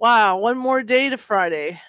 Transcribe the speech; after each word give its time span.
Wow, 0.00 0.38
one 0.38 0.56
more 0.56 0.80
day 0.84 1.08
to 1.08 1.18
Friday, 1.18 1.80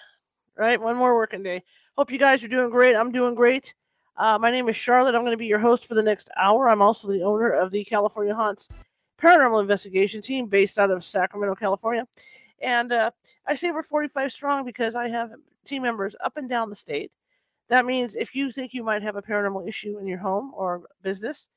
right? 0.56 0.80
One 0.80 0.96
more 0.96 1.14
working 1.14 1.44
day. 1.44 1.62
Hope 1.96 2.10
you 2.10 2.18
guys 2.18 2.42
are 2.42 2.48
doing 2.48 2.68
great. 2.68 2.96
I'm 2.96 3.12
doing 3.12 3.36
great. 3.36 3.72
Uh, 4.16 4.36
my 4.36 4.50
name 4.50 4.68
is 4.68 4.74
Charlotte. 4.74 5.14
I'm 5.14 5.20
going 5.20 5.30
to 5.30 5.36
be 5.36 5.46
your 5.46 5.60
host 5.60 5.86
for 5.86 5.94
the 5.94 6.02
next 6.02 6.28
hour. 6.36 6.68
I'm 6.68 6.82
also 6.82 7.06
the 7.06 7.22
owner 7.22 7.52
of 7.52 7.70
the 7.70 7.84
California 7.84 8.34
Haunts 8.34 8.68
Paranormal 9.22 9.60
Investigation 9.60 10.22
Team 10.22 10.46
based 10.46 10.76
out 10.76 10.90
of 10.90 11.04
Sacramento, 11.04 11.54
California. 11.54 12.04
And 12.60 12.92
uh, 12.92 13.12
I 13.46 13.54
say 13.54 13.70
we're 13.70 13.84
45 13.84 14.32
strong 14.32 14.64
because 14.64 14.96
I 14.96 15.06
have 15.06 15.30
team 15.64 15.82
members 15.82 16.16
up 16.24 16.36
and 16.36 16.48
down 16.48 16.68
the 16.68 16.74
state. 16.74 17.12
That 17.68 17.86
means 17.86 18.16
if 18.16 18.34
you 18.34 18.50
think 18.50 18.74
you 18.74 18.82
might 18.82 19.04
have 19.04 19.14
a 19.14 19.22
paranormal 19.22 19.68
issue 19.68 19.98
in 19.98 20.08
your 20.08 20.18
home 20.18 20.50
or 20.56 20.82
business, 21.02 21.48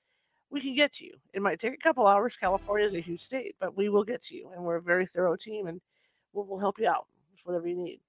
we 0.51 0.61
can 0.61 0.75
get 0.75 0.93
to 0.93 1.05
you. 1.05 1.15
It 1.33 1.41
might 1.41 1.59
take 1.59 1.73
a 1.73 1.77
couple 1.77 2.05
hours. 2.05 2.37
California 2.39 2.85
is 2.85 2.93
a 2.93 2.99
huge 2.99 3.23
state, 3.23 3.55
but 3.59 3.75
we 3.75 3.89
will 3.89 4.03
get 4.03 4.21
to 4.25 4.35
you. 4.35 4.51
And 4.53 4.63
we're 4.63 4.75
a 4.75 4.81
very 4.83 5.07
thorough 5.07 5.35
team 5.35 5.65
and 5.65 5.81
we'll, 6.33 6.45
we'll 6.45 6.59
help 6.59 6.79
you 6.79 6.87
out 6.87 7.07
with 7.31 7.45
whatever 7.45 7.67
you 7.67 7.75
need. 7.75 7.99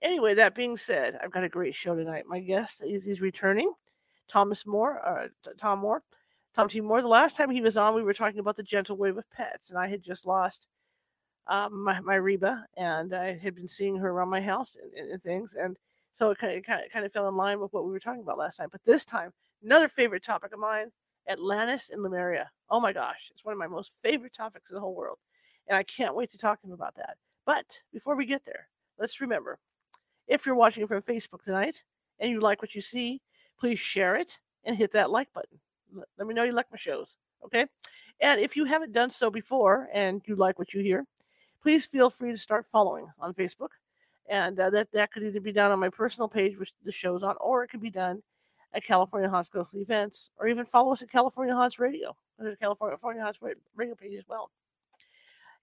Anyway, 0.00 0.34
that 0.34 0.54
being 0.54 0.76
said, 0.76 1.18
I've 1.22 1.32
got 1.32 1.44
a 1.44 1.48
great 1.48 1.74
show 1.74 1.96
tonight. 1.96 2.24
My 2.26 2.40
guest 2.40 2.82
is 2.86 3.04
he's 3.04 3.20
returning, 3.20 3.72
Thomas 4.30 4.64
Moore, 4.64 5.00
uh, 5.04 5.28
Tom 5.58 5.80
Moore, 5.80 6.02
Tom 6.54 6.68
T. 6.68 6.80
Moore. 6.80 7.02
The 7.02 7.08
last 7.08 7.36
time 7.36 7.50
he 7.50 7.60
was 7.60 7.76
on, 7.76 7.94
we 7.94 8.02
were 8.02 8.14
talking 8.14 8.38
about 8.38 8.56
the 8.56 8.62
gentle 8.62 8.96
way 8.96 9.10
of 9.10 9.18
pets, 9.34 9.70
and 9.70 9.78
I 9.78 9.88
had 9.88 10.02
just 10.02 10.24
lost 10.24 10.68
um, 11.48 11.82
my, 11.82 12.00
my 12.00 12.14
Reba, 12.14 12.66
and 12.76 13.14
I 13.14 13.36
had 13.38 13.54
been 13.54 13.68
seeing 13.68 13.96
her 13.96 14.10
around 14.10 14.28
my 14.28 14.40
house 14.40 14.76
and, 14.80 14.92
and, 14.92 15.12
and 15.12 15.22
things, 15.22 15.56
and 15.60 15.76
so 16.14 16.30
it 16.30 16.38
kind 16.38 16.58
of, 16.58 16.64
kind 16.64 16.84
of 16.84 16.92
kind 16.92 17.06
of 17.06 17.12
fell 17.12 17.28
in 17.28 17.36
line 17.36 17.60
with 17.60 17.72
what 17.72 17.84
we 17.84 17.90
were 17.90 18.00
talking 18.00 18.22
about 18.22 18.38
last 18.38 18.56
time. 18.56 18.68
But 18.70 18.80
this 18.84 19.04
time, 19.04 19.32
another 19.64 19.88
favorite 19.88 20.24
topic 20.24 20.52
of 20.52 20.58
mine: 20.60 20.90
Atlantis 21.28 21.90
and 21.90 22.02
Lemuria. 22.02 22.50
Oh 22.70 22.80
my 22.80 22.92
gosh, 22.92 23.30
it's 23.30 23.44
one 23.44 23.52
of 23.52 23.58
my 23.58 23.66
most 23.66 23.92
favorite 24.02 24.34
topics 24.34 24.70
in 24.70 24.74
the 24.74 24.80
whole 24.80 24.94
world, 24.94 25.18
and 25.68 25.76
I 25.76 25.82
can't 25.82 26.14
wait 26.14 26.30
to 26.32 26.38
talk 26.38 26.60
to 26.60 26.66
him 26.66 26.72
about 26.72 26.96
that. 26.96 27.16
But 27.46 27.80
before 27.92 28.16
we 28.16 28.26
get 28.26 28.44
there, 28.44 28.68
let's 28.98 29.20
remember: 29.20 29.58
if 30.26 30.46
you're 30.46 30.54
watching 30.54 30.86
from 30.86 31.02
Facebook 31.02 31.42
tonight 31.44 31.82
and 32.20 32.30
you 32.30 32.40
like 32.40 32.62
what 32.62 32.74
you 32.74 32.82
see, 32.82 33.20
please 33.58 33.78
share 33.78 34.16
it 34.16 34.38
and 34.64 34.76
hit 34.76 34.92
that 34.92 35.10
like 35.10 35.32
button. 35.32 35.58
Let 36.18 36.28
me 36.28 36.34
know 36.34 36.42
you 36.42 36.52
like 36.52 36.70
my 36.70 36.76
shows, 36.76 37.16
okay? 37.44 37.66
And 38.20 38.40
if 38.40 38.56
you 38.56 38.64
haven't 38.64 38.92
done 38.92 39.10
so 39.10 39.30
before 39.30 39.88
and 39.92 40.20
you 40.26 40.36
like 40.36 40.58
what 40.58 40.74
you 40.74 40.80
hear, 40.80 41.06
please 41.62 41.86
feel 41.86 42.10
free 42.10 42.32
to 42.32 42.36
start 42.36 42.66
following 42.66 43.06
on 43.18 43.34
Facebook. 43.34 43.70
And 44.28 44.58
uh, 44.60 44.68
that, 44.70 44.88
that 44.92 45.12
could 45.12 45.22
either 45.22 45.40
be 45.40 45.52
done 45.52 45.70
on 45.70 45.78
my 45.78 45.88
personal 45.88 46.28
page, 46.28 46.58
which 46.58 46.72
the 46.84 46.92
show's 46.92 47.22
on, 47.22 47.36
or 47.40 47.64
it 47.64 47.68
could 47.68 47.80
be 47.80 47.90
done 47.90 48.22
at 48.74 48.84
California 48.84 49.28
Haunts 49.28 49.48
Ghostly 49.48 49.80
Events, 49.80 50.30
or 50.38 50.48
even 50.48 50.66
follow 50.66 50.92
us 50.92 51.00
at 51.00 51.10
California 51.10 51.54
Haunts 51.54 51.78
Radio. 51.78 52.14
There's 52.38 52.52
a 52.52 52.56
California, 52.56 52.96
California 52.98 53.22
Haunts 53.22 53.38
Radio 53.74 53.94
page 53.94 54.18
as 54.18 54.24
well. 54.28 54.50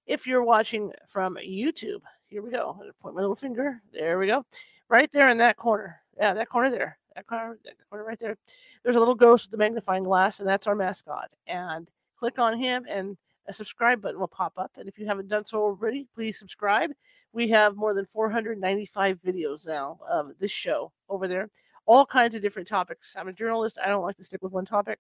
If 0.06 0.28
you're 0.28 0.44
watching 0.44 0.92
from 1.08 1.36
YouTube, 1.36 2.02
here 2.28 2.42
we 2.42 2.52
go. 2.52 2.78
point 3.02 3.16
my 3.16 3.22
little 3.22 3.36
finger. 3.36 3.82
There 3.92 4.20
we 4.20 4.28
go. 4.28 4.46
Right 4.88 5.10
there 5.12 5.30
in 5.30 5.38
that 5.40 5.58
corner. 5.58 6.00
Yeah, 6.18 6.34
that 6.34 6.50
corner 6.50 6.70
there. 6.70 6.98
That 7.16 7.28
corner, 7.28 7.58
that 7.64 7.74
corner 7.90 8.06
right 8.06 8.20
there. 8.20 8.38
There's 8.84 8.98
a 8.98 9.00
little 9.00 9.16
ghost 9.16 9.46
with 9.46 9.52
the 9.52 9.58
magnifying 9.58 10.04
glass, 10.04 10.40
and 10.40 10.48
that's 10.48 10.68
our 10.68 10.76
mascot. 10.76 11.30
And 11.48 11.90
click 12.20 12.40
on 12.40 12.58
him, 12.60 12.86
and 12.88 13.18
a 13.48 13.54
subscribe 13.54 14.02
button 14.02 14.20
will 14.20 14.28
pop 14.28 14.54
up. 14.58 14.72
And 14.78 14.88
if 14.88 15.00
you 15.00 15.08
haven't 15.08 15.28
done 15.28 15.46
so 15.46 15.60
already, 15.60 16.08
please 16.14 16.38
subscribe. 16.38 16.92
We 17.34 17.50
have 17.50 17.76
more 17.76 17.94
than 17.94 18.06
495 18.06 19.20
videos 19.26 19.68
now 19.68 20.00
of 20.10 20.32
this 20.40 20.52
show 20.52 20.92
over 21.10 21.28
there, 21.28 21.50
all 21.86 22.06
kinds 22.06 22.36
of 22.36 22.42
different 22.42 22.68
topics. 22.68 23.16
I'm 23.18 23.28
a 23.28 23.34
journalist. 23.34 23.80
I 23.84 23.88
don't 23.88 24.04
like 24.04 24.18
to 24.18 24.24
stick 24.24 24.44
with 24.44 24.52
one 24.52 24.66
topic, 24.66 25.00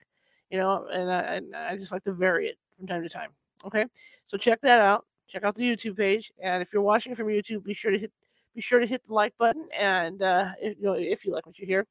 you 0.50 0.58
know, 0.58 0.88
and 0.92 1.12
I, 1.12 1.20
and 1.36 1.56
I 1.56 1.78
just 1.78 1.92
like 1.92 2.04
to 2.06 2.14
vary 2.14 2.48
it 2.48 2.58
from 2.78 2.88
time 2.88 3.04
to 3.04 3.10
time. 3.10 3.30
Okay, 3.64 3.86
so 4.26 4.38
check 4.38 4.62
that 4.62 4.82
out. 4.82 5.06
Check 5.28 5.44
out 5.44 5.56
the 5.56 5.64
YouTube 5.64 5.98
page, 5.98 6.32
and 6.42 6.62
if 6.62 6.72
you're 6.72 6.82
watching 6.82 7.16
from 7.16 7.28
YouTube, 7.28 7.64
be 7.64 7.74
sure 7.74 7.92
to 7.92 7.98
hit 8.00 8.12
be 8.54 8.62
sure 8.62 8.80
to 8.80 8.88
hit 8.88 9.06
the 9.06 9.14
like 9.14 9.38
button, 9.38 9.68
and 9.78 10.22
uh, 10.22 10.52
if, 10.62 10.78
you 10.78 10.84
know 10.84 10.94
if 10.94 11.26
you 11.26 11.34
like 11.34 11.46
what 11.46 11.60
you 11.60 11.66
hear, 11.66 11.86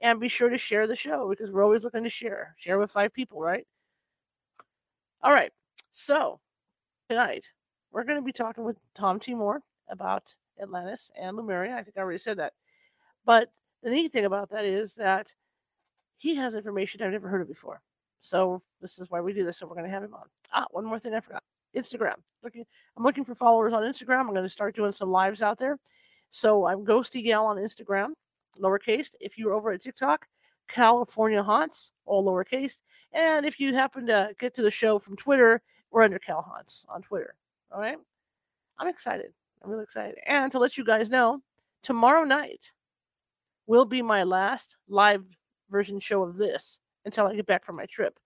and 0.00 0.20
be 0.20 0.28
sure 0.28 0.48
to 0.48 0.58
share 0.58 0.86
the 0.86 0.96
show 0.96 1.28
because 1.28 1.50
we're 1.50 1.62
always 1.62 1.84
looking 1.84 2.04
to 2.04 2.10
share. 2.10 2.54
Share 2.58 2.78
with 2.78 2.90
five 2.90 3.12
people, 3.12 3.40
right? 3.40 3.66
All 5.22 5.32
right. 5.32 5.52
So 5.92 6.40
tonight 7.08 7.44
we're 7.92 8.04
going 8.04 8.18
to 8.18 8.24
be 8.24 8.32
talking 8.32 8.64
with 8.64 8.76
Tom 8.94 9.20
T. 9.20 9.34
Moore 9.34 9.60
about 9.88 10.34
Atlantis 10.60 11.10
and 11.20 11.36
Lemuria. 11.36 11.76
I 11.76 11.82
think 11.82 11.96
I 11.96 12.00
already 12.00 12.18
said 12.18 12.38
that. 12.38 12.52
But 13.24 13.52
the 13.82 13.90
neat 13.90 14.12
thing 14.12 14.24
about 14.24 14.50
that 14.50 14.64
is 14.64 14.94
that 14.94 15.32
he 16.18 16.34
has 16.34 16.54
information 16.54 17.02
I've 17.02 17.12
never 17.12 17.28
heard 17.28 17.42
of 17.42 17.48
before. 17.48 17.80
So 18.22 18.62
this 18.80 18.98
is 18.98 19.10
why 19.10 19.20
we 19.20 19.32
do 19.34 19.44
this. 19.44 19.58
So 19.58 19.66
we're 19.66 19.74
going 19.74 19.86
to 19.86 19.92
have 19.92 20.04
him 20.04 20.14
on. 20.14 20.26
Ah, 20.52 20.66
one 20.70 20.84
more 20.84 20.98
thing 20.98 21.12
I 21.12 21.20
forgot. 21.20 21.42
Instagram. 21.76 22.14
Looking, 22.42 22.64
I'm 22.96 23.02
looking 23.04 23.24
for 23.24 23.34
followers 23.34 23.72
on 23.72 23.82
Instagram. 23.82 24.20
I'm 24.20 24.28
going 24.28 24.42
to 24.42 24.48
start 24.48 24.74
doing 24.76 24.92
some 24.92 25.10
lives 25.10 25.42
out 25.42 25.58
there. 25.58 25.78
So 26.30 26.66
I'm 26.66 26.84
Ghosty 26.84 27.22
Gal 27.22 27.44
on 27.44 27.56
Instagram, 27.56 28.12
lowercase. 28.58 29.08
If 29.20 29.36
you're 29.36 29.52
over 29.52 29.72
at 29.72 29.82
TikTok, 29.82 30.26
California 30.68 31.42
Haunts, 31.42 31.92
all 32.06 32.24
lowercase. 32.24 32.80
And 33.12 33.44
if 33.44 33.60
you 33.60 33.74
happen 33.74 34.06
to 34.06 34.30
get 34.38 34.54
to 34.54 34.62
the 34.62 34.70
show 34.70 34.98
from 34.98 35.16
Twitter, 35.16 35.60
we're 35.90 36.02
under 36.02 36.18
Cal 36.18 36.40
Haunts 36.40 36.86
on 36.88 37.02
Twitter. 37.02 37.34
All 37.70 37.80
right. 37.80 37.98
I'm 38.78 38.88
excited. 38.88 39.32
I'm 39.62 39.70
really 39.70 39.82
excited. 39.82 40.16
And 40.26 40.50
to 40.52 40.58
let 40.58 40.78
you 40.78 40.84
guys 40.84 41.10
know, 41.10 41.42
tomorrow 41.82 42.24
night 42.24 42.72
will 43.66 43.84
be 43.84 44.00
my 44.00 44.22
last 44.22 44.76
live 44.88 45.24
version 45.70 46.00
show 46.00 46.22
of 46.22 46.36
this 46.36 46.80
until 47.04 47.26
I 47.26 47.34
get 47.34 47.46
back 47.46 47.64
from 47.64 47.76
my 47.76 47.86
trip, 47.86 48.18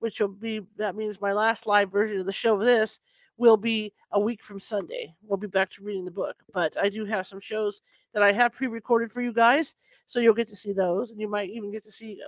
which 0.00 0.20
will 0.20 0.28
be 0.28 0.60
that 0.76 0.96
means 0.96 1.20
my 1.20 1.32
last 1.32 1.66
live 1.66 1.90
version 1.90 2.20
of 2.20 2.26
the 2.26 2.32
show 2.32 2.54
of 2.54 2.64
this 2.64 3.00
will 3.36 3.56
be 3.56 3.92
a 4.12 4.20
week 4.20 4.42
from 4.42 4.60
Sunday. 4.60 5.14
We'll 5.22 5.36
be 5.36 5.46
back 5.46 5.70
to 5.72 5.82
reading 5.82 6.04
the 6.04 6.10
book, 6.10 6.36
but 6.52 6.76
I 6.78 6.88
do 6.88 7.04
have 7.04 7.26
some 7.26 7.40
shows 7.40 7.82
that 8.12 8.22
I 8.22 8.32
have 8.32 8.52
pre-recorded 8.52 9.12
for 9.12 9.22
you 9.22 9.32
guys, 9.32 9.74
so 10.06 10.20
you'll 10.20 10.34
get 10.34 10.48
to 10.48 10.56
see 10.56 10.72
those, 10.72 11.10
and 11.10 11.20
you 11.20 11.28
might 11.28 11.50
even 11.50 11.72
get 11.72 11.84
to 11.84 11.92
see 11.92 12.20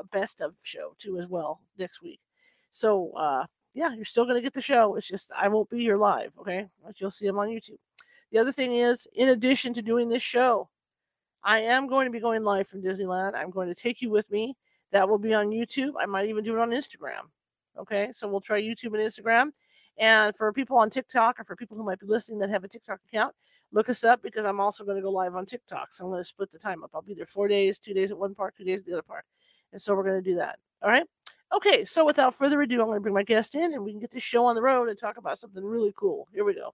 a 0.00 0.04
best 0.04 0.40
of 0.40 0.54
show 0.62 0.94
too 0.98 1.18
as 1.18 1.28
well 1.28 1.60
next 1.78 2.02
week. 2.02 2.20
So 2.72 3.12
uh, 3.16 3.46
yeah, 3.74 3.94
you're 3.94 4.04
still 4.04 4.24
going 4.24 4.36
to 4.36 4.42
get 4.42 4.54
the 4.54 4.62
show. 4.62 4.94
It's 4.96 5.06
just 5.06 5.30
I 5.36 5.48
won't 5.48 5.68
be 5.68 5.80
here 5.80 5.98
live, 5.98 6.32
okay? 6.40 6.68
But 6.84 7.00
you'll 7.00 7.10
see 7.10 7.26
them 7.26 7.38
on 7.38 7.48
YouTube. 7.48 7.78
The 8.32 8.38
other 8.38 8.52
thing 8.52 8.74
is, 8.74 9.06
in 9.14 9.28
addition 9.28 9.74
to 9.74 9.82
doing 9.82 10.08
this 10.08 10.22
show, 10.22 10.68
I 11.42 11.60
am 11.60 11.86
going 11.88 12.06
to 12.06 12.10
be 12.10 12.20
going 12.20 12.42
live 12.42 12.66
from 12.66 12.82
Disneyland. 12.82 13.34
I'm 13.34 13.50
going 13.50 13.68
to 13.68 13.74
take 13.74 14.00
you 14.00 14.10
with 14.10 14.30
me. 14.30 14.56
That 14.94 15.08
will 15.08 15.18
be 15.18 15.34
on 15.34 15.48
YouTube. 15.50 15.94
I 16.00 16.06
might 16.06 16.26
even 16.28 16.44
do 16.44 16.54
it 16.54 16.60
on 16.60 16.70
Instagram. 16.70 17.26
Okay, 17.76 18.10
so 18.14 18.28
we'll 18.28 18.40
try 18.40 18.62
YouTube 18.62 18.94
and 18.94 18.98
Instagram. 18.98 19.50
And 19.98 20.36
for 20.36 20.52
people 20.52 20.78
on 20.78 20.88
TikTok 20.88 21.40
or 21.40 21.44
for 21.44 21.56
people 21.56 21.76
who 21.76 21.82
might 21.82 21.98
be 21.98 22.06
listening 22.06 22.38
that 22.38 22.50
have 22.50 22.62
a 22.62 22.68
TikTok 22.68 23.00
account, 23.08 23.34
look 23.72 23.88
us 23.88 24.04
up 24.04 24.22
because 24.22 24.46
I'm 24.46 24.60
also 24.60 24.84
going 24.84 24.96
to 24.96 25.02
go 25.02 25.10
live 25.10 25.34
on 25.34 25.46
TikTok. 25.46 25.92
So 25.92 26.04
I'm 26.04 26.12
going 26.12 26.22
to 26.22 26.24
split 26.24 26.52
the 26.52 26.60
time 26.60 26.84
up. 26.84 26.92
I'll 26.94 27.02
be 27.02 27.12
there 27.12 27.26
four 27.26 27.48
days, 27.48 27.80
two 27.80 27.92
days 27.92 28.12
at 28.12 28.18
one 28.18 28.36
park, 28.36 28.54
two 28.56 28.62
days 28.62 28.78
at 28.78 28.86
the 28.86 28.92
other 28.92 29.02
park. 29.02 29.24
And 29.72 29.82
so 29.82 29.96
we're 29.96 30.04
going 30.04 30.22
to 30.22 30.30
do 30.30 30.36
that. 30.36 30.60
All 30.80 30.90
right. 30.90 31.06
Okay, 31.52 31.84
so 31.84 32.04
without 32.04 32.32
further 32.32 32.62
ado, 32.62 32.80
I'm 32.80 32.86
going 32.86 32.96
to 32.96 33.00
bring 33.00 33.14
my 33.14 33.24
guest 33.24 33.56
in 33.56 33.74
and 33.74 33.82
we 33.82 33.90
can 33.90 34.00
get 34.00 34.12
this 34.12 34.22
show 34.22 34.46
on 34.46 34.54
the 34.54 34.62
road 34.62 34.88
and 34.88 34.96
talk 34.96 35.16
about 35.16 35.40
something 35.40 35.64
really 35.64 35.92
cool. 35.96 36.28
Here 36.32 36.44
we 36.44 36.54
go. 36.54 36.72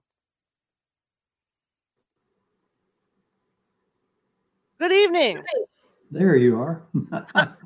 Good 4.78 4.92
evening. 4.92 5.42
There 6.10 6.36
you 6.36 6.60
are. 6.60 6.82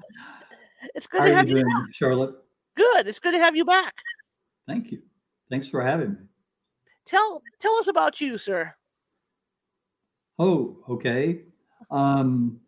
it's 0.95 1.07
good 1.07 1.21
How 1.21 1.27
to 1.27 1.35
have 1.35 1.49
you, 1.49 1.57
doing, 1.57 1.87
Charlotte. 1.93 2.35
Good. 2.77 3.07
It's 3.07 3.19
good 3.19 3.33
to 3.33 3.39
have 3.39 3.57
you 3.57 3.65
back. 3.65 3.95
Thank 4.67 4.91
you. 4.91 5.03
Thanks 5.51 5.69
for 5.69 5.83
having 5.83 6.13
me. 6.13 6.19
Tell 7.07 7.43
tell 7.61 7.75
us 7.77 7.89
about 7.89 8.21
you, 8.21 8.39
sir. 8.39 8.75
Oh, 10.39 10.79
okay. 10.89 11.43
Um, 11.91 12.59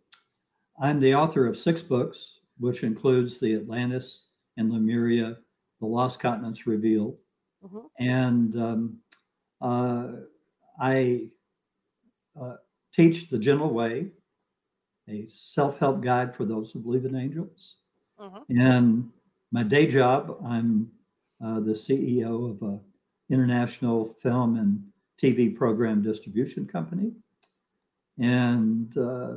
I'm 0.80 1.00
the 1.00 1.14
author 1.14 1.46
of 1.46 1.58
six 1.58 1.82
books, 1.82 2.40
which 2.58 2.82
includes 2.82 3.38
the 3.38 3.54
Atlantis 3.54 4.26
and 4.56 4.70
Lemuria, 4.70 5.38
The 5.80 5.86
Lost 5.86 6.20
Continents 6.20 6.66
Revealed. 6.66 7.16
Mm-hmm. 7.64 7.86
And 7.98 8.56
um, 8.56 8.98
uh, 9.60 10.08
I 10.80 11.28
uh, 12.40 12.56
teach 12.94 13.30
the 13.30 13.38
Gentle 13.38 13.72
Way, 13.72 14.10
a 15.08 15.26
self 15.26 15.78
help 15.78 16.02
guide 16.02 16.36
for 16.36 16.44
those 16.44 16.70
who 16.70 16.80
believe 16.80 17.04
in 17.04 17.16
angels. 17.16 17.76
Mm-hmm. 18.20 18.60
And 18.60 19.10
my 19.52 19.62
day 19.62 19.86
job, 19.86 20.38
I'm 20.44 20.90
uh, 21.44 21.60
the 21.60 21.72
CEO 21.72 22.50
of 22.50 22.62
an 22.62 22.80
international 23.30 24.16
film 24.22 24.56
and 24.56 24.82
TV 25.22 25.54
program 25.54 26.02
distribution 26.02 26.66
company. 26.66 27.12
And 28.18 28.96
uh, 28.96 29.36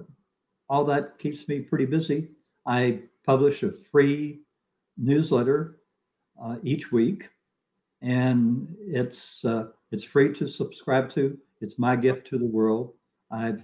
all 0.70 0.86
that 0.86 1.18
keeps 1.18 1.48
me 1.48 1.60
pretty 1.60 1.86
busy. 1.86 2.30
I 2.66 3.00
publish 3.26 3.64
a 3.64 3.72
free 3.72 4.42
newsletter 4.98 5.80
uh, 6.42 6.58
each 6.64 6.92
week, 6.92 7.30
and 8.02 8.74
it's 8.80 9.44
uh, 9.44 9.68
it's 9.92 10.06
free 10.06 10.32
to 10.34 10.48
subscribe 10.48 11.10
to. 11.12 11.38
It's 11.62 11.80
my 11.80 11.96
gift 11.96 12.28
to 12.28 12.38
the 12.38 12.46
world. 12.46 12.94
I've 13.32 13.62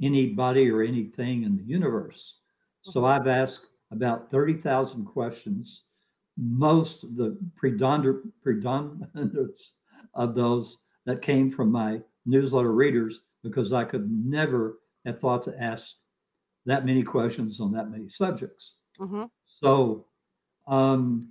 anybody 0.05 0.69
or 0.69 0.81
anything 0.81 1.43
in 1.43 1.57
the 1.57 1.63
universe. 1.63 2.35
So. 2.81 3.05
I've 3.05 3.27
asked 3.27 3.67
about 3.91 4.29
30,000 4.29 5.05
questions. 5.05 5.83
Most 6.37 7.03
of 7.03 7.15
the 7.15 7.37
predominance 7.55 9.71
of 10.13 10.35
those 10.35 10.79
that 11.05 11.21
came 11.21 11.51
from 11.51 11.71
my 11.71 12.01
newsletter 12.25 12.71
readers 12.71 13.21
because 13.43 13.73
I 13.73 13.83
could 13.83 14.09
never 14.09 14.79
have 15.05 15.19
thought 15.19 15.43
to 15.43 15.61
ask 15.61 15.95
that 16.65 16.85
many 16.85 17.03
questions 17.03 17.59
on 17.59 17.71
that 17.73 17.91
many 17.91 18.09
subjects. 18.09 18.77
Mm-hmm. 18.99 19.25
So 19.45 20.05
um, 20.67 21.29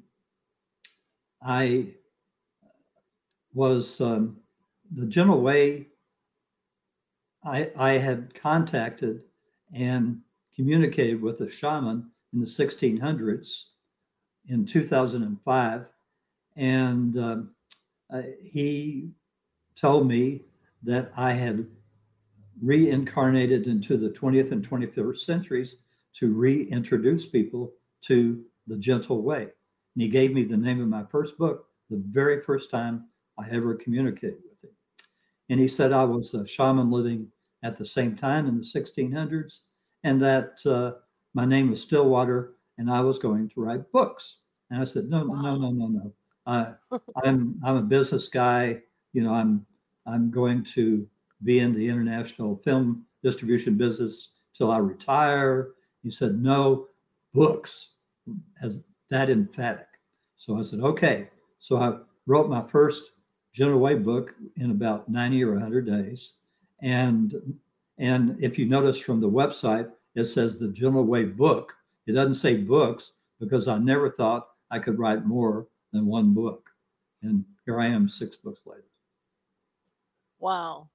I 1.43 1.95
was 3.55 4.01
um, 4.01 4.37
the 4.95 5.07
gentle 5.07 5.41
way 5.41 5.89
I, 7.45 7.71
I 7.77 7.93
had 7.93 8.35
contacted 8.35 9.23
and 9.73 10.21
communicated 10.55 11.21
with 11.21 11.41
a 11.41 11.51
shaman 11.51 12.11
in 12.33 12.41
the 12.41 12.47
1600s 12.47 13.65
in 14.49 14.65
2005. 14.65 15.87
And 16.57 17.19
um, 17.19 17.51
uh, 18.13 18.23
he 18.43 19.11
told 19.75 20.07
me 20.07 20.43
that 20.83 21.13
I 21.17 21.33
had 21.33 21.67
reincarnated 22.63 23.67
into 23.67 23.97
the 23.97 24.11
20th 24.11 24.53
and 24.53 24.69
21st 24.69 25.19
centuries 25.19 25.77
to 26.15 26.33
reintroduce 26.33 27.27
people 27.27 27.73
to 28.03 28.45
the 28.67 28.77
gentle 28.77 29.23
way. 29.23 29.43
And 29.43 30.03
he 30.03 30.09
gave 30.09 30.33
me 30.33 30.45
the 30.45 30.57
name 30.57 30.81
of 30.81 30.89
my 30.89 31.05
first 31.05 31.39
book 31.39 31.67
the 31.91 32.03
very 32.07 32.41
first 32.41 32.71
time 32.71 33.07
I 33.39 33.49
ever 33.51 33.75
communicated 33.75 34.39
with 34.49 34.71
him. 34.71 34.77
And 35.49 35.61
he 35.61 35.69
said 35.69 35.93
I 35.93 36.05
was 36.05 36.35
a 36.35 36.47
shaman 36.47 36.91
living 36.91 37.32
at 37.63 37.79
the 37.79 37.87
same 37.87 38.17
time 38.17 38.47
in 38.47 38.59
the 38.59 38.65
1600s 38.65 39.61
and 40.05 40.21
that 40.21 40.61
uh, 40.67 40.93
my 41.35 41.45
name 41.45 41.71
was 41.71 41.83
Stillwater 41.83 42.55
and 42.79 42.91
I 42.91 43.01
was 43.01 43.19
going 43.19 43.49
to 43.51 43.61
write 43.61 43.91
books. 43.93 44.39
And 44.71 44.81
I 44.81 44.85
said, 44.85 45.05
no, 45.05 45.23
no, 45.23 45.57
no, 45.57 45.71
no, 45.71 45.87
no. 45.87 46.13
Uh, 46.47 46.73
I'm 47.25 47.61
I'm 47.65 47.77
a 47.77 47.83
business 47.83 48.29
guy. 48.29 48.81
You 49.13 49.23
know, 49.23 49.33
I'm 49.33 49.65
I'm 50.07 50.31
going 50.31 50.65
to 50.75 51.07
be 51.45 51.61
in 51.61 51.75
the 51.75 51.89
international 51.89 52.57
film 52.65 53.05
distribution 53.23 53.77
business 53.77 54.31
till 54.55 54.71
I 54.71 54.79
retire. 54.79 55.71
He 56.03 56.11
said, 56.11 56.43
no, 56.43 56.89
books, 57.33 57.93
as 58.63 58.83
that 59.11 59.31
emphatic. 59.31 59.87
So 60.37 60.59
I 60.59 60.63
said, 60.63 60.81
okay. 60.81 61.29
So 61.61 61.77
I 61.77 61.99
wrote 62.27 62.49
my 62.49 62.67
first 62.67 63.13
Gentle 63.53 63.79
Way 63.79 63.95
book 63.95 64.35
in 64.57 64.71
about 64.71 65.09
90 65.09 65.45
or 65.45 65.53
100 65.53 65.87
days. 65.87 66.35
And 66.83 67.59
and 67.99 68.37
if 68.43 68.59
you 68.59 68.67
notice 68.67 68.99
from 68.99 69.21
the 69.21 69.31
website, 69.31 69.91
it 70.15 70.25
says 70.25 70.59
the 70.59 70.69
Gentle 70.69 71.05
Way 71.05 71.25
book. 71.25 71.73
It 72.07 72.13
doesn't 72.13 72.35
say 72.35 72.57
books 72.57 73.13
because 73.39 73.69
I 73.69 73.79
never 73.79 74.11
thought 74.11 74.49
I 74.71 74.79
could 74.79 74.99
write 74.99 75.25
more 75.25 75.69
than 75.93 76.07
one 76.07 76.35
book. 76.35 76.69
And 77.23 77.45
here 77.65 77.81
I 77.81 77.87
am 77.87 78.09
six 78.09 78.37
books 78.37 78.61
later. 78.67 78.85
Wow. 80.41 80.89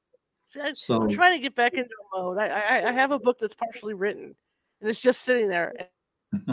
See, 0.49 0.59
I, 0.59 0.73
so, 0.73 1.01
I'm 1.01 1.09
trying 1.09 1.33
to 1.33 1.39
get 1.39 1.55
back 1.55 1.73
into 1.73 1.89
a 1.89 2.17
mode. 2.17 2.37
I, 2.37 2.47
I, 2.47 2.89
I 2.89 2.91
have 2.91 3.11
a 3.11 3.19
book 3.19 3.37
that's 3.39 3.55
partially 3.55 3.93
written, 3.93 4.35
and 4.81 4.89
it's 4.89 4.99
just 4.99 5.23
sitting 5.23 5.47
there. 5.49 5.73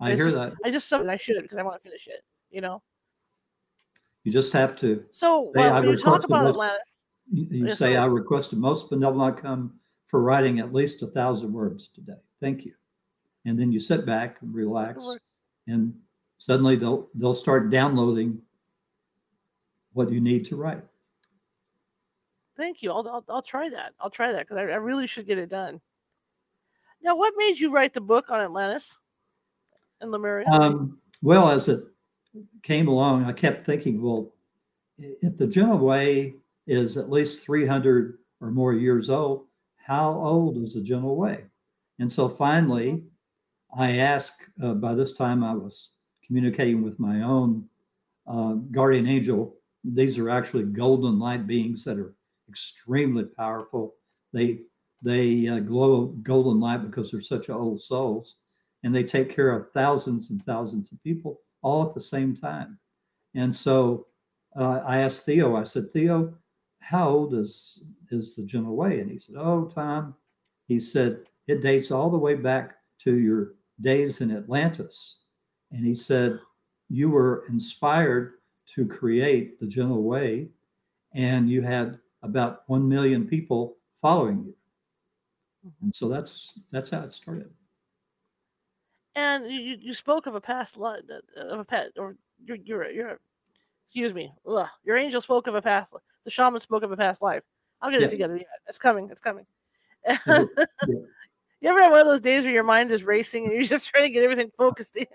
I 0.00 0.14
hear 0.14 0.26
just, 0.26 0.36
that. 0.36 0.54
I 0.64 0.70
just 0.70 0.88
something 0.88 1.08
I 1.08 1.16
should 1.16 1.42
because 1.42 1.58
I 1.58 1.62
want 1.62 1.82
to 1.82 1.88
finish 1.88 2.06
it. 2.08 2.22
You 2.50 2.60
know. 2.60 2.82
You 4.24 4.32
just 4.32 4.52
have 4.52 4.76
to. 4.80 5.04
So 5.10 5.50
well, 5.54 5.82
when 5.82 5.90
you 5.90 5.96
talk 5.96 6.24
about 6.24 6.46
it 6.46 6.50
Atlantis, 6.50 7.01
you, 7.32 7.66
yes, 7.66 7.78
say 7.78 7.96
I 7.96 8.06
requested 8.06 8.58
most 8.58 8.90
benevolent 8.90 9.38
come 9.38 9.72
for 10.06 10.22
writing 10.22 10.58
at 10.58 10.72
least 10.72 11.02
a 11.02 11.06
thousand 11.06 11.52
words 11.52 11.88
today. 11.88 12.20
Thank 12.40 12.64
you. 12.64 12.74
And 13.46 13.58
then 13.58 13.72
you 13.72 13.80
sit 13.80 14.06
back 14.06 14.42
and 14.42 14.54
relax, 14.54 15.04
and 15.66 15.94
suddenly 16.38 16.76
they'll 16.76 17.08
they'll 17.14 17.34
start 17.34 17.70
downloading 17.70 18.40
what 19.94 20.12
you 20.12 20.20
need 20.20 20.44
to 20.46 20.56
write. 20.56 20.82
Thank 22.56 22.82
you. 22.82 22.92
I'll, 22.92 23.08
I'll, 23.08 23.24
I'll 23.28 23.42
try 23.42 23.68
that. 23.70 23.94
I'll 23.98 24.10
try 24.10 24.30
that 24.32 24.46
because 24.46 24.58
I, 24.58 24.62
I 24.62 24.76
really 24.76 25.06
should 25.06 25.26
get 25.26 25.38
it 25.38 25.48
done. 25.48 25.80
Now, 27.02 27.16
what 27.16 27.34
made 27.36 27.58
you 27.58 27.72
write 27.72 27.94
the 27.94 28.00
book 28.00 28.26
on 28.30 28.40
Atlantis 28.40 28.98
and 30.00 30.12
Lemuria? 30.12 30.46
Um, 30.48 30.98
well, 31.22 31.50
as 31.50 31.68
it 31.68 31.82
came 32.62 32.88
along, 32.88 33.24
I 33.24 33.32
kept 33.32 33.66
thinking, 33.66 34.00
well, 34.00 34.32
if 34.98 35.36
the 35.36 35.46
Gentle 35.46 35.78
Way 35.78 36.34
is 36.66 36.96
at 36.96 37.10
least 37.10 37.44
300 37.44 38.18
or 38.40 38.50
more 38.50 38.74
years 38.74 39.10
old, 39.10 39.46
how 39.76 40.12
old 40.12 40.58
is 40.58 40.74
the 40.74 40.82
Gentle 40.82 41.16
Way? 41.16 41.44
And 41.98 42.12
so 42.12 42.28
finally, 42.28 43.02
I 43.76 43.98
asked, 43.98 44.42
uh, 44.62 44.74
by 44.74 44.94
this 44.94 45.12
time 45.12 45.42
I 45.42 45.54
was 45.54 45.90
communicating 46.24 46.82
with 46.82 46.98
my 46.98 47.22
own 47.22 47.68
uh, 48.26 48.54
guardian 48.70 49.06
angel. 49.06 49.54
These 49.84 50.18
are 50.18 50.30
actually 50.30 50.64
golden 50.64 51.18
light 51.18 51.46
beings 51.46 51.84
that 51.84 51.98
are 51.98 52.14
extremely 52.48 53.24
powerful. 53.24 53.94
They 54.32 54.60
they 55.02 55.48
uh, 55.48 55.58
glow 55.58 56.06
golden 56.22 56.60
light 56.60 56.84
because 56.84 57.10
they're 57.10 57.20
such 57.20 57.50
old 57.50 57.80
souls, 57.80 58.36
and 58.84 58.94
they 58.94 59.02
take 59.02 59.34
care 59.34 59.50
of 59.50 59.72
thousands 59.72 60.30
and 60.30 60.44
thousands 60.44 60.92
of 60.92 61.02
people 61.02 61.40
all 61.62 61.86
at 61.86 61.94
the 61.94 62.00
same 62.00 62.36
time. 62.36 62.78
And 63.34 63.54
so 63.54 64.06
uh, 64.56 64.80
I 64.86 64.98
asked 64.98 65.24
Theo. 65.24 65.56
I 65.56 65.64
said, 65.64 65.92
Theo, 65.92 66.34
how 66.82 67.08
old 67.08 67.34
is 67.34 67.84
is 68.10 68.34
the 68.34 68.44
Gentle 68.44 68.76
Way? 68.76 69.00
And 69.00 69.10
he 69.10 69.18
said, 69.18 69.36
Oh, 69.38 69.70
Tom, 69.74 70.14
he 70.66 70.80
said 70.80 71.20
it 71.46 71.62
dates 71.62 71.90
all 71.90 72.10
the 72.10 72.18
way 72.18 72.34
back 72.34 72.76
to 73.00 73.14
your 73.14 73.54
days 73.80 74.20
in 74.20 74.36
Atlantis. 74.36 75.20
And 75.70 75.86
he 75.86 75.94
said 75.94 76.38
you 76.88 77.08
were 77.08 77.44
inspired 77.48 78.34
to 78.74 78.86
create 78.86 79.58
the 79.58 79.66
Gentle 79.66 80.02
Way, 80.02 80.48
and 81.14 81.48
you 81.48 81.62
had 81.62 81.98
about 82.22 82.62
1 82.68 82.88
million 82.88 83.26
people 83.26 83.76
following 84.00 84.44
you. 84.44 84.54
Mm-hmm. 85.66 85.84
And 85.84 85.94
so 85.94 86.08
that's 86.08 86.58
that's 86.70 86.90
how 86.90 87.00
it 87.00 87.12
started. 87.12 87.50
And 89.14 89.50
you, 89.50 89.76
you 89.80 89.94
spoke 89.94 90.26
of 90.26 90.34
a 90.34 90.40
past 90.40 90.76
life, 90.76 91.02
of 91.36 91.60
a 91.60 91.64
past, 91.64 91.92
or 91.98 92.16
you're, 92.42 92.56
you're, 92.56 92.90
you're 92.90 93.20
excuse 93.84 94.14
me, 94.14 94.32
ugh, 94.46 94.68
your 94.84 94.96
angel 94.96 95.20
spoke 95.20 95.46
of 95.46 95.54
a 95.54 95.60
past, 95.60 95.94
the 96.24 96.30
shaman 96.30 96.60
spoke 96.60 96.82
of 96.82 96.92
a 96.92 96.96
past 96.96 97.22
life. 97.22 97.42
I'll 97.80 97.90
get 97.90 98.00
yeah. 98.00 98.06
it 98.06 98.10
together. 98.10 98.36
Yeah, 98.36 98.44
it's 98.68 98.78
coming. 98.78 99.08
It's 99.10 99.20
coming. 99.20 99.46
yeah. 100.06 100.44
You 101.62 101.68
ever 101.68 101.80
have 101.80 101.92
one 101.92 102.00
of 102.00 102.06
those 102.06 102.20
days 102.20 102.42
where 102.42 102.52
your 102.52 102.64
mind 102.64 102.90
is 102.90 103.04
racing 103.04 103.44
and 103.44 103.52
you're 103.52 103.62
just 103.62 103.88
trying 103.88 104.02
to 104.02 104.10
get 104.10 104.24
everything 104.24 104.50
focused 104.58 104.96
in? 104.96 105.06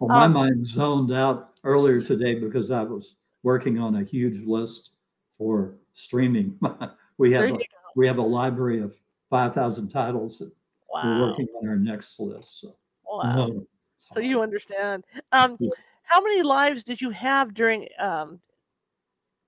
Well, 0.00 0.08
my 0.08 0.26
um, 0.26 0.32
mind 0.32 0.66
zoned 0.66 1.12
out 1.12 1.54
earlier 1.64 2.00
today 2.00 2.36
because 2.36 2.70
I 2.70 2.82
was 2.82 3.16
working 3.42 3.78
on 3.80 3.96
a 3.96 4.04
huge 4.04 4.46
list 4.46 4.90
for 5.36 5.74
streaming. 5.94 6.56
we 7.18 7.32
have 7.32 7.50
a, 7.50 7.58
we 7.96 8.06
have 8.06 8.18
a 8.18 8.22
library 8.22 8.80
of 8.80 8.94
five 9.30 9.52
thousand 9.52 9.88
titles 9.88 10.38
that 10.38 10.52
wow. 10.92 11.02
we're 11.04 11.28
working 11.28 11.48
on 11.60 11.68
our 11.68 11.76
next 11.76 12.20
list. 12.20 12.60
So 12.60 12.76
wow. 13.04 13.48
No, 13.48 13.66
so 14.14 14.20
you 14.20 14.42
understand. 14.42 15.02
Um, 15.32 15.56
yeah. 15.58 15.70
How 16.04 16.22
many 16.22 16.42
lives 16.42 16.84
did 16.84 17.00
you 17.00 17.10
have 17.10 17.52
during 17.52 17.88
um, 17.98 18.40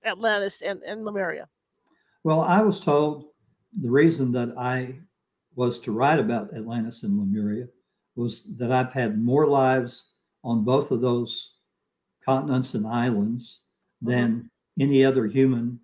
Atlantis 0.05 0.61
and, 0.61 0.81
and 0.83 1.05
Lemuria? 1.05 1.47
Well, 2.23 2.41
I 2.41 2.61
was 2.61 2.79
told 2.79 3.25
the 3.81 3.89
reason 3.89 4.31
that 4.33 4.57
I 4.57 4.95
was 5.55 5.77
to 5.79 5.91
write 5.91 6.19
about 6.19 6.53
Atlantis 6.53 7.03
and 7.03 7.17
Lemuria 7.19 7.67
was 8.15 8.43
that 8.57 8.71
I've 8.71 8.91
had 8.91 9.23
more 9.23 9.47
lives 9.47 10.09
on 10.43 10.63
both 10.63 10.91
of 10.91 11.01
those 11.01 11.55
continents 12.23 12.73
and 12.73 12.87
islands 12.87 13.61
mm-hmm. 14.03 14.11
than 14.11 14.51
any 14.79 15.03
other 15.03 15.27
human 15.27 15.79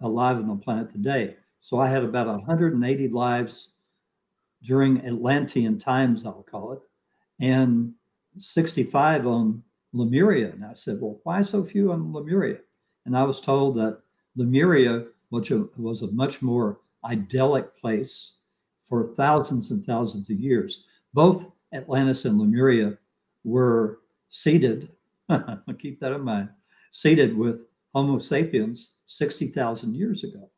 alive 0.00 0.36
on 0.36 0.48
the 0.48 0.56
planet 0.56 0.90
today. 0.90 1.36
So 1.60 1.78
I 1.78 1.88
had 1.88 2.04
about 2.04 2.26
180 2.26 3.08
lives 3.08 3.74
during 4.62 5.04
Atlantean 5.06 5.78
times, 5.78 6.24
I'll 6.24 6.46
call 6.48 6.72
it, 6.72 6.80
and 7.40 7.92
65 8.36 9.26
on 9.26 9.62
Lemuria. 9.92 10.52
And 10.52 10.64
I 10.64 10.74
said, 10.74 11.00
well, 11.00 11.20
why 11.24 11.42
so 11.42 11.64
few 11.64 11.92
on 11.92 12.12
Lemuria? 12.12 12.58
And 13.04 13.16
I 13.16 13.24
was 13.24 13.40
told 13.40 13.76
that 13.76 14.00
Lemuria, 14.36 15.06
which 15.30 15.50
was 15.50 16.02
a 16.02 16.12
much 16.12 16.42
more 16.42 16.80
idyllic 17.04 17.76
place 17.76 18.38
for 18.84 19.14
thousands 19.14 19.70
and 19.70 19.84
thousands 19.84 20.30
of 20.30 20.38
years, 20.38 20.84
both 21.14 21.50
Atlantis 21.72 22.24
and 22.24 22.38
Lemuria 22.38 22.96
were 23.44 24.00
seeded, 24.28 24.90
keep 25.78 26.00
that 26.00 26.12
in 26.12 26.20
mind, 26.22 26.48
seeded 26.90 27.36
with 27.36 27.66
Homo 27.94 28.18
sapiens 28.18 28.92
60,000 29.06 29.94
years 29.94 30.24
ago. 30.24 30.48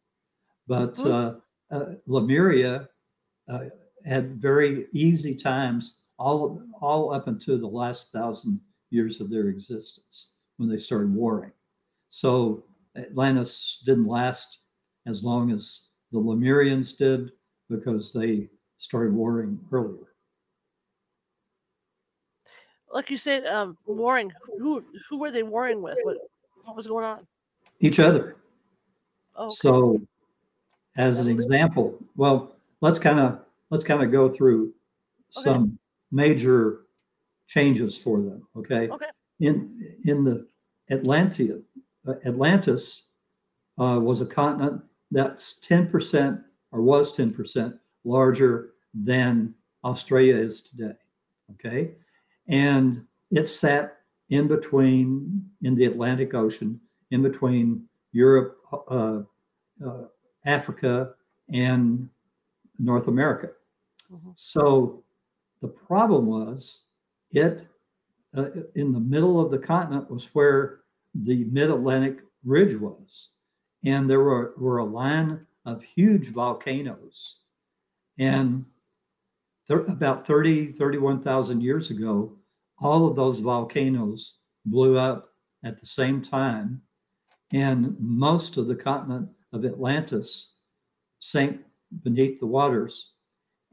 But 0.66 0.98
uh, 1.00 1.34
uh, 1.70 1.84
Lemuria 2.06 2.88
uh, 3.48 3.64
had 4.04 4.40
very 4.40 4.86
easy 4.92 5.34
times 5.34 6.00
all, 6.18 6.62
all 6.80 7.12
up 7.12 7.26
until 7.26 7.58
the 7.58 7.66
last 7.66 8.12
thousand 8.12 8.60
years 8.90 9.20
of 9.20 9.30
their 9.30 9.48
existence 9.48 10.32
when 10.56 10.68
they 10.68 10.78
started 10.78 11.12
warring. 11.12 11.52
So 12.14 12.62
Atlantis 12.96 13.82
didn't 13.84 14.06
last 14.06 14.60
as 15.04 15.24
long 15.24 15.50
as 15.50 15.88
the 16.12 16.20
Lemurians 16.20 16.96
did 16.96 17.32
because 17.68 18.12
they 18.12 18.48
started 18.78 19.12
warring 19.12 19.58
earlier. 19.72 20.14
Like 22.92 23.10
you 23.10 23.18
said, 23.18 23.44
um, 23.46 23.76
warring. 23.84 24.32
Who 24.60 24.84
who 25.10 25.18
were 25.18 25.32
they 25.32 25.42
warring 25.42 25.82
with? 25.82 25.98
What 26.04 26.18
what 26.62 26.76
was 26.76 26.86
going 26.86 27.04
on? 27.04 27.26
Each 27.80 27.98
other. 27.98 28.36
Oh, 29.34 29.46
okay. 29.46 29.54
So, 29.56 30.00
as 30.96 31.18
an 31.18 31.28
example, 31.28 31.98
well, 32.14 32.54
let's 32.80 33.00
kind 33.00 33.18
of 33.18 33.40
let's 33.70 33.82
kind 33.82 34.04
of 34.04 34.12
go 34.12 34.30
through 34.30 34.72
okay. 35.36 35.50
some 35.50 35.76
major 36.12 36.82
changes 37.48 37.98
for 37.98 38.18
them. 38.18 38.46
Okay. 38.54 38.88
Okay. 38.88 39.10
In 39.40 39.96
in 40.04 40.22
the 40.22 40.46
Atlantia, 40.92 41.58
uh, 41.58 41.73
Atlantis 42.26 43.04
uh, 43.80 43.98
was 44.00 44.20
a 44.20 44.26
continent 44.26 44.82
that's 45.10 45.60
10% 45.66 46.42
or 46.72 46.82
was 46.82 47.16
10% 47.16 47.78
larger 48.04 48.70
than 48.94 49.54
Australia 49.84 50.36
is 50.36 50.60
today. 50.60 50.94
Okay. 51.52 51.92
And 52.48 53.04
it 53.30 53.48
sat 53.48 53.98
in 54.30 54.48
between, 54.48 55.44
in 55.62 55.74
the 55.74 55.84
Atlantic 55.84 56.34
Ocean, 56.34 56.80
in 57.10 57.22
between 57.22 57.84
Europe, 58.12 58.58
uh, 58.90 59.20
uh, 59.84 60.04
Africa, 60.44 61.14
and 61.52 62.08
North 62.78 63.08
America. 63.08 63.50
Mm-hmm. 64.12 64.30
So 64.34 65.02
the 65.60 65.68
problem 65.68 66.26
was 66.26 66.82
it, 67.30 67.66
uh, 68.36 68.46
in 68.74 68.92
the 68.92 69.00
middle 69.00 69.40
of 69.40 69.50
the 69.50 69.58
continent, 69.58 70.10
was 70.10 70.26
where 70.34 70.80
the 71.14 71.44
mid 71.44 71.70
Atlantic 71.70 72.18
ridge 72.44 72.76
was. 72.76 73.28
And 73.84 74.08
there 74.08 74.20
were, 74.20 74.54
were 74.56 74.78
a 74.78 74.84
line 74.84 75.46
of 75.64 75.82
huge 75.82 76.28
volcanoes. 76.28 77.40
And 78.18 78.64
about 79.68 80.26
30, 80.26 80.72
31,000 80.72 81.60
years 81.60 81.90
ago, 81.90 82.36
all 82.78 83.06
of 83.06 83.16
those 83.16 83.40
volcanoes 83.40 84.38
blew 84.66 84.98
up 84.98 85.30
at 85.64 85.80
the 85.80 85.86
same 85.86 86.22
time. 86.22 86.82
And 87.52 87.96
most 88.00 88.56
of 88.56 88.66
the 88.66 88.74
continent 88.74 89.28
of 89.52 89.64
Atlantis 89.64 90.54
sank 91.20 91.60
beneath 92.02 92.40
the 92.40 92.46
waters. 92.46 93.12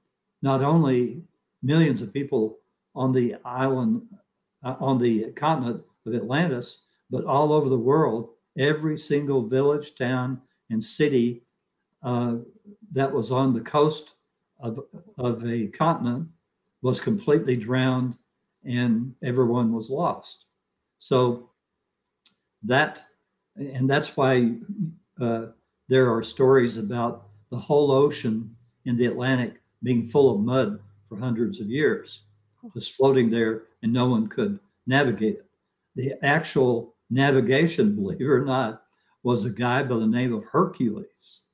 not 0.43 0.63
only 0.63 1.23
millions 1.63 2.03
of 2.03 2.13
people 2.13 2.59
on 2.95 3.13
the 3.13 3.37
island, 3.45 4.03
uh, 4.65 4.77
on 4.81 5.01
the 5.01 5.31
continent 5.33 5.83
of 6.07 6.15
Atlantis, 6.15 6.87
but 7.11 7.25
all 7.25 7.53
over 7.53 7.69
the 7.69 7.77
world. 7.77 8.31
Every 8.59 8.97
single 8.97 9.47
village, 9.47 9.95
town, 9.95 10.41
and 10.71 10.83
city 10.83 11.43
uh, 12.03 12.37
that 12.93 13.13
was 13.13 13.31
on 13.31 13.53
the 13.53 13.61
coast 13.61 14.15
of, 14.61 14.81
of 15.19 15.45
a 15.47 15.67
continent 15.69 16.29
was 16.83 17.01
completely 17.01 17.57
drowned 17.57 18.17
and 18.65 19.15
everyone 19.23 19.73
was 19.73 19.91
lost. 19.91 20.47
So 20.99 21.51
that, 22.63 23.03
and 23.57 23.89
that's 23.89 24.17
why 24.17 24.53
uh, 25.21 25.47
there 25.89 26.13
are 26.15 26.23
stories 26.23 26.79
about 26.79 27.29
the 27.57 27.63
whole 27.63 27.91
ocean 27.91 28.55
in 28.85 28.99
the 28.99 29.07
Atlantic 29.07 29.63
being 29.83 30.11
full 30.11 30.35
of 30.35 30.43
mud 30.43 30.79
for 31.09 31.17
hundreds 31.17 31.59
of 31.59 31.71
years, 31.71 32.25
just 32.75 32.93
floating 32.93 33.31
there, 33.31 33.63
and 33.83 33.91
no 33.91 34.07
one 34.07 34.27
could 34.27 34.61
navigate 34.87 35.37
it. 35.37 35.47
The 35.95 36.23
actual 36.23 36.95
navigation, 37.09 37.97
believe 37.97 38.21
it 38.21 38.25
or 38.25 38.45
not, 38.45 38.83
was 39.23 39.47
a 39.47 39.51
guy 39.51 39.83
by 39.83 39.97
the 39.97 40.07
name 40.07 40.35
of 40.35 40.45
Hercules. 40.45 41.47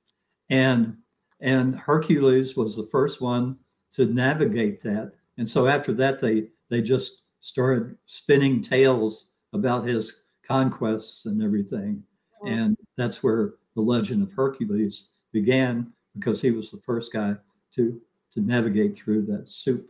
And 0.50 0.96
and 1.40 1.76
Hercules 1.76 2.56
was 2.56 2.74
the 2.74 2.88
first 2.90 3.20
one 3.20 3.56
to 3.92 4.06
navigate 4.06 4.82
that. 4.82 5.12
And 5.38 5.48
so 5.48 5.68
after 5.68 5.92
that, 5.94 6.18
they 6.18 6.48
they 6.68 6.82
just 6.82 7.22
started 7.38 7.96
spinning 8.06 8.60
tales 8.60 9.30
about 9.52 9.86
his 9.86 10.24
conquests 10.44 11.26
and 11.26 11.40
everything. 11.40 12.02
Uh-huh. 12.42 12.52
And 12.52 12.76
that's 12.96 13.22
where 13.22 13.54
the 13.76 13.82
legend 13.82 14.24
of 14.24 14.32
Hercules 14.32 15.11
began 15.32 15.92
because 16.14 16.40
he 16.40 16.50
was 16.50 16.70
the 16.70 16.78
first 16.78 17.12
guy 17.12 17.34
to 17.74 18.00
to 18.32 18.40
navigate 18.40 18.96
through 18.96 19.26
that 19.26 19.48
soup. 19.48 19.88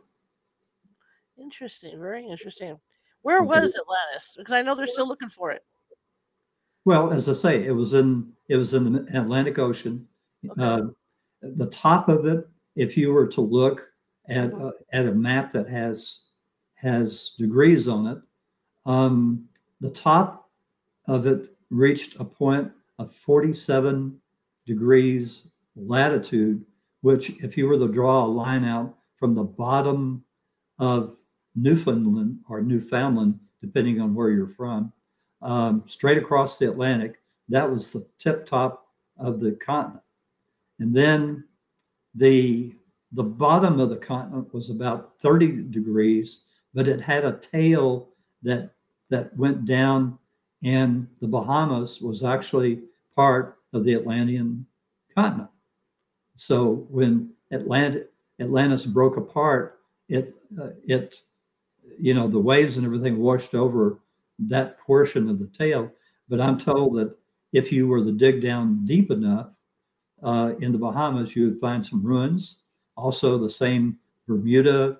Interesting, 1.38 1.99
very 1.99 2.26
interesting. 2.26 2.78
Where 3.22 3.42
was 3.42 3.76
Atlantis? 3.76 4.34
Because 4.37 4.54
I 4.54 4.62
know 4.62 4.75
they're 4.75 4.87
still 4.87 5.06
looking 5.06 5.28
for 5.28 5.52
it. 5.52 5.64
Well, 6.84 7.12
as 7.12 7.28
I 7.28 7.34
say, 7.34 7.64
it 7.64 7.70
was 7.70 7.92
in 7.94 8.32
it 8.49 8.56
was 8.56 8.75
in 8.75 8.92
the 8.92 9.18
Atlantic 9.18 9.58
Ocean. 9.58 10.06
Okay. 10.44 10.62
Uh, 10.62 10.80
the 11.42 11.66
top 11.66 12.08
of 12.08 12.26
it, 12.26 12.49
if 12.75 12.96
you 12.96 13.12
were 13.12 13.26
to 13.28 13.40
look 13.40 13.88
at 14.28 14.52
uh, 14.52 14.72
at 14.92 15.06
a 15.06 15.12
map 15.12 15.52
that 15.52 15.68
has 15.68 16.22
has 16.75 17.34
degrees 17.38 17.87
on 17.87 18.08
it, 18.08 18.18
um, 18.87 19.44
the 19.80 19.90
top 19.90 20.50
of 21.06 21.26
it 21.26 21.50
reached 21.70 22.18
a 22.20 22.25
point 22.25 22.70
of 22.99 23.12
47 23.12 24.20
degrees 24.66 25.49
latitude, 25.76 26.64
which 27.00 27.31
if 27.42 27.57
you 27.57 27.66
were 27.66 27.78
to 27.78 27.88
draw 27.88 28.25
a 28.25 28.26
line 28.26 28.64
out 28.64 28.97
from 29.16 29.35
the 29.35 29.42
bottom 29.42 30.25
of 30.78 31.16
Newfoundland 31.54 32.38
or 32.49 32.61
Newfoundland, 32.61 33.38
depending 33.61 34.00
on 34.00 34.14
where 34.14 34.31
you're 34.31 34.49
from, 34.49 34.92
um, 35.42 35.85
straight 35.87 36.19
across 36.19 36.59
the 36.59 36.71
Atlantic, 36.71 37.21
that 37.49 37.71
was 37.71 37.92
the 37.92 38.07
tip 38.19 38.47
top 38.47 38.87
of 39.19 39.40
the 39.40 39.52
continent. 39.52 40.02
And 40.78 40.95
then 40.95 41.45
the 42.14 42.75
the 43.14 43.23
bottom 43.23 43.78
of 43.78 43.90
the 43.90 43.97
continent 43.97 44.52
was 44.54 44.71
about 44.71 45.19
30 45.21 45.64
degrees, 45.64 46.45
but 46.73 46.88
it 46.88 47.00
had 47.00 47.25
a 47.25 47.38
tail 47.38 48.09
that 48.42 48.71
that 49.11 49.37
went 49.37 49.66
down, 49.66 50.19
and 50.62 51.07
the 51.21 51.28
Bahamas 51.28 52.00
was 52.00 52.25
actually 52.25 52.83
part 53.14 53.59
of 53.72 53.84
the 53.84 53.94
Atlantean 53.94 54.66
continent. 55.14 55.50
So 56.34 56.86
when 56.90 57.30
Atlant- 57.52 58.06
Atlantis 58.40 58.84
broke 58.86 59.16
apart, 59.16 59.80
it 60.08 60.34
uh, 60.60 60.70
it 60.84 61.22
you 61.98 62.14
know 62.14 62.28
the 62.28 62.38
waves 62.38 62.76
and 62.76 62.86
everything 62.86 63.18
washed 63.18 63.54
over 63.54 64.00
that 64.38 64.78
portion 64.78 65.28
of 65.28 65.38
the 65.38 65.46
tail. 65.46 65.90
But 66.28 66.40
I'm 66.40 66.58
told 66.58 66.96
that 66.96 67.16
if 67.52 67.70
you 67.70 67.86
were 67.86 68.04
to 68.04 68.12
dig 68.12 68.40
down 68.42 68.84
deep 68.86 69.10
enough 69.10 69.50
uh, 70.22 70.54
in 70.60 70.72
the 70.72 70.78
Bahamas, 70.78 71.36
you 71.36 71.44
would 71.44 71.60
find 71.60 71.84
some 71.84 72.02
ruins. 72.02 72.60
Also, 72.96 73.38
the 73.38 73.50
same 73.50 73.98
Bermuda, 74.26 74.98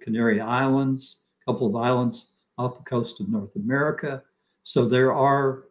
Canary 0.00 0.40
Islands, 0.40 1.18
a 1.42 1.52
couple 1.52 1.66
of 1.66 1.76
islands 1.76 2.32
off 2.56 2.78
the 2.78 2.84
coast 2.84 3.20
of 3.20 3.28
North 3.28 3.54
America. 3.56 4.22
So 4.64 4.86
there 4.86 5.12
are 5.12 5.64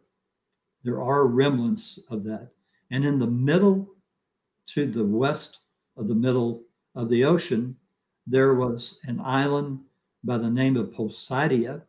there 0.82 1.02
are 1.02 1.26
remnants 1.26 1.98
of 2.10 2.24
that. 2.24 2.48
And 2.90 3.04
in 3.04 3.18
the 3.18 3.26
middle 3.26 3.88
to 4.66 4.86
the 4.86 5.04
west 5.04 5.60
of 5.96 6.08
the 6.08 6.14
middle 6.14 6.62
of 6.94 7.08
the 7.08 7.24
ocean, 7.24 7.76
there 8.26 8.54
was 8.54 9.00
an 9.04 9.20
island 9.20 9.80
by 10.24 10.38
the 10.38 10.50
name 10.50 10.76
of 10.76 10.92
Poseidia. 10.92 11.82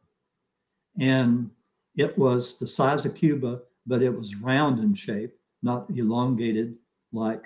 And 1.00 1.50
it 1.96 2.18
was 2.18 2.58
the 2.60 2.68
size 2.68 3.06
of 3.06 3.16
Cuba, 3.16 3.62
but 3.86 4.02
it 4.02 4.16
was 4.16 4.36
round 4.36 4.80
in 4.80 4.94
shape, 4.94 5.34
not 5.64 5.90
elongated 5.90 6.78
like 7.12 7.46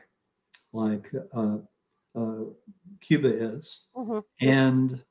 like 0.73 1.11
uh, 1.33 1.57
uh, 2.15 2.43
Cuba 3.01 3.55
is. 3.55 3.87
Mhm. 3.95 4.23
And 4.41 5.01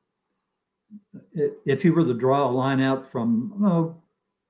if 1.65 1.85
you 1.85 1.93
were 1.93 2.05
to 2.05 2.15
draw 2.15 2.49
a 2.49 2.51
line 2.51 2.81
out 2.81 3.11
from, 3.11 3.53
oh, 3.65 3.95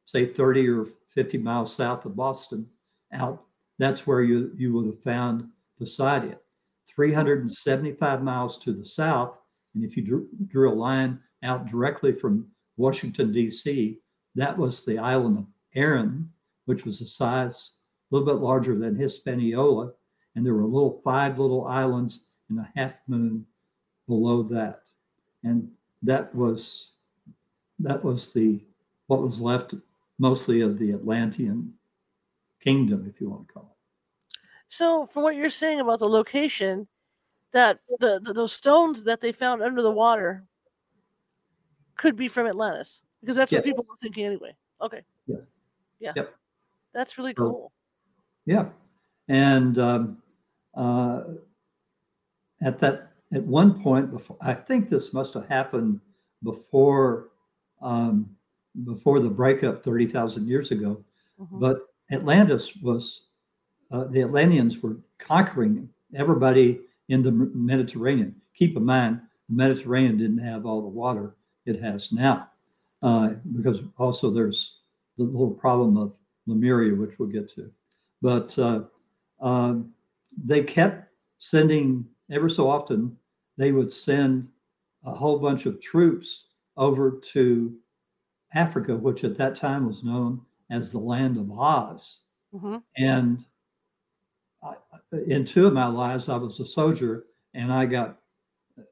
say 0.07 0.27
30 0.27 0.69
or 0.69 0.87
50 1.15 1.39
miles 1.39 1.75
south 1.75 2.05
of 2.05 2.17
Boston 2.17 2.69
out, 3.13 3.45
that's 3.79 4.07
where 4.07 4.23
you, 4.23 4.53
you 4.57 4.73
would 4.73 4.87
have 4.87 5.03
found 5.03 5.49
Poseidia. 5.81 6.39
375 6.87 8.23
miles 8.23 8.59
to 8.59 8.73
the 8.73 8.85
south, 8.85 9.37
and 9.75 9.85
if 9.85 9.97
you 9.97 10.03
drew, 10.03 10.29
drew 10.47 10.71
a 10.71 10.75
line 10.75 11.19
out 11.43 11.67
directly 11.67 12.13
from 12.13 12.47
Washington, 12.77 13.33
D.C., 13.33 13.99
that 14.37 14.57
was 14.57 14.85
the 14.85 14.99
island 14.99 15.39
of 15.39 15.47
Aryan, 15.77 16.31
which 16.67 16.85
was 16.85 17.01
a 17.01 17.07
size 17.07 17.79
a 18.11 18.15
little 18.15 18.27
bit 18.27 18.43
larger 18.43 18.77
than 18.77 18.97
Hispaniola. 18.97 19.93
And 20.35 20.45
there 20.45 20.55
were 20.55 20.65
little 20.65 21.01
five 21.05 21.39
little 21.39 21.67
islands 21.67 22.27
and 22.49 22.59
a 22.59 22.73
half 22.75 22.95
moon 23.07 23.47
below 24.09 24.43
that. 24.45 24.83
And 25.45 25.71
that 26.03 26.35
was 26.35 26.91
that 27.79 28.03
was 28.05 28.33
the 28.33 28.61
what 29.07 29.23
was 29.23 29.41
left 29.41 29.75
mostly 30.19 30.61
of 30.61 30.79
the 30.79 30.93
Atlantean 30.93 31.73
kingdom, 32.63 33.07
if 33.13 33.21
you 33.21 33.29
want 33.31 33.47
to 33.49 33.53
call 33.55 33.63
it. 33.71 34.39
So, 34.69 35.07
from 35.07 35.23
what 35.23 35.37
you're 35.37 35.51
saying 35.51 35.81
about 35.81 35.99
the 35.99 36.09
location, 36.09 36.89
that 37.53 37.79
the, 38.01 38.21
the 38.23 38.33
those 38.33 38.53
stones 38.53 39.05
that 39.05 39.21
they 39.21 39.31
found 39.33 39.63
under 39.63 39.83
the 39.83 39.91
water 39.91 40.45
could 41.97 42.17
be 42.17 42.29
from 42.29 42.47
Atlantis, 42.47 43.03
because 43.21 43.37
that's 43.37 43.53
what 43.53 43.65
people 43.65 43.87
were 43.89 43.97
thinking 44.01 44.25
anyway. 44.27 44.55
Okay. 44.83 45.03
Yes. 45.27 45.39
Yeah. 46.01 46.13
Yep. 46.17 46.35
That's 46.93 47.19
really 47.19 47.35
So- 47.37 47.51
cool. 47.51 47.73
Yeah, 48.47 48.69
and 49.29 49.79
um, 49.79 50.23
uh, 50.75 51.23
at 52.61 52.79
that 52.81 53.13
at 53.33 53.43
one 53.43 53.81
point 53.83 54.11
before, 54.11 54.37
I 54.43 54.53
think 54.53 54.91
this 54.91 55.13
must 55.15 55.33
have 55.35 55.49
happened 55.49 56.01
before 56.43 57.31
um, 57.81 58.29
before 58.85 59.21
the 59.21 59.31
breakup 59.31 59.85
thirty 59.85 60.07
thousand 60.07 60.49
years 60.49 60.71
ago. 60.73 61.03
Mhm. 61.41 61.61
But 61.61 61.89
Atlantis 62.11 62.77
was 62.77 63.27
uh, 63.91 64.05
the 64.05 64.23
Atlanteans 64.23 64.83
were 64.83 64.97
conquering 65.19 65.89
everybody 66.15 66.81
in 67.09 67.23
the 67.23 67.31
Mediterranean. 67.31 68.35
Keep 68.55 68.77
in 68.77 68.85
mind, 68.85 69.21
the 69.49 69.55
Mediterranean 69.55 70.17
didn't 70.19 70.39
have 70.39 70.67
all 70.67 70.83
the 70.83 70.89
water 70.89 71.37
it 71.67 71.81
has 71.81 72.13
now, 72.13 72.49
uh, 73.03 73.31
because 73.53 73.83
also 73.99 74.31
there's 74.31 74.79
the 75.17 75.25
little 75.25 75.51
problem 75.51 75.97
of 75.97 76.13
Lemuria, 76.47 76.95
which 76.95 77.19
we'll 77.19 77.29
get 77.29 77.49
to. 77.51 77.71
But 78.21 78.59
uh, 78.59 78.85
um, 79.41 79.93
they 80.45 80.63
kept 80.63 81.09
sending 81.39 82.05
ever 82.31 82.49
so 82.49 82.69
often. 82.69 83.17
They 83.57 83.73
would 83.73 83.93
send 83.93 84.49
a 85.05 85.15
whole 85.15 85.39
bunch 85.39 85.67
of 85.67 85.81
troops 85.81 86.47
over 86.77 87.21
to 87.33 87.75
Africa, 88.55 88.97
which 88.97 89.25
at 89.25 89.37
that 89.39 89.57
time 89.57 89.87
was 89.87 90.05
known 90.05 90.41
as 90.71 90.91
the 90.91 90.99
land 90.99 91.37
of 91.37 91.51
Oz. 91.51 92.21
Mhm. 92.55 92.83
And 92.97 93.45
I, 94.63 94.77
in 95.27 95.45
two 95.45 95.67
of 95.67 95.73
my 95.73 95.87
lives, 95.87 96.29
I 96.29 96.37
was 96.37 96.61
a 96.61 96.67
soldier 96.67 97.27
and 97.53 97.73
I 97.73 97.87
got 97.87 98.21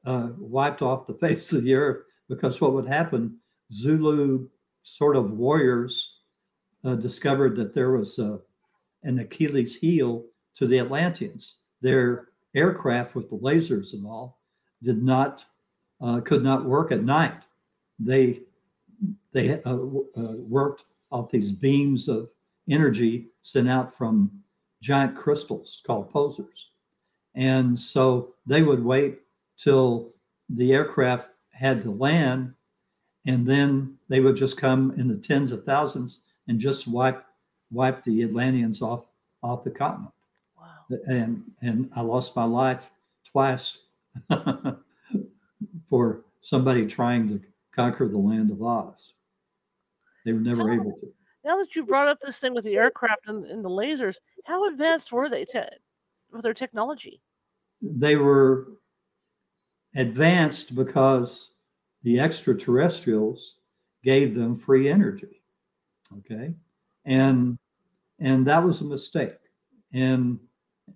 uh, 0.05 0.29
wiped 0.37 0.81
off 0.81 1.07
the 1.07 1.13
face 1.25 1.51
of 1.53 1.63
the 1.63 1.73
earth 1.73 2.03
because 2.29 2.61
what 2.61 2.73
would 2.73 2.87
happen, 2.87 3.39
Zulu 3.71 4.49
sort 4.83 5.15
of 5.15 5.31
warriors 5.31 6.19
uh, 6.83 6.95
discovered 6.95 7.55
that 7.55 7.73
there 7.73 7.91
was 7.91 8.19
a, 8.19 8.39
an 9.03 9.19
Achilles 9.19 9.75
heel 9.75 10.25
to 10.55 10.67
the 10.67 10.79
Atlanteans. 10.79 11.57
Their 11.81 12.29
aircraft 12.55 13.15
with 13.15 13.29
the 13.29 13.37
lasers 13.37 13.93
and 13.93 14.05
all 14.05 14.41
did 14.81 15.01
not, 15.01 15.45
uh, 16.01 16.19
could 16.21 16.43
not 16.43 16.65
work 16.65 16.91
at 16.91 17.03
night. 17.03 17.41
They, 17.99 18.43
they 19.33 19.61
uh, 19.63 19.73
uh, 19.73 20.37
worked 20.37 20.85
off 21.11 21.31
these 21.31 21.51
beams 21.51 22.07
of 22.07 22.29
energy 22.69 23.27
sent 23.41 23.69
out 23.69 23.95
from 23.95 24.31
giant 24.81 25.15
crystals 25.15 25.81
called 25.85 26.11
posers. 26.11 26.69
And 27.35 27.79
so 27.79 28.33
they 28.45 28.61
would 28.61 28.83
wait 28.83 29.19
till 29.57 30.11
the 30.49 30.73
aircraft 30.73 31.29
had 31.51 31.81
to 31.81 31.91
land, 31.91 32.53
and 33.25 33.45
then 33.47 33.97
they 34.09 34.19
would 34.19 34.35
just 34.35 34.57
come 34.57 34.93
in 34.97 35.07
the 35.07 35.15
tens 35.15 35.51
of 35.51 35.63
thousands 35.63 36.21
and 36.47 36.59
just 36.59 36.87
wipe 36.87 37.25
wipe 37.71 38.03
the 38.03 38.23
Atlanteans 38.23 38.81
off 38.81 39.05
off 39.41 39.63
the 39.63 39.71
continent. 39.71 40.13
Wow. 40.59 40.97
And 41.07 41.43
and 41.61 41.89
I 41.95 42.01
lost 42.01 42.35
my 42.35 42.43
life 42.43 42.91
twice 43.31 43.79
for 45.89 46.21
somebody 46.41 46.85
trying 46.85 47.29
to 47.29 47.41
conquer 47.75 48.07
the 48.07 48.17
land 48.17 48.51
of 48.51 48.61
Oz. 48.61 49.13
They 50.25 50.33
were 50.33 50.39
never 50.39 50.71
able 50.71 50.93
to. 51.01 51.13
Now 51.45 51.57
that 51.57 51.75
you 51.75 51.85
brought 51.85 52.07
up 52.07 52.19
this 52.21 52.39
thing 52.39 52.53
with 52.53 52.63
the 52.63 52.77
aircraft 52.77 53.27
and, 53.27 53.45
and 53.45 53.63
the 53.63 53.69
lasers, 53.69 54.15
how 54.45 54.65
advanced 54.67 55.11
were 55.11 55.27
they 55.27 55.43
te- 55.43 55.61
with 56.31 56.43
their 56.43 56.53
technology? 56.53 57.21
they 57.83 58.15
were 58.15 58.67
advanced 59.95 60.73
because 60.73 61.51
the 62.03 62.19
extraterrestrials 62.19 63.55
gave 64.03 64.33
them 64.35 64.57
free 64.57 64.89
energy 64.89 65.43
okay 66.17 66.53
and 67.05 67.57
and 68.19 68.47
that 68.47 68.63
was 68.63 68.81
a 68.81 68.85
mistake 68.85 69.37
and 69.93 70.39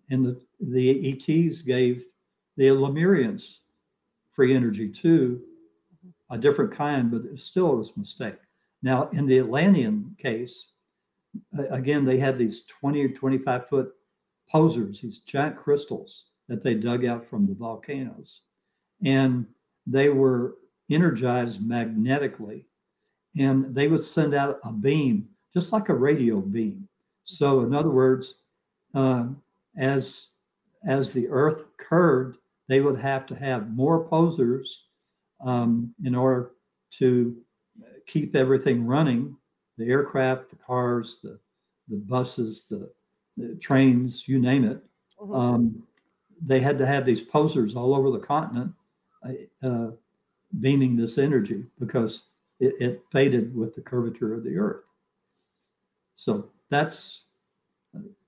and 0.09 0.25
the 0.25 0.41
the 0.59 1.11
ets 1.11 1.61
gave 1.61 2.05
the 2.55 2.65
lemurians 2.65 3.59
free 4.31 4.55
energy 4.55 4.89
too 4.89 5.41
mm-hmm. 5.93 6.35
a 6.35 6.37
different 6.37 6.71
kind 6.71 7.11
but 7.11 7.21
it 7.31 7.39
still 7.39 7.73
it 7.73 7.77
was 7.77 7.91
a 7.95 7.99
mistake 7.99 8.39
now 8.81 9.09
in 9.09 9.25
the 9.25 9.39
atlantean 9.39 10.15
case 10.17 10.73
again 11.69 12.05
they 12.05 12.17
had 12.17 12.37
these 12.37 12.65
20 12.65 13.03
or 13.03 13.09
25 13.09 13.67
foot 13.69 13.93
posers 14.49 15.01
these 15.01 15.19
giant 15.19 15.57
crystals 15.57 16.25
that 16.47 16.63
they 16.63 16.73
dug 16.73 17.05
out 17.05 17.25
from 17.25 17.45
the 17.45 17.53
volcanoes. 17.53 18.41
And 19.03 19.45
they 19.85 20.09
were 20.09 20.55
energized 20.89 21.65
magnetically. 21.65 22.65
And 23.37 23.75
they 23.75 23.87
would 23.87 24.05
send 24.05 24.33
out 24.33 24.59
a 24.63 24.71
beam, 24.71 25.27
just 25.53 25.71
like 25.71 25.89
a 25.89 25.93
radio 25.93 26.39
beam. 26.39 26.87
So, 27.23 27.61
in 27.61 27.75
other 27.75 27.89
words, 27.89 28.39
uh, 28.95 29.27
as, 29.77 30.29
as 30.87 31.11
the 31.11 31.27
earth 31.27 31.63
curved, 31.77 32.37
they 32.67 32.81
would 32.81 32.97
have 32.99 33.25
to 33.27 33.35
have 33.35 33.69
more 33.69 34.07
posers 34.07 34.85
um, 35.45 35.93
in 36.03 36.15
order 36.15 36.51
to 36.91 37.37
keep 38.07 38.35
everything 38.35 38.85
running 38.85 39.35
the 39.77 39.85
aircraft, 39.85 40.49
the 40.49 40.55
cars, 40.55 41.19
the, 41.21 41.39
the 41.89 41.97
buses, 41.97 42.65
the, 42.69 42.89
the 43.37 43.55
trains, 43.55 44.27
you 44.27 44.39
name 44.39 44.63
it 44.65 44.83
Mhm. 45.19 45.35
um, 45.35 45.83
they 46.45 46.59
had 46.59 46.77
to 46.77 46.85
have 46.85 47.05
these 47.05 47.21
posers 47.21 47.75
all 47.75 47.95
over 47.95 48.11
the 48.11 48.19
continent 48.19 48.71
uh, 49.63 49.87
beaming 50.59 50.95
this 50.95 51.17
energy 51.17 51.65
because 51.79 52.23
it, 52.59 52.75
it 52.79 53.03
faded 53.11 53.55
with 53.55 53.75
the 53.75 53.81
curvature 53.81 54.33
of 54.33 54.43
the 54.43 54.57
earth. 54.57 54.83
So 56.15 56.49
that's 56.69 57.25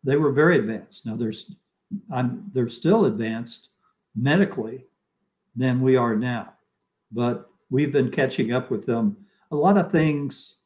they 0.04 0.16
were 0.16 0.32
very 0.32 0.58
advanced. 0.58 1.06
Now 1.06 1.16
there's 1.16 1.56
I'm 2.12 2.50
they're 2.54 2.68
still 2.68 3.06
advanced 3.06 3.70
medically 4.16 4.86
than 5.56 5.82
we 5.82 5.96
are 5.96 6.16
now, 6.16 6.54
but 7.12 7.50
we've 7.70 7.92
been 7.92 8.12
catching 8.12 8.54
up 8.54 8.72
with 8.72 8.86
them. 8.86 9.16
A 9.52 9.56
lot 9.56 9.78
of 9.78 9.92
things 9.92 10.58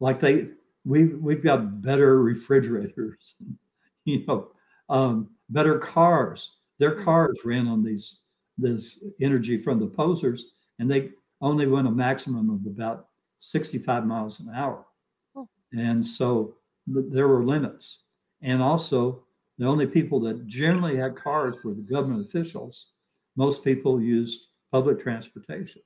like 0.00 0.20
they 0.20 0.48
we 0.84 1.06
we've 1.06 1.42
got 1.42 1.82
better 1.82 2.22
refrigerators, 2.22 3.36
you 4.04 4.24
know, 4.26 4.48
um, 4.88 5.30
better 5.50 5.78
cars. 5.78 6.56
Their 6.78 7.02
cars 7.02 7.38
ran 7.44 7.66
on 7.66 7.82
these 7.82 8.20
this 8.58 8.98
energy 9.20 9.58
from 9.58 9.78
the 9.78 9.86
posers, 9.86 10.52
and 10.78 10.90
they 10.90 11.10
only 11.40 11.66
went 11.66 11.88
a 11.88 11.90
maximum 11.90 12.50
of 12.50 12.66
about 12.66 13.08
65 13.38 14.06
miles 14.06 14.40
an 14.40 14.50
hour. 14.54 14.86
Oh. 15.34 15.48
And 15.72 16.06
so 16.06 16.56
th- 16.92 17.06
there 17.10 17.28
were 17.28 17.44
limits. 17.44 17.98
And 18.42 18.62
also, 18.62 19.24
the 19.58 19.66
only 19.66 19.86
people 19.86 20.20
that 20.20 20.46
generally 20.46 20.96
had 20.96 21.16
cars 21.16 21.56
were 21.64 21.74
the 21.74 21.86
government 21.90 22.26
officials. 22.26 22.88
Most 23.36 23.64
people 23.64 24.00
used 24.00 24.48
public 24.72 25.00
transportation, 25.00 25.82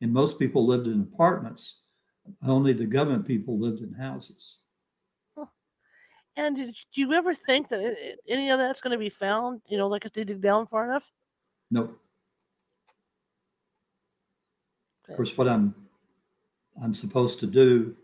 and 0.00 0.12
most 0.12 0.38
people 0.38 0.66
lived 0.66 0.86
in 0.86 1.00
apartments. 1.00 1.80
Only 2.46 2.72
the 2.72 2.86
government 2.86 3.26
people 3.26 3.58
lived 3.58 3.80
in 3.80 3.92
houses. 3.92 4.58
And 6.36 6.54
do 6.56 6.72
you 6.94 7.12
ever 7.14 7.34
think 7.34 7.68
that 7.70 7.96
any 8.28 8.50
of 8.50 8.58
that's 8.58 8.80
going 8.80 8.92
to 8.92 8.98
be 8.98 9.08
found? 9.08 9.60
You 9.66 9.76
know, 9.76 9.88
like 9.88 10.04
if 10.04 10.12
they 10.12 10.22
dig 10.22 10.40
down 10.40 10.68
far 10.68 10.84
enough? 10.84 11.10
Nope. 11.70 11.98
Of 15.08 15.16
course, 15.16 15.36
what 15.36 15.48
I'm 15.48 15.74
I'm 16.82 16.94
supposed 16.94 17.40
to 17.40 17.46
do. 17.46 17.96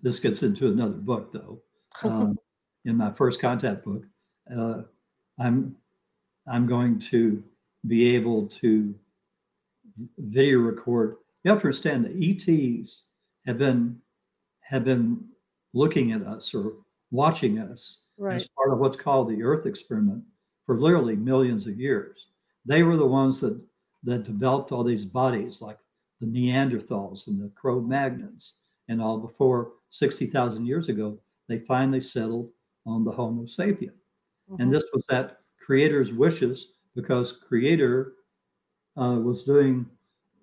This 0.00 0.20
gets 0.20 0.42
into 0.42 0.68
another 0.68 0.94
book, 0.94 1.32
though. 1.32 1.60
Um, 2.04 2.38
in 2.86 2.96
my 2.96 3.12
first 3.12 3.38
contact 3.38 3.84
book, 3.84 4.06
uh, 4.56 4.82
I'm 5.38 5.76
I'm 6.46 6.66
going 6.66 6.98
to 7.10 7.44
be 7.86 8.16
able 8.16 8.46
to 8.46 8.94
video 10.18 10.58
record. 10.60 11.16
You 11.44 11.50
have 11.50 11.60
to 11.60 11.66
understand 11.66 12.04
that 12.04 12.16
ETs 12.16 13.08
have 13.46 13.58
been 13.58 14.00
have 14.60 14.84
been 14.84 15.28
looking 15.74 16.12
at 16.12 16.22
us 16.26 16.54
or 16.54 16.74
watching 17.10 17.58
us 17.58 18.04
Right. 18.18 18.36
as 18.36 18.48
part 18.56 18.72
of 18.72 18.78
what's 18.78 18.96
called 18.96 19.28
the 19.28 19.42
Earth 19.42 19.66
experiment 19.66 20.24
for 20.64 20.78
literally 20.80 21.16
millions 21.16 21.66
of 21.66 21.78
years. 21.80 22.28
They 22.64 22.82
were 22.84 22.96
the 22.96 23.06
ones 23.06 23.40
that 23.40 23.60
that 24.04 24.24
developed 24.24 24.72
all 24.72 24.84
these 24.84 25.04
bodies, 25.06 25.60
like 25.62 25.78
the 26.20 26.26
Neanderthals 26.26 27.26
and 27.28 27.40
the 27.40 27.48
Cro-Magnons, 27.50 28.54
and 28.88 29.00
all 29.02 29.18
before 29.18 29.74
60,000 29.90 30.66
years 30.66 30.88
ago. 30.88 31.18
They 31.48 31.58
finally 31.60 32.00
settled 32.00 32.52
on 32.86 33.04
the 33.04 33.12
Homo 33.12 33.44
sapien, 33.44 33.92
Mhm. 34.50 34.60
and 34.60 34.72
this 34.72 34.84
was 34.92 35.04
at 35.10 35.40
Creator's 35.58 36.12
wishes 36.12 36.74
because 36.94 37.32
Creator 37.32 38.14
uh, 38.96 39.18
was 39.22 39.44
doing 39.44 39.86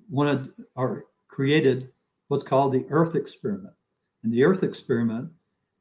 wanted 0.10 0.52
or 0.76 1.06
created 1.28 1.90
what's 2.28 2.44
called 2.44 2.74
the 2.74 2.86
Earth 2.90 3.16
experiment, 3.16 3.74
and 4.24 4.34
the 4.34 4.44
Earth 4.44 4.64
experiment 4.64 5.30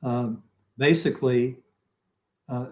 um, 0.03 0.43
basically 0.77 1.57
uh, 2.49 2.67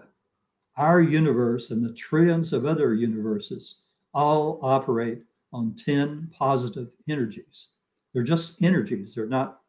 our 0.77 1.01
universe 1.01 1.71
and 1.71 1.83
the 1.83 1.93
trillions 1.93 2.53
of 2.53 2.65
other 2.65 2.93
universes 2.93 3.81
all 4.13 4.59
operate 4.61 5.21
on 5.53 5.75
10 5.75 6.29
positive 6.31 6.89
energies. 7.09 7.69
They're 8.13 8.23
just 8.23 8.61
energies. 8.61 9.15
They're 9.15 9.27
not 9.27 9.61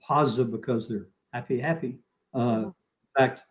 positive 0.00 0.50
because 0.50 0.88
they're 0.88 1.08
happy, 1.32 1.58
happy. 1.58 1.98
Uh, 2.34 2.64
in 2.66 2.72
fact, 3.16 3.42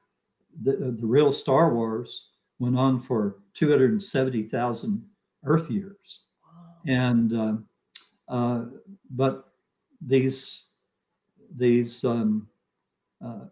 the, 0.63 0.95
the 0.99 1.05
real 1.05 1.31
Star 1.31 1.73
Wars 1.73 2.29
went 2.59 2.77
on 2.77 3.01
for 3.01 3.37
270,000 3.53 5.05
Earth 5.45 5.69
years. 5.69 6.21
And, 6.87 7.33
uh, 7.33 7.53
uh, 8.27 8.65
but 9.11 9.51
these, 10.01 10.65
these, 11.55 12.03
um, 12.03 12.47
uh, 13.23 13.45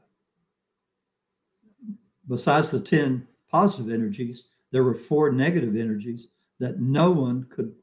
besides 2.28 2.72
the 2.72 2.80
10 2.80 3.28
positive 3.50 3.92
energies, 3.92 4.50
there 4.72 4.84
were 4.84 4.96
four 4.96 5.32
negative 5.32 5.76
energies 5.76 6.28
that 6.60 6.80
no 6.80 7.12
one 7.12 7.46
could 7.50 7.74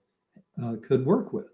uh, 0.62 0.77
could 0.83 1.07
work 1.07 1.33
with. 1.33 1.46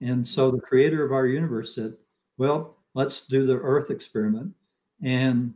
And 0.00 0.26
so 0.26 0.50
the 0.50 0.60
creator 0.60 1.04
of 1.04 1.12
our 1.12 1.26
universe 1.26 1.74
said, 1.74 1.94
well, 2.38 2.76
let's 2.94 3.26
do 3.26 3.46
the 3.46 3.56
earth 3.56 3.90
experiment. 3.90 4.52
And 5.02 5.54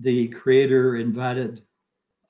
the 0.00 0.28
creator 0.28 0.96
invited 0.96 1.62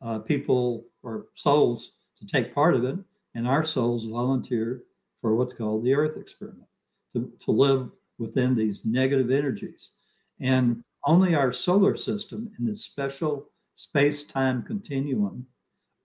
uh, 0.02 0.18
people 0.20 0.86
or 1.02 1.26
souls 1.34 1.92
to 2.18 2.26
take 2.26 2.54
part 2.54 2.74
of 2.74 2.84
it. 2.84 2.98
And 3.34 3.48
our 3.48 3.64
souls 3.64 4.06
volunteered 4.06 4.82
for 5.20 5.34
what's 5.34 5.54
called 5.54 5.84
the 5.84 5.94
earth 5.94 6.16
experiment 6.16 6.68
to, 7.12 7.32
to 7.40 7.50
live 7.50 7.90
within 8.18 8.54
these 8.54 8.84
negative 8.84 9.30
energies. 9.30 9.90
And 10.40 10.82
only 11.04 11.34
our 11.34 11.52
solar 11.52 11.96
system 11.96 12.50
in 12.58 12.66
this 12.66 12.84
special 12.84 13.48
space-time 13.76 14.62
continuum 14.62 15.46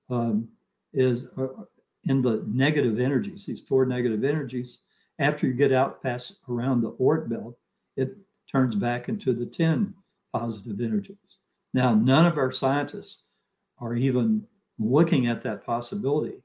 um, 0.09 0.47
is 0.93 1.27
uh, 1.37 1.47
in 2.05 2.21
the 2.21 2.43
negative 2.47 2.99
energies, 2.99 3.45
these 3.45 3.61
four 3.61 3.85
negative 3.85 4.23
energies. 4.23 4.79
After 5.19 5.47
you 5.47 5.53
get 5.53 5.71
out 5.71 6.01
past 6.01 6.39
around 6.49 6.81
the 6.81 6.93
Oort 6.93 7.29
belt, 7.29 7.57
it 7.97 8.15
turns 8.51 8.75
back 8.75 9.09
into 9.09 9.33
the 9.33 9.45
10 9.45 9.93
positive 10.33 10.79
energies. 10.79 11.39
Now, 11.73 11.93
none 11.93 12.25
of 12.25 12.37
our 12.37 12.51
scientists 12.51 13.23
are 13.79 13.95
even 13.95 14.45
looking 14.79 15.27
at 15.27 15.43
that 15.43 15.65
possibility. 15.65 16.41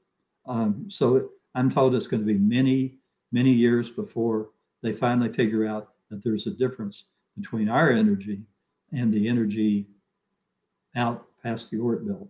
Um, 0.47 0.85
so 0.89 1.29
I'm 1.55 1.71
told 1.71 1.95
it's 1.95 2.07
going 2.07 2.21
to 2.21 2.27
be 2.27 2.37
many, 2.39 2.97
many 3.31 3.51
years 3.51 3.89
before 3.89 4.49
they 4.81 4.93
finally 4.93 5.31
figure 5.31 5.65
out 5.65 5.93
that 6.09 6.23
there's 6.23 6.47
a 6.47 6.51
difference 6.51 7.05
between 7.35 7.69
our 7.69 7.91
energy 7.91 8.41
and 8.91 9.11
the 9.13 9.27
energy 9.27 9.87
out 10.95 11.25
past 11.43 11.71
the 11.71 11.77
Oort 11.77 12.07
belt. 12.07 12.29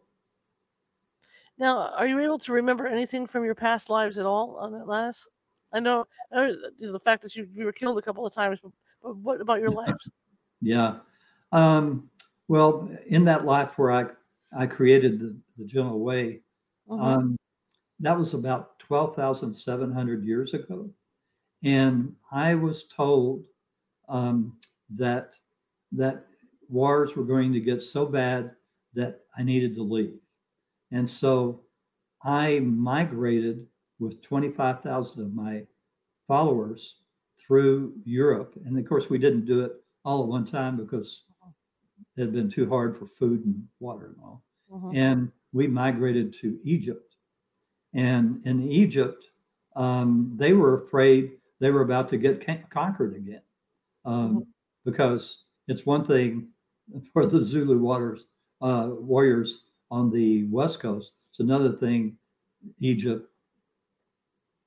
Now, 1.58 1.90
are 1.96 2.08
you 2.08 2.20
able 2.20 2.40
to 2.40 2.52
remember 2.52 2.88
anything 2.88 3.28
from 3.28 3.46
your 3.46 3.56
past 3.56 3.90
lives 3.90 4.20
at 4.20 4.26
all 4.26 4.58
on 4.58 4.76
Atlantis? 4.76 5.28
I 5.72 5.80
know, 5.80 6.06
I 6.34 6.48
know 6.80 6.92
the 6.92 7.00
fact 7.00 7.24
that 7.24 7.36
you, 7.36 7.48
you 7.54 7.66
were 7.66 7.72
killed 7.72 7.98
a 7.98 8.02
couple 8.02 8.26
of 8.26 8.34
times, 8.34 8.60
but, 8.62 8.72
but 9.02 9.18
what 9.18 9.42
about 9.42 9.60
your 9.60 9.72
lives? 9.72 10.10
Yeah. 10.62 10.98
Um, 11.52 12.10
well, 12.48 12.90
in 13.08 13.26
that 13.26 13.46
life 13.46 13.78
where 13.78 13.92
I, 13.92 14.06
I 14.58 14.68
created 14.68 15.20
the, 15.20 15.36
the 15.58 15.66
gentle 15.66 16.00
way, 16.00 16.42
Mhm. 16.90 17.02
um, 17.02 17.38
that 18.00 18.18
was 18.18 18.34
about 18.34 18.80
12,700 18.80 20.26
years 20.26 20.54
ago. 20.54 20.90
And 21.64 22.16
I 22.32 22.56
was 22.56 22.86
told 22.86 23.46
um, 24.10 24.58
that 24.96 25.36
that 25.92 26.26
wars 26.70 27.16
were 27.16 27.24
going 27.24 27.54
to 27.54 27.60
get 27.60 27.82
so 27.82 28.06
bad 28.06 28.52
that 28.94 29.22
I 29.38 29.44
needed 29.44 29.76
to 29.76 29.84
leave. 29.84 30.20
And 30.92 31.10
so 31.10 31.62
I 32.24 32.60
migrated 32.60 33.66
with 34.00 34.22
25,000 34.22 35.22
of 35.22 35.34
my 35.34 35.66
followers 36.28 36.98
through 37.40 37.94
Europe. 38.04 38.56
And 38.66 38.78
of 38.78 38.88
course, 38.88 39.10
we 39.10 39.18
didn't 39.18 39.46
do 39.46 39.62
it 39.62 39.74
all 40.04 40.24
at 40.24 40.28
one 40.30 40.46
time 40.46 40.78
because 40.78 41.24
it 42.18 42.22
had 42.22 42.34
been 42.34 42.50
too 42.50 42.68
hard 42.68 42.98
for 42.98 43.06
food 43.06 43.46
and 43.46 43.64
water 43.80 44.08
and 44.08 44.16
all. 44.24 44.44
Mhm. 44.72 44.96
And 44.96 45.32
we 45.54 45.68
migrated 45.68 46.34
to 46.36 46.60
Egypt. 46.64 47.15
And 47.96 48.46
in 48.46 48.62
Egypt, 48.72 49.32
um, 49.76 50.34
they 50.38 50.54
were 50.54 50.84
afraid 50.86 51.40
they 51.60 51.72
were 51.72 51.84
about 51.84 52.10
to 52.12 52.18
get 52.18 52.46
con- 52.46 52.66
conquered 52.70 53.16
again. 53.16 53.44
Um, 54.06 54.42
Mhm. 54.42 54.48
Because 54.86 55.46
it's 55.68 55.86
one 55.86 56.06
thing 56.06 56.54
for 57.14 57.26
the 57.28 57.44
Zulu 57.44 57.80
waters, 57.80 58.28
uh, 58.62 58.92
warriors 59.00 59.64
on 59.92 60.12
the 60.12 60.46
West 60.46 60.80
Coast, 60.80 61.14
it's 61.30 61.40
another 61.40 61.72
thing, 61.74 62.18
Egypt. 62.80 63.30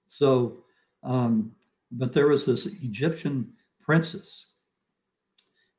So, 0.09 0.65
um, 1.05 1.55
but 1.93 2.13
there 2.13 2.29
was 2.29 2.47
this 2.47 2.67
Egyptian 2.83 3.53
princess. 3.81 4.55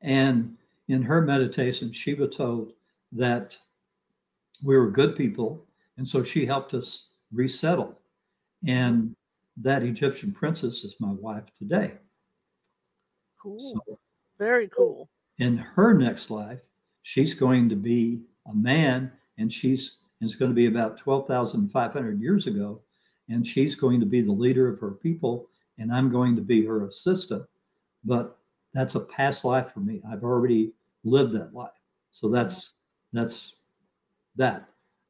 And 0.02 0.56
in 0.88 1.02
her 1.02 1.22
meditation, 1.22 1.92
Shiva 1.92 2.28
told 2.28 2.74
that 3.12 3.58
we 4.64 4.76
were 4.76 4.90
good 4.90 5.16
people. 5.16 5.66
And 5.96 6.08
so 6.08 6.22
she 6.22 6.46
helped 6.46 6.74
us 6.74 7.09
resettle. 7.32 7.98
And 8.66 9.14
that 9.58 9.82
Egyptian 9.82 10.32
princess 10.32 10.84
is 10.84 10.96
my 11.00 11.12
wife 11.12 11.44
today. 11.58 11.92
Cool. 13.40 13.60
So 13.86 13.98
Very 14.38 14.68
cool. 14.68 15.08
in 15.38 15.56
her 15.56 15.94
next 15.94 16.30
life, 16.30 16.60
she's 17.02 17.34
going 17.34 17.68
to 17.68 17.76
be 17.76 18.20
a 18.46 18.54
man 18.54 19.10
and 19.38 19.52
she's 19.52 19.98
it's 20.20 20.36
going 20.36 20.50
to 20.50 20.54
be 20.54 20.66
about 20.66 20.98
12,500 20.98 22.20
years 22.20 22.46
ago. 22.46 22.80
And 23.30 23.46
she's 23.46 23.74
going 23.74 24.00
to 24.00 24.06
be 24.06 24.20
the 24.20 24.32
leader 24.32 24.68
of 24.68 24.80
her 24.80 24.90
people, 24.90 25.46
and 25.78 25.92
I'm 25.92 26.10
going 26.10 26.34
to 26.36 26.42
be 26.42 26.64
her 26.66 26.84
assistant. 26.84 27.44
But 28.04 28.36
that's 28.74 28.96
a 28.96 29.00
past 29.00 29.44
life 29.44 29.72
for 29.72 29.80
me. 29.80 30.02
I've 30.10 30.24
already 30.24 30.72
lived 31.04 31.32
that 31.34 31.54
life. 31.54 31.70
So 32.10 32.28
that's 32.28 32.72
that's 33.12 33.54
that. 34.36 34.68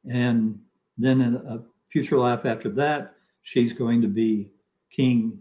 And 0.09 0.59
then 0.97 1.21
a 1.21 1.61
future 1.91 2.17
life 2.17 2.45
after 2.45 2.69
that, 2.69 3.15
she's 3.43 3.73
going 3.73 4.01
to 4.01 4.07
be 4.07 4.51
King 4.89 5.39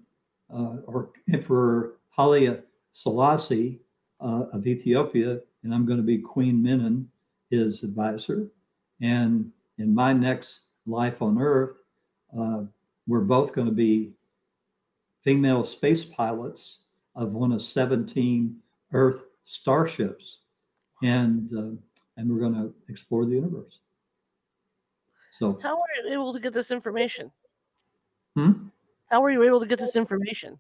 uh, 0.53 0.77
or 0.87 1.11
Emperor 1.33 1.99
Haile 2.11 2.59
Selassie 2.93 3.81
uh, 4.21 4.45
of 4.53 4.67
Ethiopia, 4.67 5.41
and 5.63 5.75
I'm 5.75 5.87
going 5.87 5.99
to 5.99 6.05
be 6.05 6.19
Queen 6.19 6.63
Menon, 6.63 7.09
his 7.51 7.83
advisor. 7.83 8.49
And 9.01 9.51
in 9.79 9.95
my 9.95 10.13
next 10.13 10.63
life 10.87 11.23
on 11.23 11.41
Earth, 11.41 11.77
uh, 12.39 12.63
we're 13.07 13.21
both 13.21 13.53
going 13.53 13.67
to 13.67 13.73
be 13.73 14.13
female 15.23 15.67
space 15.67 16.05
pilots 16.05 16.81
of 17.15 17.33
one 17.33 17.53
of 17.53 17.63
17 17.63 18.57
Earth 18.93 19.23
starships, 19.45 20.39
and 21.03 21.53
uh, 21.53 21.77
and 22.17 22.31
we're 22.31 22.41
going 22.41 22.55
to 22.55 22.75
explore 22.89 23.25
the 23.25 23.35
universe. 23.35 23.79
So, 25.31 25.59
How 25.63 25.77
were 25.77 25.87
you 26.05 26.13
able 26.13 26.33
to 26.33 26.41
get 26.41 26.53
this 26.53 26.71
information? 26.71 27.31
hmm? 28.35 28.53
How 29.11 29.21
were 29.21 29.31
you 29.31 29.43
able 29.43 29.61
to 29.61 29.67
get 29.67 29.79
this 29.79 29.97
information? 29.97 30.59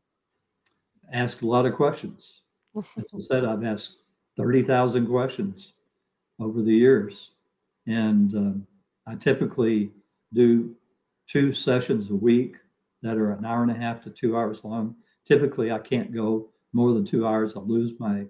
ask 1.12 1.42
a 1.42 1.46
lot 1.46 1.66
of 1.66 1.74
questions. 1.74 2.42
As 2.76 3.12
I 3.12 3.18
said, 3.18 3.44
I've 3.44 3.64
asked 3.64 3.96
30,000 4.36 5.08
questions 5.08 5.72
over 6.38 6.62
the 6.62 6.72
years. 6.72 7.30
And 7.88 8.32
um, 8.34 8.66
I 9.08 9.16
typically 9.16 9.90
do 10.32 10.74
two 11.26 11.52
sessions 11.52 12.10
a 12.10 12.14
week 12.14 12.54
that 13.02 13.16
are 13.16 13.32
an 13.32 13.44
hour 13.44 13.62
and 13.62 13.72
a 13.72 13.74
half 13.74 14.02
to 14.04 14.10
two 14.10 14.36
hours 14.36 14.62
long. 14.62 14.94
Typically, 15.26 15.72
I 15.72 15.78
can't 15.80 16.14
go 16.14 16.48
more 16.72 16.92
than 16.92 17.04
two 17.04 17.26
hours. 17.26 17.56
I'll 17.56 17.66
lose 17.66 17.92
my 17.98 18.24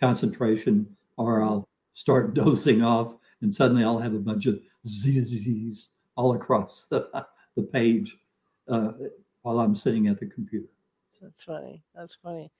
concentration 0.00 0.86
or 1.16 1.42
I'll 1.42 1.68
start 1.94 2.34
dozing 2.34 2.82
off 2.82 3.12
and 3.40 3.54
suddenly 3.54 3.84
I'll 3.84 3.98
have 3.98 4.14
a 4.14 4.18
bunch 4.18 4.46
of 4.46 4.60
zzz 4.86 5.88
all 6.16 6.34
across 6.34 6.86
the, 6.88 7.08
the 7.56 7.62
page 7.62 8.16
uh, 8.68 8.92
while 9.42 9.60
I'm 9.60 9.76
sitting 9.76 10.06
at 10.08 10.18
the 10.20 10.26
computer. 10.26 10.68
That's 11.20 11.42
funny. 11.42 11.82
That's 11.94 12.16
funny. 12.22 12.50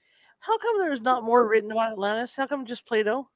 How 0.41 0.59
come 0.59 0.79
there's 0.79 1.01
not 1.01 1.25
more 1.25 1.47
written 1.49 1.73
about 1.73 1.93
Atlantis? 1.93 2.37
How 2.37 2.47
come 2.47 2.67
just 2.67 2.87
Plato? 2.87 3.29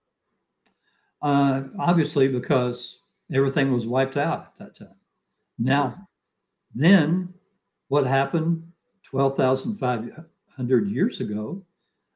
Uh, 1.22 1.62
obviously, 1.78 2.28
because 2.28 3.00
everything 3.32 3.72
was 3.72 3.86
wiped 3.86 4.16
out 4.16 4.40
at 4.40 4.56
that 4.58 4.74
time. 4.76 4.94
Now, 5.58 6.06
then, 6.74 7.32
what 7.88 8.06
happened 8.06 8.62
12,500 9.04 10.88
years 10.88 11.20
ago? 11.20 11.62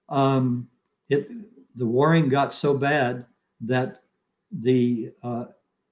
Um, 0.09 0.69
it 1.09 1.31
the 1.75 1.87
warring 1.87 2.29
got 2.29 2.53
so 2.53 2.75
bad 2.75 3.25
that 3.63 4.01
the 4.61 5.13
uh, 5.23 5.47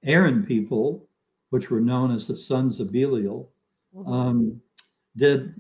Aryan 0.07 0.45
people, 0.45 1.09
which 1.51 1.71
were 1.71 1.81
known 1.81 2.11
as 2.13 2.27
the 2.27 2.37
sons 2.37 2.81
of 2.81 2.93
Belial, 2.93 3.51
Mhm. 3.95 4.09
um, 4.09 4.63
did 5.17 5.55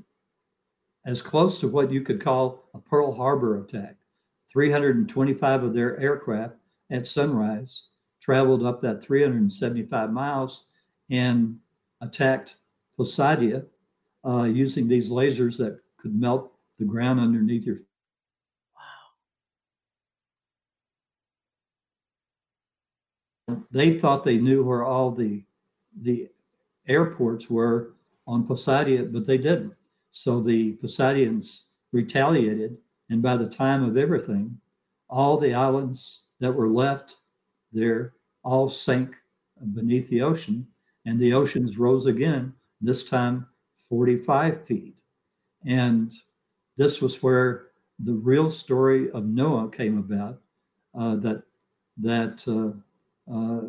as 1.04 1.22
close 1.22 1.58
to 1.58 1.68
what 1.68 1.90
you 1.90 2.02
could 2.02 2.20
call 2.20 2.68
a 2.74 2.78
Pearl 2.78 3.12
Harbor 3.12 3.58
attack. 3.58 3.96
325 4.52 5.62
of 5.62 5.74
their 5.74 5.98
aircraft 5.98 6.56
at 6.90 7.06
sunrise 7.06 7.88
traveled 8.20 8.64
up 8.64 8.80
that 8.82 9.02
375 9.02 10.12
miles 10.12 10.66
and 11.08 11.58
attacked 12.00 12.56
Poseidia 12.98 13.64
uh, 14.26 14.42
using 14.42 14.86
these 14.86 15.10
lasers 15.10 15.56
that 15.58 15.80
could 15.96 16.14
melt 16.14 16.52
the 16.78 16.84
ground 16.84 17.18
underneath 17.20 17.64
your 17.64 17.80
they 23.70 23.98
thought 23.98 24.24
they 24.24 24.38
knew 24.38 24.62
where 24.64 24.84
all 24.84 25.10
the 25.10 25.42
the 26.02 26.28
airports 26.88 27.50
were 27.50 27.94
on 28.26 28.46
Poseidia, 28.46 29.12
but 29.12 29.26
they 29.26 29.38
didn't. 29.38 29.74
So 30.10 30.40
the 30.40 30.72
Poseidons 30.74 31.64
retaliated, 31.92 32.78
and 33.10 33.22
by 33.22 33.36
the 33.36 33.48
time 33.48 33.82
of 33.84 33.96
everything, 33.96 34.58
all 35.08 35.36
the 35.36 35.54
islands 35.54 36.22
that 36.40 36.52
were 36.52 36.68
left 36.68 37.16
there 37.72 38.14
all 38.44 38.68
sank 38.70 39.16
beneath 39.74 40.08
the 40.08 40.22
ocean, 40.22 40.66
and 41.06 41.18
the 41.18 41.32
oceans 41.32 41.78
rose 41.78 42.06
again. 42.06 42.52
This 42.80 43.08
time, 43.08 43.46
45 43.88 44.64
feet, 44.64 45.00
and 45.66 46.12
this 46.76 47.02
was 47.02 47.22
where 47.22 47.68
the 47.98 48.14
real 48.14 48.50
story 48.50 49.10
of 49.10 49.26
Noah 49.26 49.70
came 49.70 49.98
about. 49.98 50.40
Uh, 50.94 51.16
that 51.16 51.42
that 51.98 52.42
uh, 52.48 52.76
uh, 53.32 53.60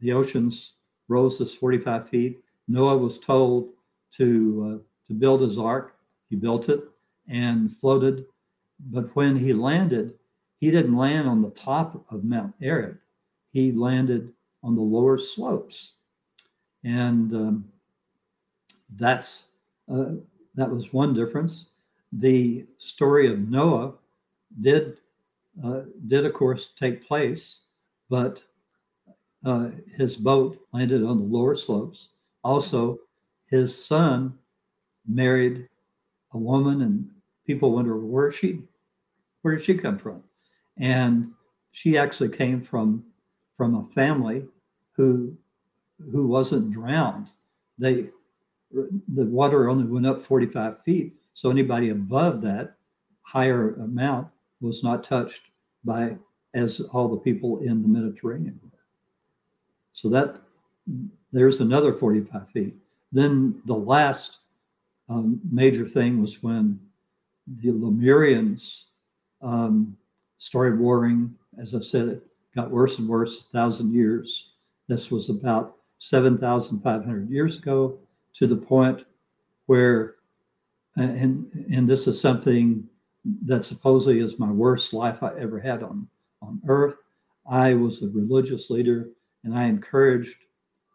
the 0.00 0.12
oceans 0.12 0.72
rose 1.08 1.38
this 1.38 1.54
45 1.54 2.08
feet. 2.08 2.40
Noah 2.68 2.96
was 2.96 3.18
told 3.18 3.70
to 4.16 4.80
uh, 4.80 4.84
to 5.08 5.14
build 5.14 5.40
his 5.42 5.58
ark. 5.58 5.96
He 6.28 6.36
built 6.36 6.68
it 6.68 6.84
and 7.28 7.76
floated. 7.78 8.26
But 8.90 9.14
when 9.16 9.36
he 9.36 9.52
landed, 9.52 10.14
he 10.60 10.70
didn't 10.70 10.96
land 10.96 11.28
on 11.28 11.42
the 11.42 11.50
top 11.50 12.04
of 12.10 12.24
Mount 12.24 12.54
Ararat. 12.62 12.96
He 13.52 13.72
landed 13.72 14.32
on 14.62 14.74
the 14.74 14.82
lower 14.82 15.18
slopes, 15.18 15.92
and 16.84 17.32
um, 17.34 17.64
that's 18.96 19.48
uh, 19.92 20.12
that 20.54 20.70
was 20.70 20.92
one 20.92 21.14
difference. 21.14 21.66
The 22.12 22.66
story 22.78 23.32
of 23.32 23.48
Noah 23.48 23.94
did 24.60 24.98
uh, 25.64 25.82
did 26.06 26.26
of 26.26 26.34
course 26.34 26.72
take 26.78 27.06
place, 27.06 27.60
but 28.08 28.42
uh, 29.44 29.68
his 29.96 30.16
boat 30.16 30.58
landed 30.72 31.04
on 31.04 31.18
the 31.18 31.24
lower 31.24 31.56
slopes. 31.56 32.08
Also, 32.44 32.98
his 33.46 33.76
son 33.84 34.34
married 35.06 35.68
a 36.32 36.38
woman, 36.38 36.82
and 36.82 37.08
people 37.46 37.72
wonder 37.72 37.96
where 37.96 38.30
she, 38.30 38.62
where 39.42 39.56
did 39.56 39.64
she 39.64 39.74
come 39.74 39.98
from? 39.98 40.22
And 40.78 41.32
she 41.72 41.98
actually 41.98 42.30
came 42.30 42.62
from 42.62 43.04
from 43.56 43.74
a 43.74 43.94
family 43.94 44.44
who 44.92 45.36
who 46.12 46.26
wasn't 46.26 46.72
drowned. 46.72 47.30
They 47.78 48.08
the 48.72 49.24
water 49.24 49.68
only 49.68 49.84
went 49.84 50.06
up 50.06 50.24
45 50.24 50.82
feet, 50.84 51.14
so 51.34 51.50
anybody 51.50 51.90
above 51.90 52.40
that 52.42 52.76
higher 53.22 53.74
amount 53.74 54.28
was 54.60 54.82
not 54.82 55.04
touched 55.04 55.42
by 55.84 56.16
as 56.54 56.80
all 56.92 57.08
the 57.08 57.16
people 57.16 57.60
in 57.60 57.82
the 57.82 57.88
Mediterranean 57.88 58.58
were. 58.62 58.79
So 59.92 60.08
that 60.10 60.36
there's 61.32 61.60
another 61.60 61.92
45 61.92 62.48
feet. 62.50 62.74
Then 63.12 63.60
the 63.66 63.74
last 63.74 64.38
um, 65.08 65.40
major 65.50 65.86
thing 65.86 66.20
was 66.20 66.42
when 66.42 66.78
the 67.46 67.70
Lemurians 67.70 68.84
um, 69.42 69.96
started 70.38 70.78
warring. 70.78 71.34
As 71.60 71.74
I 71.74 71.80
said, 71.80 72.08
it 72.08 72.26
got 72.54 72.70
worse 72.70 72.98
and 72.98 73.08
worse, 73.08 73.40
a 73.40 73.44
thousand 73.52 73.92
years. 73.92 74.50
This 74.88 75.10
was 75.10 75.28
about 75.28 75.76
7,500 75.98 77.30
years 77.30 77.58
ago 77.58 77.98
to 78.34 78.46
the 78.46 78.56
point 78.56 79.04
where, 79.66 80.16
and, 80.96 81.50
and 81.72 81.88
this 81.88 82.06
is 82.06 82.20
something 82.20 82.88
that 83.44 83.66
supposedly 83.66 84.20
is 84.20 84.38
my 84.38 84.50
worst 84.50 84.92
life 84.92 85.22
I 85.22 85.34
ever 85.38 85.60
had 85.60 85.82
on, 85.82 86.08
on 86.42 86.60
earth. 86.66 86.96
I 87.50 87.74
was 87.74 88.02
a 88.02 88.08
religious 88.08 88.70
leader 88.70 89.10
and 89.44 89.54
I 89.54 89.64
encouraged 89.64 90.36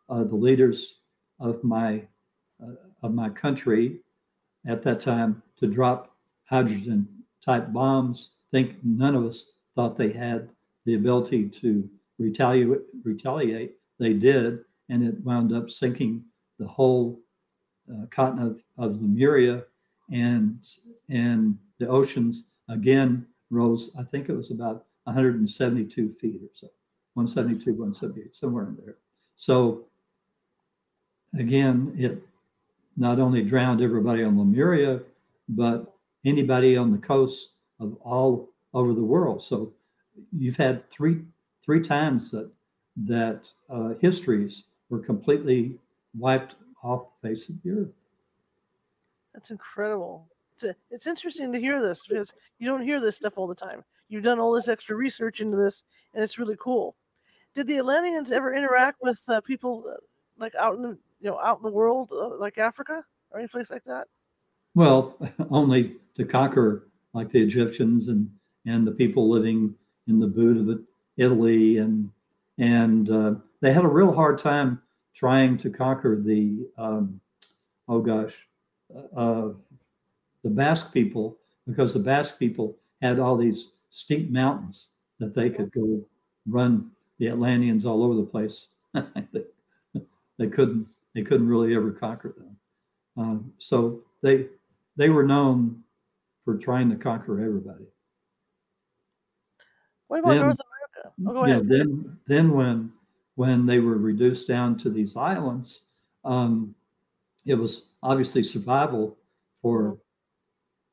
uh, 0.10 0.24
the 0.24 0.36
leaders 0.36 1.00
of 1.40 1.64
my 1.64 2.08
uh, 2.64 2.74
of 3.04 3.14
my 3.14 3.30
country 3.30 4.00
at 4.68 4.84
that 4.84 5.02
time 5.02 5.42
to 5.60 5.68
drop 5.68 6.16
hydrogen 6.46 7.08
type 7.44 7.72
bombs. 7.74 8.32
think 8.52 8.78
none 8.84 9.16
of 9.16 9.26
us 9.26 9.52
thought 9.76 9.98
they 9.98 10.12
had 10.12 10.50
the 10.86 10.96
ability 10.96 11.50
to 11.50 11.90
retaliate. 12.20 12.82
Retaliate. 13.04 13.76
They 14.00 14.14
did, 14.14 14.60
and 14.90 15.04
it 15.04 15.24
wound 15.24 15.54
up 15.54 15.70
sinking 15.70 16.24
the 16.60 16.68
whole 16.68 17.20
uh, 17.92 18.06
continent 18.10 18.62
of, 18.78 18.92
of 18.92 19.02
Lemuria, 19.02 19.64
and 20.12 20.66
and 21.10 21.58
the 21.80 21.88
oceans 21.88 22.44
again 22.70 23.26
rose. 23.50 23.92
I 23.98 24.04
think 24.04 24.30
it 24.30 24.36
was 24.36 24.52
about 24.52 24.86
172 25.04 26.16
feet 26.20 26.42
or 26.42 26.50
so. 26.54 26.68
172, 27.16 27.72
178, 27.72 28.36
somewhere 28.36 28.68
in 28.68 28.78
there. 28.84 28.98
So 29.38 29.86
again, 31.38 31.94
it 31.98 32.22
not 32.98 33.20
only 33.20 33.42
drowned 33.42 33.82
everybody 33.82 34.24
on 34.24 34.38
Lemuria, 34.38 35.02
but 35.50 35.96
anybody 36.26 36.78
on 36.78 36.92
the 36.92 36.98
coast 36.98 37.50
of 37.80 37.96
all 38.02 38.50
over 38.74 38.94
the 38.94 39.04
world. 39.04 39.42
So 39.44 39.74
you've 40.32 40.58
had 40.58 40.90
three 40.92 41.22
three 41.64 41.82
times 41.82 42.32
that 42.32 42.50
that 43.06 43.50
uh, 43.70 43.94
histories 44.02 44.64
were 44.90 45.00
completely 45.00 45.78
wiped 46.18 46.56
off 46.84 47.08
the 47.22 47.30
face 47.30 47.50
of 47.50 47.56
the 47.64 47.72
earth. 47.72 47.94
That's 49.34 49.52
incredible. 49.52 50.28
It's, 50.56 50.64
a, 50.64 50.76
it's 50.90 51.08
interesting 51.08 51.52
to 51.52 51.60
hear 51.60 51.82
this 51.82 52.08
because 52.08 52.34
you 52.60 52.68
don't 52.68 52.84
hear 52.84 53.02
this 53.02 53.18
stuff 53.18 53.38
all 53.38 53.48
the 53.48 53.56
time. 53.56 53.84
You've 54.08 54.24
done 54.24 54.40
all 54.40 54.54
this 54.54 54.70
extra 54.70 54.96
research 54.96 55.42
into 55.42 55.58
this, 55.58 55.84
and 56.14 56.24
it's 56.24 56.40
really 56.40 56.56
cool 56.58 56.96
did 57.56 57.68
the 57.68 57.78
Atlanteans 57.78 58.32
ever 58.32 58.54
interact 58.54 59.00
with 59.02 59.22
uh, 59.28 59.42
people 59.42 59.86
uh, 59.90 59.96
like 60.38 60.54
out 60.56 60.76
in 60.76 60.82
the 60.82 60.98
you 61.22 61.30
know 61.30 61.40
out 61.40 61.58
in 61.58 61.64
the 61.64 61.72
world 61.72 62.12
uh, 62.12 62.38
like 62.38 62.58
Africa 62.58 63.04
or 63.32 63.40
any 63.40 63.48
place 63.48 63.72
like 63.72 63.84
that? 63.86 64.08
Well, 64.76 65.18
only 65.50 65.96
to 66.16 66.26
conquer 66.26 66.90
like 67.14 67.32
the 67.32 67.42
Egyptians 67.42 68.10
and 68.10 68.30
and 68.66 68.86
the 68.86 68.92
people 68.92 69.30
living 69.30 69.74
in 70.08 70.20
the 70.20 70.28
boot 70.28 70.58
of 70.58 70.82
Italy 71.18 71.78
and 71.78 72.12
and 72.58 73.10
uh, 73.10 73.36
they 73.62 73.74
had 73.74 73.86
a 73.86 73.90
real 73.90 74.14
hard 74.14 74.38
time 74.38 74.82
trying 75.16 75.58
to 75.58 75.70
conquer 75.70 76.22
the 76.22 76.68
um, 76.78 77.20
oh 77.88 78.00
gosh 78.02 78.48
uh, 78.94 79.20
uh 79.20 79.54
the 80.44 80.50
Basque 80.50 80.94
people 80.94 81.38
because 81.66 81.94
the 81.94 82.00
Basque 82.00 82.38
people 82.38 82.78
had 83.02 83.18
all 83.18 83.38
these 83.38 83.72
steep 83.90 84.30
mountains 84.30 84.88
that 85.20 85.34
they 85.34 85.50
could 85.50 85.72
go 85.72 86.06
run 86.48 86.92
the 87.20 87.30
Atlanteans 87.30 87.86
all 87.86 88.04
over 88.04 88.16
the 88.16 88.24
place. 88.24 88.68
they, 90.38 90.48
couldn't 90.48 90.88
they 91.14 91.22
couldn't 91.22 91.48
really 91.48 91.76
ever 91.76 91.92
conquer 91.92 92.34
them. 92.38 92.58
Um, 93.18 93.54
so 93.58 94.02
they 94.22 94.48
they 94.98 95.10
were 95.10 95.24
known 95.24 95.84
for 96.44 96.58
trying 96.58 96.90
to 96.90 96.96
conquer 96.96 97.44
everybody. 97.44 97.86
What 100.08 100.20
about 100.20 100.30
then, 100.30 100.42
North 100.42 100.60
America? 100.60 101.14
Oh, 101.28 101.34
go 101.34 101.46
yeah, 101.46 101.54
ahead. 101.56 101.70
then 101.70 102.18
then 102.28 102.52
when 102.52 102.92
when 103.36 103.66
they 103.66 103.80
were 103.80 103.98
reduced 103.98 104.48
down 104.48 104.78
to 104.80 104.90
these 104.90 105.16
islands, 105.16 105.82
um, 106.24 106.76
it 107.46 107.56
was 107.56 107.88
obviously 108.04 108.44
survival 108.44 109.18
for 109.62 109.98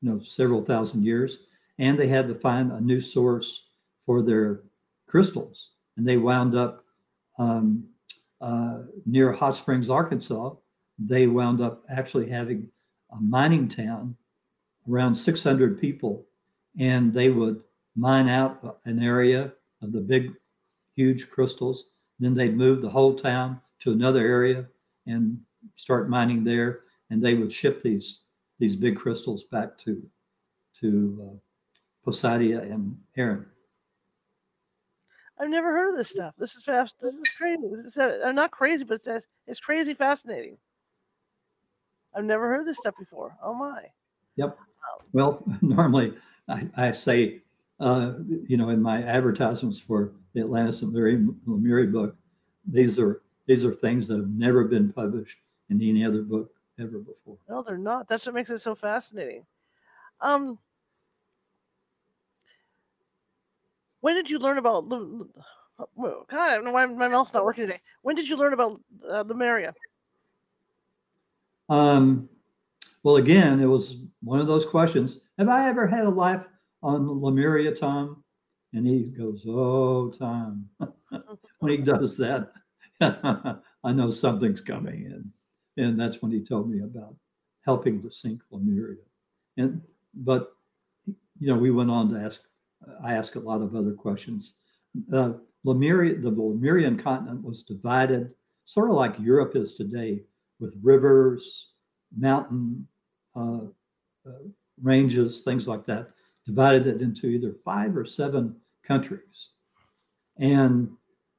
you 0.00 0.10
know 0.10 0.20
several 0.22 0.64
thousand 0.64 1.04
years, 1.04 1.46
and 1.78 1.98
they 1.98 2.08
had 2.08 2.28
to 2.28 2.34
find 2.34 2.72
a 2.72 2.80
new 2.80 3.00
source 3.00 3.64
for 4.06 4.22
their 4.22 4.62
crystals 5.06 5.71
and 5.96 6.06
they 6.06 6.16
wound 6.16 6.54
up 6.54 6.84
um, 7.38 7.84
uh, 8.40 8.78
near 9.06 9.32
Hot 9.32 9.56
Springs, 9.56 9.88
Arkansas, 9.88 10.54
they 10.98 11.26
wound 11.26 11.60
up 11.60 11.84
actually 11.88 12.28
having 12.28 12.68
a 13.10 13.16
mining 13.20 13.68
town, 13.68 14.16
around 14.88 15.14
600 15.14 15.80
people, 15.80 16.26
and 16.78 17.12
they 17.12 17.28
would 17.30 17.62
mine 17.96 18.28
out 18.28 18.80
an 18.84 19.02
area 19.02 19.52
of 19.82 19.92
the 19.92 20.00
big, 20.00 20.32
huge 20.94 21.30
crystals. 21.30 21.86
Then 22.18 22.34
they'd 22.34 22.56
move 22.56 22.82
the 22.82 22.90
whole 22.90 23.14
town 23.14 23.60
to 23.80 23.92
another 23.92 24.20
area 24.20 24.66
and 25.06 25.38
start 25.76 26.08
mining 26.08 26.44
there, 26.44 26.80
and 27.10 27.22
they 27.22 27.34
would 27.34 27.52
ship 27.52 27.82
these 27.82 28.22
these 28.58 28.76
big 28.76 28.96
crystals 28.96 29.44
back 29.44 29.76
to 29.78 30.02
to 30.80 31.30
uh, 31.30 32.10
Poseidia 32.10 32.62
and 32.62 32.96
Aryan. 33.16 33.46
I've 35.42 35.50
never 35.50 35.72
heard 35.72 35.90
of 35.90 35.96
this 35.96 36.08
stuff. 36.08 36.34
This 36.38 36.54
is 36.54 36.62
fast. 36.62 36.94
This 37.00 37.14
is 37.14 37.28
crazy. 37.36 37.62
This 37.68 37.84
is, 37.84 37.98
uh, 37.98 38.20
I'm 38.24 38.36
not 38.36 38.52
crazy, 38.52 38.84
but 38.84 39.00
it's, 39.04 39.26
it's 39.48 39.58
crazy 39.58 39.92
fascinating. 39.92 40.56
I've 42.14 42.24
never 42.24 42.48
heard 42.48 42.64
this 42.64 42.78
stuff 42.78 42.94
before. 42.96 43.36
Oh 43.42 43.52
my. 43.52 43.82
Yep. 44.36 44.56
Well, 45.12 45.42
normally 45.60 46.14
I, 46.48 46.68
I 46.76 46.92
say, 46.92 47.40
uh, 47.80 48.12
you 48.46 48.56
know, 48.56 48.68
in 48.68 48.80
my 48.80 49.02
advertisements 49.02 49.80
for 49.80 50.12
the 50.32 50.42
Atlantis 50.42 50.82
and 50.82 50.94
Lemuria 51.44 51.90
book, 51.90 52.14
these 52.64 53.00
are 53.00 53.22
these 53.46 53.64
are 53.64 53.74
things 53.74 54.06
that 54.06 54.18
have 54.18 54.30
never 54.30 54.62
been 54.62 54.92
published 54.92 55.38
in 55.70 55.82
any 55.82 56.04
other 56.04 56.22
book 56.22 56.52
ever 56.78 56.98
before. 56.98 57.36
No, 57.48 57.64
they're 57.64 57.76
not. 57.76 58.06
That's 58.06 58.26
what 58.26 58.36
makes 58.36 58.50
it 58.50 58.60
so 58.60 58.76
fascinating. 58.76 59.44
Um, 60.20 60.60
when 64.02 64.14
did 64.14 64.28
you 64.28 64.38
learn 64.38 64.58
about? 64.58 64.88
God, 65.96 66.26
I 66.30 66.54
don't 66.54 66.64
know 66.64 66.72
why 66.72 66.84
my 66.86 67.08
mouth's 67.08 67.32
not 67.32 67.44
working 67.44 67.66
today. 67.66 67.80
When 68.02 68.14
did 68.14 68.28
you 68.28 68.36
learn 68.36 68.52
about 68.52 68.80
uh, 69.10 69.24
Lemuria? 69.26 69.74
Um, 71.68 72.28
well, 73.02 73.16
again, 73.16 73.60
it 73.60 73.66
was 73.66 73.96
one 74.22 74.40
of 74.40 74.46
those 74.46 74.66
questions. 74.66 75.20
Have 75.38 75.48
I 75.48 75.68
ever 75.68 75.86
had 75.86 76.04
a 76.04 76.10
life 76.10 76.44
on 76.82 77.22
Lemuria, 77.22 77.74
Tom? 77.74 78.22
And 78.74 78.86
he 78.86 79.08
goes, 79.10 79.44
Oh, 79.48 80.10
Tom. 80.10 80.68
when 81.58 81.72
he 81.72 81.76
does 81.92 82.16
that, 82.18 82.52
I 83.00 83.92
know 83.92 84.10
something's 84.10 84.60
coming. 84.60 85.06
And, 85.06 85.84
and 85.84 85.98
that's 85.98 86.20
when 86.20 86.32
he 86.32 86.44
told 86.44 86.70
me 86.70 86.80
about 86.80 87.14
helping 87.64 88.02
to 88.02 88.10
sink 88.10 88.42
Lemuria. 88.50 89.02
And, 89.56 89.80
but, 90.14 90.56
you 91.06 91.48
know, 91.48 91.56
we 91.56 91.70
went 91.70 91.90
on 91.90 92.08
to 92.10 92.20
ask, 92.20 92.40
I 93.02 93.14
ask 93.14 93.34
a 93.36 93.40
lot 93.40 93.62
of 93.62 93.74
other 93.74 93.92
questions. 93.92 94.54
Uh, 95.12 95.34
Lemuria, 95.64 96.18
the 96.18 96.30
Lemurian 96.30 96.98
continent 96.98 97.42
was 97.42 97.62
divided 97.62 98.32
sort 98.64 98.90
of 98.90 98.96
like 98.96 99.14
Europe 99.18 99.56
is 99.56 99.74
today 99.74 100.22
with 100.60 100.74
rivers, 100.82 101.68
mountain 102.16 102.86
uh, 103.34 103.60
uh, 104.26 104.42
ranges, 104.82 105.40
things 105.40 105.66
like 105.66 105.84
that, 105.86 106.10
divided 106.46 106.86
it 106.86 107.02
into 107.02 107.26
either 107.26 107.54
five 107.64 107.96
or 107.96 108.04
seven 108.04 108.56
countries. 108.82 109.50
And 110.38 110.90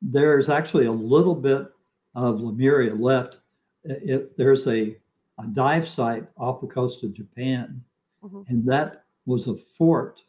there's 0.01 0.49
actually 0.49 0.85
a 0.85 0.91
little 0.91 1.35
bit 1.35 1.67
of 2.15 2.41
Lemuria 2.41 2.93
left. 2.93 3.37
It, 3.83 4.37
there's 4.37 4.67
a, 4.67 4.97
a 5.39 5.47
dive 5.53 5.87
site 5.87 6.25
off 6.37 6.61
the 6.61 6.67
coast 6.67 7.03
of 7.03 7.13
Japan, 7.13 7.83
mm-hmm. 8.23 8.41
and 8.47 8.65
that 8.67 9.05
was 9.25 9.47
a 9.47 9.55
fort 9.77 10.21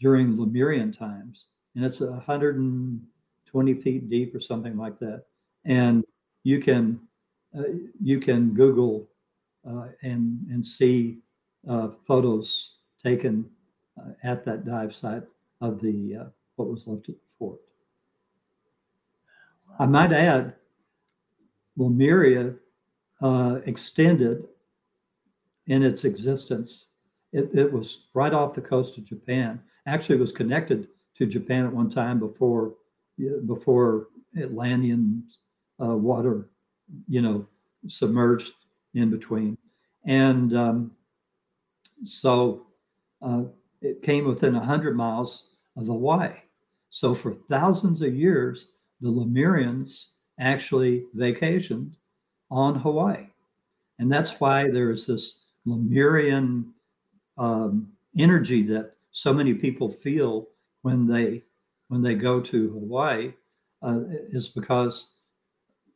during 0.00 0.38
Lemurian 0.38 0.92
times. 0.92 1.46
And 1.76 1.84
it's 1.84 2.00
120 2.00 3.74
feet 3.74 4.10
deep 4.10 4.34
or 4.34 4.40
something 4.40 4.76
like 4.76 4.98
that. 4.98 5.24
And 5.64 6.04
you 6.42 6.60
can 6.60 7.00
uh, 7.56 7.62
you 8.00 8.20
can 8.20 8.54
Google 8.54 9.08
uh, 9.68 9.88
and 10.02 10.46
and 10.50 10.64
see 10.64 11.18
uh, 11.68 11.88
photos 12.06 12.76
taken 13.02 13.44
uh, 14.00 14.12
at 14.22 14.44
that 14.44 14.64
dive 14.64 14.94
site 14.94 15.24
of 15.60 15.80
the 15.80 16.16
uh, 16.16 16.24
what 16.56 16.68
was 16.68 16.86
left 16.86 17.08
of 17.08 17.14
the 17.14 17.20
fort. 17.38 17.60
I 19.78 19.86
might 19.86 20.12
add, 20.12 20.54
Lemuria 21.76 22.54
extended 23.66 24.44
in 25.66 25.82
its 25.82 26.04
existence. 26.04 26.86
It, 27.32 27.50
it 27.54 27.72
was 27.72 28.06
right 28.14 28.32
off 28.32 28.54
the 28.54 28.60
coast 28.60 28.98
of 28.98 29.04
Japan. 29.04 29.60
Actually, 29.90 30.18
was 30.18 30.32
connected 30.32 30.88
to 31.16 31.26
Japan 31.26 31.66
at 31.66 31.72
one 31.72 31.90
time 31.90 32.18
before 32.18 32.74
before 33.46 34.08
Atlantean 34.38 35.24
uh, 35.82 35.94
water 35.96 36.48
you 37.08 37.22
know, 37.22 37.46
submerged 37.88 38.52
in 38.94 39.10
between. 39.10 39.56
And 40.04 40.54
um, 40.56 40.92
so 42.04 42.66
uh, 43.22 43.44
it 43.82 44.02
came 44.02 44.26
within 44.26 44.54
100 44.54 44.96
miles 44.96 45.54
of 45.76 45.86
Hawaii. 45.86 46.34
So 46.90 47.14
for 47.14 47.34
thousands 47.48 48.02
of 48.02 48.14
years, 48.14 48.68
the 49.00 49.08
Lemurians 49.08 50.06
actually 50.38 51.04
vacationed 51.16 51.92
on 52.50 52.74
Hawaii. 52.74 53.26
And 53.98 54.10
that's 54.10 54.40
why 54.40 54.68
there's 54.68 55.06
this 55.06 55.42
Lemurian 55.66 56.72
um, 57.38 57.92
energy 58.18 58.62
that 58.64 58.96
so 59.12 59.32
many 59.32 59.54
people 59.54 59.90
feel 59.90 60.48
when 60.82 61.06
they 61.06 61.42
when 61.88 62.02
they 62.02 62.14
go 62.14 62.40
to 62.40 62.70
Hawaii 62.70 63.32
uh, 63.82 64.00
is 64.32 64.48
because 64.48 65.10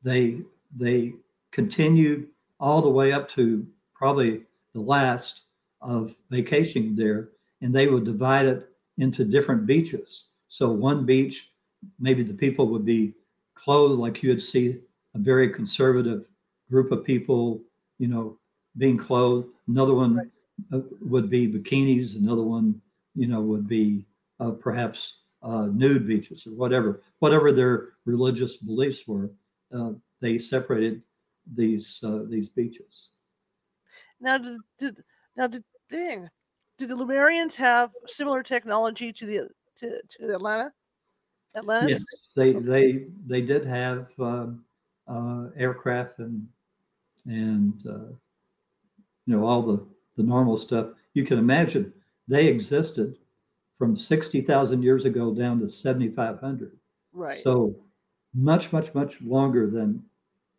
they 0.02 0.40
they 0.76 1.14
continued 1.52 2.28
all 2.58 2.82
the 2.82 2.88
way 2.88 3.12
up 3.12 3.28
to 3.30 3.66
probably 3.94 4.42
the 4.74 4.80
last 4.80 5.42
of 5.80 6.14
vacationing 6.30 6.96
there, 6.96 7.28
and 7.60 7.74
they 7.74 7.86
would 7.86 8.04
divide 8.04 8.46
it 8.46 8.68
into 8.98 9.24
different 9.24 9.66
beaches. 9.66 10.28
So 10.48 10.70
one 10.70 11.04
beach, 11.04 11.52
maybe 11.98 12.22
the 12.22 12.34
people 12.34 12.66
would 12.68 12.84
be 12.84 13.14
clothed 13.54 14.00
like 14.00 14.22
you 14.22 14.30
would 14.30 14.42
see 14.42 14.78
a 15.14 15.18
very 15.18 15.50
conservative 15.50 16.24
group 16.70 16.90
of 16.90 17.04
people, 17.04 17.60
you 17.98 18.08
know, 18.08 18.38
being 18.76 18.96
clothed. 18.96 19.48
Another 19.68 19.94
one 19.94 20.16
right. 20.16 20.28
Uh, 20.72 20.80
would 21.00 21.28
be 21.28 21.48
bikinis. 21.48 22.16
Another 22.16 22.42
one, 22.42 22.80
you 23.14 23.26
know, 23.26 23.40
would 23.40 23.68
be 23.68 24.06
uh, 24.40 24.50
perhaps 24.50 25.18
uh, 25.42 25.66
nude 25.66 26.06
beaches 26.06 26.46
or 26.46 26.52
whatever, 26.52 27.02
whatever 27.18 27.52
their 27.52 27.90
religious 28.04 28.56
beliefs 28.56 29.06
were. 29.06 29.30
Uh, 29.74 29.92
they 30.20 30.38
separated 30.38 31.02
these 31.54 32.02
uh, 32.04 32.22
these 32.28 32.48
beaches. 32.48 33.10
Now, 34.20 34.38
did, 34.38 34.60
did 34.78 35.04
now 35.36 35.46
did 35.46 35.64
thing 35.90 36.28
did 36.78 36.88
the 36.88 36.96
Lemurians 36.96 37.54
have 37.56 37.90
similar 38.06 38.42
technology 38.42 39.12
to 39.12 39.26
the 39.26 39.48
to, 39.78 40.00
to 40.18 40.34
Atlanta? 40.34 40.72
Atlantis? 41.56 42.04
Yes, 42.10 42.30
they 42.36 42.52
they 42.52 43.06
they 43.26 43.42
did 43.42 43.64
have 43.64 44.08
um, 44.18 44.64
uh, 45.06 45.46
aircraft 45.56 46.18
and 46.18 46.48
and 47.26 47.74
uh, 47.86 48.12
you 49.26 49.36
know 49.36 49.44
all 49.44 49.62
the 49.62 49.86
the 50.16 50.22
normal 50.22 50.58
stuff. 50.58 50.88
You 51.14 51.24
can 51.24 51.38
imagine 51.38 51.92
they 52.28 52.46
existed 52.46 53.18
from 53.78 53.96
sixty 53.96 54.40
thousand 54.40 54.82
years 54.82 55.04
ago 55.04 55.34
down 55.34 55.60
to 55.60 55.68
seventy 55.68 56.08
five 56.08 56.40
hundred. 56.40 56.76
Right. 57.12 57.38
So 57.38 57.76
much 58.34 58.72
much 58.72 58.94
much 58.94 59.20
longer 59.20 59.70
than 59.70 60.02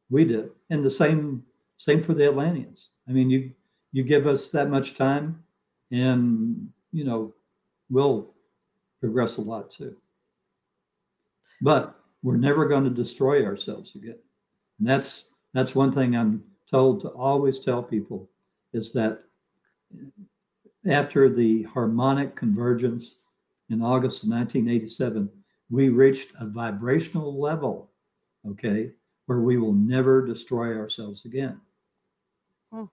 we 0.09 0.25
did. 0.25 0.49
And 0.69 0.83
the 0.83 0.89
same 0.89 1.43
same 1.77 2.01
for 2.01 2.13
the 2.13 2.27
Atlanteans. 2.27 2.89
I 3.07 3.11
mean, 3.11 3.29
you 3.29 3.51
you 3.91 4.03
give 4.03 4.27
us 4.27 4.49
that 4.49 4.69
much 4.69 4.95
time, 4.95 5.43
and 5.91 6.69
you 6.91 7.03
know, 7.03 7.33
we'll 7.89 8.33
progress 8.99 9.37
a 9.37 9.41
lot 9.41 9.69
too. 9.71 9.95
But 11.61 11.95
we're 12.23 12.37
never 12.37 12.67
going 12.67 12.83
to 12.83 12.89
destroy 12.89 13.45
ourselves 13.45 13.95
again. 13.95 14.17
And 14.79 14.87
that's 14.87 15.25
that's 15.53 15.75
one 15.75 15.93
thing 15.93 16.15
I'm 16.15 16.43
told 16.69 17.01
to 17.01 17.09
always 17.09 17.59
tell 17.59 17.81
people 17.81 18.29
is 18.73 18.91
that 18.93 19.23
after 20.87 21.29
the 21.29 21.63
harmonic 21.63 22.35
convergence 22.35 23.17
in 23.69 23.81
August 23.81 24.23
of 24.23 24.29
1987, 24.29 25.29
we 25.69 25.89
reached 25.89 26.31
a 26.39 26.45
vibrational 26.45 27.39
level, 27.39 27.89
okay, 28.47 28.91
where 29.25 29.39
we 29.39 29.57
will 29.57 29.73
never 29.73 30.25
destroy 30.25 30.77
ourselves 30.77 31.25
again. 31.25 31.59
Hmm. 32.71 32.85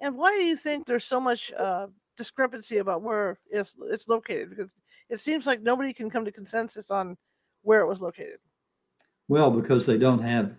And 0.00 0.16
why 0.16 0.36
do 0.36 0.44
you 0.44 0.56
think 0.56 0.86
there's 0.86 1.04
so 1.04 1.20
much 1.20 1.52
uh, 1.52 1.88
discrepancy 2.16 2.78
about 2.78 3.02
where 3.02 3.38
it's, 3.50 3.76
it's 3.90 4.08
located? 4.08 4.48
Because 4.50 4.70
it 5.10 5.20
seems 5.20 5.44
like 5.44 5.60
nobody 5.60 5.92
can 5.92 6.08
come 6.08 6.24
to 6.24 6.32
consensus 6.32 6.90
on 6.90 7.18
where 7.62 7.82
it 7.82 7.88
was 7.88 8.00
located. 8.00 8.38
Well, 9.28 9.50
because 9.50 9.84
they 9.84 9.98
don't 9.98 10.22
have 10.22 10.52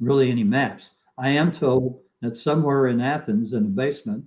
really 0.00 0.30
any 0.30 0.44
maps. 0.44 0.90
I 1.16 1.30
am 1.30 1.52
told 1.52 2.00
that 2.20 2.36
somewhere 2.36 2.88
in 2.88 3.00
Athens 3.00 3.52
in 3.52 3.64
a 3.64 3.68
basement, 3.68 4.24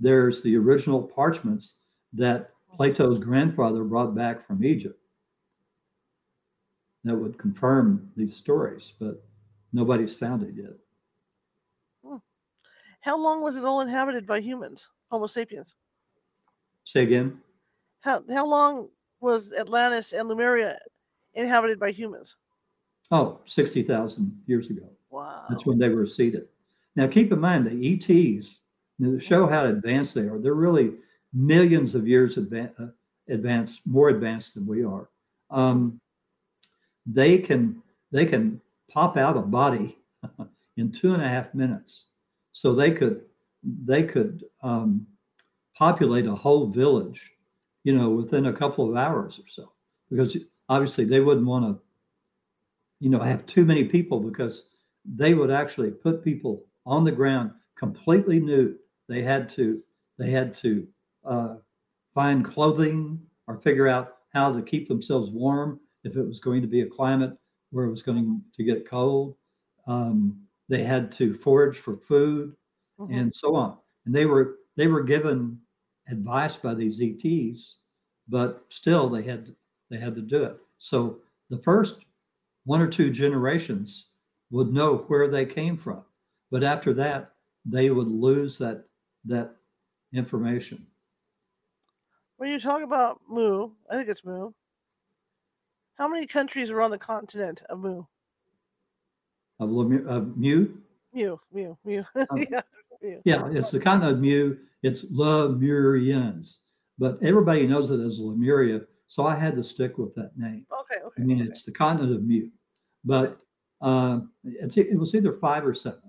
there's 0.00 0.42
the 0.42 0.56
original 0.56 1.02
parchments 1.02 1.74
that 2.12 2.50
Plato's 2.74 3.18
grandfather 3.18 3.84
brought 3.84 4.14
back 4.14 4.46
from 4.46 4.64
Egypt 4.64 4.98
that 7.04 7.16
would 7.16 7.38
confirm 7.38 8.10
these 8.16 8.36
stories, 8.36 8.92
but 9.00 9.22
nobody's 9.72 10.14
found 10.14 10.42
it 10.42 10.54
yet. 10.54 10.74
How 13.00 13.16
long 13.16 13.42
was 13.42 13.56
it 13.56 13.64
all 13.64 13.80
inhabited 13.80 14.26
by 14.26 14.40
humans, 14.40 14.90
Homo 15.10 15.26
sapiens? 15.26 15.76
Say 16.84 17.04
again? 17.04 17.38
How 18.00 18.22
how 18.30 18.46
long 18.46 18.88
was 19.20 19.52
Atlantis 19.52 20.12
and 20.12 20.28
Lemuria 20.28 20.78
inhabited 21.34 21.78
by 21.78 21.90
humans? 21.90 22.36
Oh, 23.10 23.40
60,000 23.46 24.42
years 24.46 24.68
ago. 24.68 24.90
Wow. 25.10 25.46
That's 25.48 25.64
when 25.64 25.78
they 25.78 25.88
were 25.88 26.06
seeded. 26.06 26.48
Now, 26.96 27.06
keep 27.06 27.32
in 27.32 27.40
mind 27.40 27.66
the 27.66 27.94
ETs, 27.94 28.58
to 29.00 29.20
show 29.20 29.46
how 29.46 29.66
advanced 29.66 30.14
they 30.14 30.22
are, 30.22 30.38
they're 30.38 30.54
really 30.54 30.92
millions 31.32 31.94
of 31.94 32.08
years 32.08 32.36
adva- 32.36 32.72
uh, 32.80 32.86
advanced, 33.28 33.80
more 33.86 34.08
advanced 34.08 34.54
than 34.54 34.66
we 34.66 34.84
are. 34.84 35.08
Um, 35.50 36.00
they 37.06 37.38
can 37.38 37.82
they 38.12 38.26
can 38.26 38.60
pop 38.90 39.16
out 39.16 39.36
a 39.36 39.40
body 39.40 39.98
in 40.76 40.92
two 40.92 41.14
and 41.14 41.22
a 41.22 41.28
half 41.28 41.54
minutes, 41.54 42.04
so 42.52 42.74
they 42.74 42.90
could 42.90 43.22
they 43.62 44.02
could 44.02 44.44
um, 44.62 45.06
populate 45.76 46.26
a 46.26 46.34
whole 46.34 46.66
village, 46.66 47.30
you 47.84 47.96
know, 47.96 48.10
within 48.10 48.46
a 48.46 48.52
couple 48.52 48.88
of 48.88 48.96
hours 48.96 49.38
or 49.38 49.48
so, 49.48 49.72
because 50.10 50.36
obviously 50.68 51.04
they 51.04 51.20
wouldn't 51.20 51.46
want 51.46 51.64
to, 51.64 51.80
you 53.00 53.10
know, 53.10 53.20
have 53.20 53.46
too 53.46 53.64
many 53.64 53.84
people 53.84 54.20
because 54.20 54.64
they 55.04 55.34
would 55.34 55.50
actually 55.50 55.90
put 55.90 56.24
people 56.24 56.64
on 56.84 57.04
the 57.04 57.12
ground 57.12 57.52
completely 57.78 58.40
nude. 58.40 58.76
They 59.08 59.22
had 59.22 59.48
to 59.50 59.82
they 60.18 60.30
had 60.30 60.54
to 60.56 60.86
uh, 61.24 61.56
find 62.14 62.44
clothing 62.44 63.20
or 63.46 63.56
figure 63.58 63.88
out 63.88 64.18
how 64.32 64.52
to 64.52 64.62
keep 64.62 64.88
themselves 64.88 65.30
warm 65.30 65.80
if 66.04 66.16
it 66.16 66.22
was 66.26 66.40
going 66.40 66.62
to 66.62 66.68
be 66.68 66.82
a 66.82 66.88
climate 66.88 67.36
where 67.70 67.84
it 67.86 67.90
was 67.90 68.02
going 68.02 68.42
to 68.54 68.64
get 68.64 68.88
cold. 68.88 69.36
Um, 69.86 70.46
they 70.68 70.82
had 70.82 71.10
to 71.12 71.34
forage 71.34 71.78
for 71.78 71.96
food 71.96 72.54
Mhm. 73.00 73.20
and 73.20 73.34
so 73.34 73.54
on. 73.54 73.78
And 74.06 74.14
they 74.14 74.26
were 74.26 74.58
they 74.76 74.86
were 74.88 75.02
given 75.02 75.60
advice 76.08 76.56
by 76.56 76.74
these 76.74 77.00
ETs, 77.00 77.82
but 78.28 78.64
still 78.68 79.08
they 79.08 79.22
had 79.22 79.54
they 79.90 79.98
had 79.98 80.14
to 80.16 80.22
do 80.22 80.42
it. 80.44 80.58
So 80.78 81.22
the 81.50 81.58
first 81.58 82.04
one 82.64 82.80
or 82.80 82.88
two 82.88 83.10
generations 83.10 84.10
would 84.50 84.72
know 84.72 84.98
where 85.08 85.28
they 85.28 85.46
came 85.46 85.76
from, 85.76 86.04
but 86.50 86.62
after 86.64 86.92
that 86.94 87.34
they 87.64 87.90
would 87.90 88.08
lose 88.08 88.58
that 88.58 88.87
that 89.26 89.54
information. 90.14 90.86
When 92.36 92.50
you 92.50 92.60
talk 92.60 92.82
about 92.82 93.20
Mu, 93.28 93.70
I 93.90 93.96
think 93.96 94.08
it's 94.08 94.24
Mu. 94.24 94.52
How 95.96 96.08
many 96.08 96.26
countries 96.26 96.70
are 96.70 96.80
on 96.80 96.90
the 96.90 96.98
continent 96.98 97.62
of 97.68 97.80
Mu? 97.80 98.04
Of, 99.58 99.70
of 99.70 100.36
Mu, 100.36 100.68
Mu, 101.12 101.36
Mu, 101.52 101.74
Mu. 101.84 102.04
Um, 102.30 102.38
yeah, 102.50 102.60
Mu. 103.02 103.20
yeah, 103.24 103.48
it's 103.50 103.72
the 103.72 103.80
continent 103.80 104.12
of 104.12 104.20
Mu. 104.20 104.56
It's 104.84 105.06
Lemurians, 105.06 106.58
but 106.98 107.18
everybody 107.22 107.66
knows 107.66 107.90
it 107.90 107.98
as 107.98 108.20
Lemuria, 108.20 108.82
so 109.08 109.26
I 109.26 109.34
had 109.34 109.56
to 109.56 109.64
stick 109.64 109.98
with 109.98 110.14
that 110.14 110.30
name. 110.36 110.64
Okay, 110.72 111.00
okay. 111.04 111.22
I 111.22 111.24
mean, 111.24 111.42
okay. 111.42 111.50
it's 111.50 111.64
the 111.64 111.72
continent 111.72 112.14
of 112.14 112.22
Mu, 112.22 112.48
but 113.04 113.40
uh, 113.80 114.20
it's, 114.44 114.76
it 114.76 114.96
was 114.96 115.14
either 115.14 115.32
five 115.32 115.66
or 115.66 115.74
seven. 115.74 116.02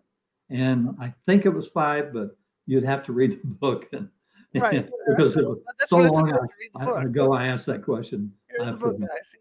And 0.50 0.96
I 1.00 1.14
think 1.26 1.46
it 1.46 1.50
was 1.50 1.68
five, 1.68 2.14
but 2.14 2.36
you'd 2.70 2.86
have 2.86 3.04
to 3.04 3.14
read 3.14 3.32
the 3.44 3.48
book. 3.48 3.88
And, 3.94 4.08
right. 4.54 4.88
because 5.10 5.36
it 5.36 5.42
cool. 5.42 5.56
was 5.80 5.90
so 5.90 5.98
long 5.98 6.32
I- 6.76 6.86
book. 6.86 7.04
ago 7.04 7.34
I 7.34 7.48
asked 7.48 7.66
that 7.66 7.84
question. 7.84 8.32
Here's 8.48 8.68
I 8.68 8.72
the 8.72 8.78
book, 8.78 9.00
guys. 9.00 9.08
See, 9.24 9.40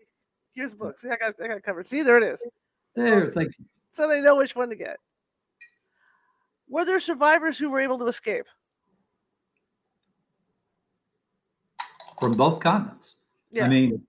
here's 0.54 0.72
the 0.72 0.78
book. 0.78 0.98
See, 0.98 1.10
I 1.10 1.16
got, 1.16 1.34
I 1.42 1.48
got 1.48 1.62
covered. 1.62 1.86
See, 1.86 2.02
there 2.02 2.16
it 2.16 2.24
is. 2.24 2.42
There, 2.96 3.30
thank 3.32 3.58
you. 3.58 3.66
So 3.92 4.08
they 4.08 4.22
know 4.22 4.36
which 4.36 4.56
one 4.56 4.70
to 4.70 4.76
get. 4.76 4.96
Were 6.70 6.84
there 6.84 7.00
survivors 7.00 7.58
who 7.58 7.70
were 7.70 7.80
able 7.80 7.98
to 7.98 8.06
escape? 8.06 8.46
From 12.18 12.32
both 12.32 12.60
continents. 12.60 13.14
Yeah. 13.52 13.66
I 13.66 13.68
mean, 13.68 14.02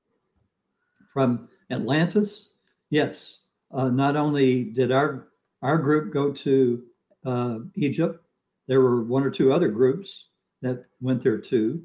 from 1.14 1.50
Atlantis, 1.70 2.52
yes. 2.90 3.40
Uh, 3.72 3.90
not 3.90 4.16
only 4.16 4.64
did 4.64 4.92
our 4.92 5.28
our 5.62 5.78
group 5.78 6.12
go 6.12 6.32
to 6.32 6.84
uh, 7.26 7.60
Egypt, 7.76 8.24
there 8.70 8.82
were 8.82 9.02
one 9.04 9.24
or 9.24 9.32
two 9.32 9.52
other 9.52 9.68
groups 9.68 10.28
that 10.62 10.86
went 11.02 11.24
there 11.24 11.40
too, 11.40 11.84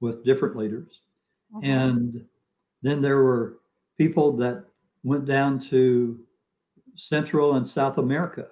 with 0.00 0.24
different 0.24 0.54
leaders. 0.56 1.00
And 1.64 2.24
then 2.82 3.02
there 3.02 3.18
were 3.22 3.58
people 3.98 4.34
that 4.36 4.64
went 5.02 5.26
down 5.26 5.58
to 5.70 6.24
Central 6.94 7.56
and 7.56 7.68
South 7.68 7.98
America 7.98 8.48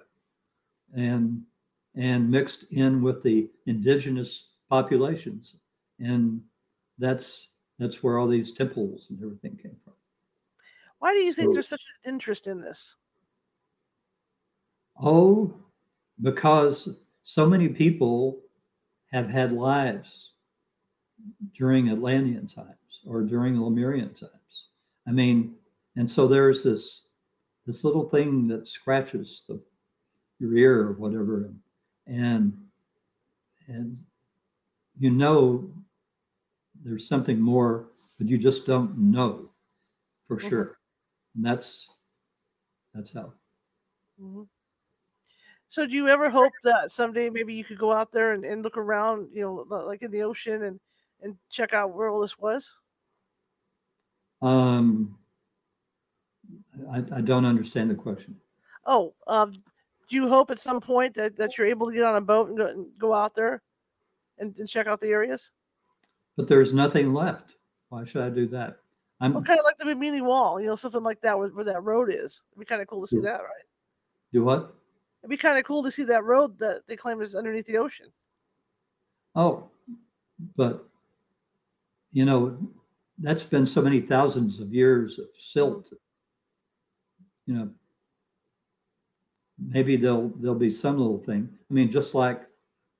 and 0.95 1.41
and 1.95 2.29
mixed 2.29 2.63
in 2.71 3.01
with 3.01 3.23
the 3.23 3.49
indigenous 3.67 4.49
populations. 4.69 5.55
And 5.99 6.41
that's 6.99 7.47
that's 7.79 8.03
where 8.03 8.19
all 8.19 8.27
these 8.27 8.51
temples 8.51 9.09
and 9.09 9.23
everything 9.23 9.55
came 9.57 9.77
from. 9.83 9.93
Why 10.99 11.13
do 11.13 11.21
you 11.21 11.31
think 11.33 11.47
So- 11.49 11.53
there's 11.53 11.69
such 11.69 11.85
an 12.03 12.13
interest 12.13 12.47
in 12.47 12.59
this? 12.59 12.95
Oh, 15.01 15.53
because 16.21 16.89
so 17.23 17.47
many 17.47 17.69
people 17.69 18.41
have 19.11 19.29
had 19.29 19.51
lives 19.53 20.31
during 21.57 21.89
Atlantean 21.89 22.47
times 22.47 23.01
or 23.05 23.21
during 23.23 23.59
Lemurian 23.59 24.13
times. 24.13 24.67
I 25.07 25.11
mean, 25.11 25.55
and 25.95 26.09
so 26.09 26.27
there's 26.27 26.63
this 26.63 27.01
this 27.65 27.83
little 27.83 28.09
thing 28.09 28.47
that 28.47 28.67
scratches 28.67 29.43
the 29.47 29.61
your 30.39 30.55
ear 30.55 30.81
or 30.81 30.93
whatever, 30.93 31.51
and 32.07 32.53
and 33.67 33.97
you 34.97 35.09
know 35.11 35.69
there's 36.83 37.07
something 37.07 37.39
more, 37.39 37.87
but 38.17 38.27
you 38.27 38.37
just 38.37 38.65
don't 38.65 38.97
know 38.97 39.49
for 40.27 40.39
Mhm. 40.39 40.51
sure. 40.51 40.77
And 41.35 41.45
that's 41.45 41.89
that's 42.93 43.13
how. 43.13 43.33
Mhm. 44.17 44.47
So 45.71 45.87
do 45.87 45.93
you 45.93 46.09
ever 46.09 46.29
hope 46.29 46.51
that 46.65 46.91
someday 46.91 47.29
maybe 47.29 47.53
you 47.53 47.63
could 47.63 47.77
go 47.77 47.93
out 47.93 48.11
there 48.11 48.33
and, 48.33 48.43
and 48.43 48.61
look 48.61 48.75
around, 48.75 49.29
you 49.33 49.41
know, 49.41 49.65
like 49.85 50.01
in 50.01 50.11
the 50.11 50.21
ocean 50.21 50.63
and 50.63 50.77
and 51.21 51.37
check 51.49 51.73
out 51.73 51.93
where 51.93 52.09
all 52.09 52.19
this 52.19 52.37
was? 52.37 52.75
Um, 54.41 55.17
I, 56.91 56.97
I 57.15 57.21
don't 57.21 57.45
understand 57.45 57.89
the 57.89 57.95
question. 57.95 58.35
Oh, 58.85 59.13
um, 59.27 59.53
do 59.53 60.15
you 60.17 60.27
hope 60.27 60.51
at 60.51 60.59
some 60.59 60.81
point 60.81 61.15
that, 61.15 61.37
that 61.37 61.57
you're 61.57 61.67
able 61.67 61.87
to 61.87 61.93
get 61.93 62.03
on 62.03 62.17
a 62.17 62.21
boat 62.21 62.49
and 62.49 62.57
go, 62.57 62.65
and 62.67 62.87
go 62.99 63.13
out 63.13 63.33
there 63.33 63.61
and, 64.39 64.53
and 64.59 64.67
check 64.67 64.87
out 64.87 64.99
the 64.99 65.07
areas? 65.07 65.51
But 66.35 66.49
there's 66.49 66.73
nothing 66.73 67.13
left. 67.13 67.55
Why 67.87 68.03
should 68.03 68.23
I 68.23 68.29
do 68.29 68.45
that? 68.47 68.79
I'm 69.21 69.35
Well, 69.35 69.43
kind 69.43 69.59
of 69.59 69.63
like 69.63 69.77
the 69.77 69.85
Bimini 69.85 70.19
Wall, 70.19 70.59
you 70.59 70.67
know, 70.67 70.75
something 70.75 71.03
like 71.03 71.21
that 71.21 71.39
where, 71.39 71.47
where 71.47 71.63
that 71.63 71.83
road 71.83 72.09
is. 72.11 72.41
It'd 72.51 72.59
be 72.59 72.65
kind 72.65 72.81
of 72.81 72.89
cool 72.89 73.03
to 73.03 73.07
see 73.07 73.15
Yeah. 73.17 73.31
that, 73.31 73.41
right? 73.43 73.63
do 74.33 74.43
what? 74.43 74.75
It'd 75.21 75.29
be 75.29 75.37
kind 75.37 75.57
of 75.57 75.65
cool 75.65 75.83
to 75.83 75.91
see 75.91 76.03
that 76.05 76.23
road 76.23 76.57
that 76.59 76.81
they 76.87 76.95
claim 76.95 77.21
is 77.21 77.35
underneath 77.35 77.67
the 77.67 77.77
ocean. 77.77 78.07
Oh, 79.35 79.69
but 80.55 80.87
you 82.11 82.25
know, 82.25 82.57
that's 83.19 83.43
been 83.43 83.65
so 83.65 83.81
many 83.81 84.01
thousands 84.01 84.59
of 84.59 84.73
years 84.73 85.19
of 85.19 85.27
silt. 85.37 85.93
You 87.45 87.53
know, 87.55 87.69
maybe 89.59 89.95
there'll 89.95 90.29
there'll 90.39 90.57
be 90.57 90.71
some 90.71 90.97
little 90.97 91.19
thing. 91.19 91.47
I 91.69 91.73
mean, 91.73 91.91
just 91.91 92.15
like 92.15 92.41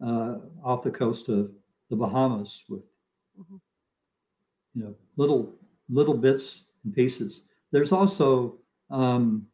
uh, 0.06 0.38
off 0.64 0.84
the 0.84 0.92
coast 0.92 1.30
of 1.30 1.52
the 1.90 1.96
Bahamas 1.96 2.64
with 2.70 2.84
Mhm. 3.38 3.60
you 4.74 4.84
know 4.84 4.96
little 5.18 5.54
little 5.90 6.14
bits 6.14 6.64
and 6.84 6.94
pieces. 6.94 7.42
There's 7.72 7.92
also 7.92 8.58
um, 8.90 9.48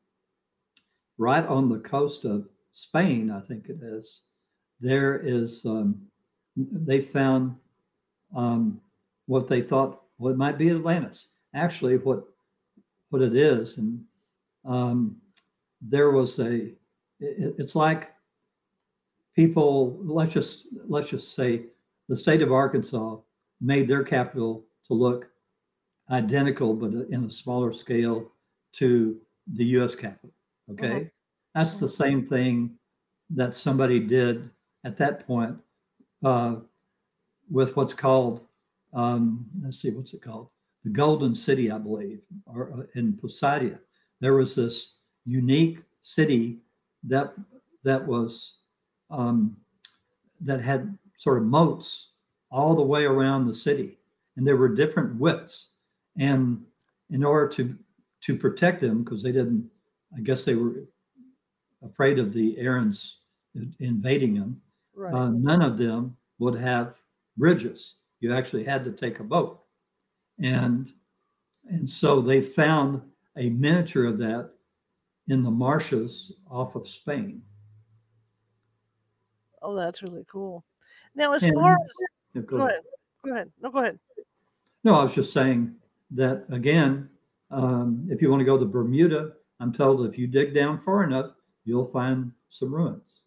right 1.18 1.46
on 1.46 1.70
the 1.70 1.80
coast 1.80 2.26
of 2.26 2.48
Spain, 2.78 3.32
I 3.32 3.40
think 3.42 3.70
it 3.70 3.80
is. 3.82 4.22
There 4.80 5.20
is 5.20 5.66
um, 5.66 6.00
they 6.56 7.02
found 7.02 7.56
um, 8.36 8.80
what 9.26 9.48
they 9.48 9.62
thought 9.62 10.04
what 10.18 10.38
might 10.38 10.58
be 10.60 10.70
Atlantis. 10.70 11.30
Actually, 11.56 11.98
what 11.98 12.24
what 13.10 13.24
it 13.24 13.36
is, 13.36 13.78
and 13.78 14.00
um, 14.66 15.18
there 15.82 16.12
was 16.12 16.40
a. 16.40 16.68
It, 17.20 17.56
it's 17.58 17.76
like 17.76 18.14
people. 19.36 19.98
Let's 20.04 20.34
just 20.34 20.68
let's 20.88 21.10
just 21.10 21.34
say 21.36 21.64
the 22.10 22.16
state 22.16 22.42
of 22.44 22.52
Arkansas 22.52 23.18
made 23.60 23.88
their 23.88 24.04
capital 24.04 24.66
to 24.88 24.94
look 24.94 25.30
identical, 26.12 26.74
but 26.76 26.92
in 27.10 27.26
a 27.26 27.32
smaller 27.32 27.74
scale 27.74 28.32
to 28.74 29.18
the 29.56 29.66
U.S. 29.78 29.96
capital. 29.96 30.32
Okay, 30.72 31.00
Mhm. 31.06 31.12
That's 31.58 31.78
the 31.78 31.90
same 31.90 32.28
thing 32.28 32.70
that 33.32 33.56
somebody 33.56 34.00
did 34.00 34.52
at 34.86 34.96
that 34.96 35.26
point 35.26 35.58
uh, 36.24 36.58
with 37.50 37.76
what's 37.76 37.96
called, 37.96 38.46
um, 38.94 39.44
let's 39.64 39.82
see, 39.82 39.90
what's 39.90 40.14
it 40.14 40.22
called? 40.22 40.50
The 40.84 40.92
Golden 40.92 41.34
City, 41.34 41.72
I 41.72 41.80
believe, 41.80 42.22
or 42.46 42.72
uh, 42.72 42.84
in 42.94 43.14
Poseidia. 43.14 43.80
there 44.22 44.36
was 44.36 44.54
this 44.54 44.98
unique 45.26 45.80
city 46.04 46.60
that 47.04 47.34
that 47.84 48.06
was 48.06 48.60
um, 49.10 49.58
that 50.42 50.62
had 50.62 50.96
sort 51.18 51.40
of 51.40 51.44
moats 51.46 52.12
all 52.52 52.76
the 52.76 52.84
way 52.84 53.06
around 53.06 53.48
the 53.48 53.54
city, 53.54 53.98
and 54.36 54.46
there 54.46 54.58
were 54.58 54.70
different 54.70 55.20
widths. 55.20 55.70
And 56.20 56.64
in 57.10 57.24
order 57.24 57.48
to 57.56 57.76
to 58.22 58.38
protect 58.38 58.80
them, 58.80 59.04
because 59.04 59.24
they 59.24 59.32
didn't, 59.32 59.68
I 60.16 60.22
guess 60.22 60.46
they 60.46 60.56
were 60.56 60.84
afraid 61.90 62.20
of 62.20 62.34
the 62.34 62.58
Aryans 62.66 63.20
invading 63.80 64.36
them. 64.36 64.62
Right. 64.96 65.14
Uh, 65.14 65.30
none 65.30 65.62
of 65.62 65.78
them 65.78 66.16
would 66.40 66.58
have 66.60 66.96
bridges. 67.38 67.96
You 68.20 68.34
actually 68.34 68.64
had 68.64 68.84
to 68.86 68.92
take 68.92 69.20
a 69.20 69.24
boat, 69.24 69.62
and 70.40 70.90
and 71.70 71.90
so 71.90 72.22
they 72.22 72.42
found 72.42 73.02
a 73.38 73.50
miniature 73.50 74.06
of 74.06 74.18
that 74.20 74.52
in 75.28 75.44
the 75.44 75.52
marshes 75.52 76.40
off 76.50 76.76
of 76.76 76.88
Spain. 76.88 77.42
oh, 79.62 79.76
that's 79.76 80.02
really 80.02 80.26
cool. 80.32 80.64
Now, 81.16 81.34
as 81.34 81.44
And- 81.44 81.54
far 81.56 81.74
as 81.74 81.78
Yeah, 82.34 82.42
go 82.44 82.58
go 82.58 82.64
ahead. 82.68 82.70
ahead, 82.72 82.84
go 83.26 83.32
ahead. 83.34 83.52
No, 83.62 83.70
go 83.72 83.80
ahead. 83.80 84.00
No, 84.84 84.94
I 84.94 85.04
was 85.04 85.14
just 85.16 85.34
saying 85.34 85.76
that 86.12 86.46
again, 86.50 87.10
um, 87.52 88.08
if 88.10 88.22
you 88.22 88.30
want 88.30 88.40
to 88.42 88.46
go 88.46 88.58
to 88.58 88.66
Bermuda, 88.66 89.34
I'm 89.60 89.74
told 89.74 90.06
if 90.06 90.18
you 90.18 90.28
dig 90.28 90.54
down 90.54 90.78
far 90.80 91.04
enough, 91.04 91.32
you'll 91.68 91.92
find 91.92 92.34
some 92.50 92.74
ruins. 92.74 93.22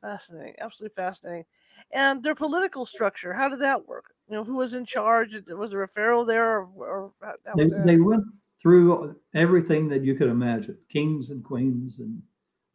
Fascinating, 0.00 0.54
absolutely 0.60 0.94
fascinating. 0.94 1.46
And 1.90 2.22
their 2.22 2.34
political 2.34 2.84
structure, 2.84 3.32
how 3.32 3.48
did 3.48 3.60
that 3.60 3.86
work? 3.86 4.14
You 4.28 4.34
know, 4.36 4.44
who 4.44 4.56
was 4.56 4.74
in 4.74 4.84
charge? 4.84 5.34
Was 5.48 5.70
there 5.70 5.82
a 5.82 5.88
pharaoh 5.88 6.24
there, 6.24 6.58
or, 6.58 7.12
or 7.16 7.36
They, 7.54 7.70
they 7.78 7.96
went 7.98 8.24
through 8.60 9.20
everything 9.34 9.88
that 9.88 10.02
you 10.02 10.14
could 10.14 10.28
imagine, 10.28 10.78
kings 10.88 11.30
and 11.30 11.44
queens 11.44 11.98
and 11.98 12.22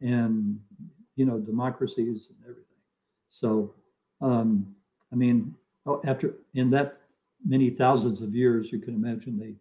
and 0.00 0.60
you 1.16 1.26
know 1.26 1.38
democracies 1.38 2.30
and 2.30 2.38
everything. 2.42 2.64
So, 3.28 3.74
um, 4.20 4.74
I 5.12 5.16
mean, 5.16 5.54
oh, 5.86 6.00
after 6.04 6.36
in 6.54 6.70
that 6.70 7.02
many 7.44 7.70
thousands 7.70 8.22
of 8.22 8.34
years, 8.34 8.72
you 8.72 8.78
can 8.80 8.94
imagine 8.94 9.38
they 9.38 9.56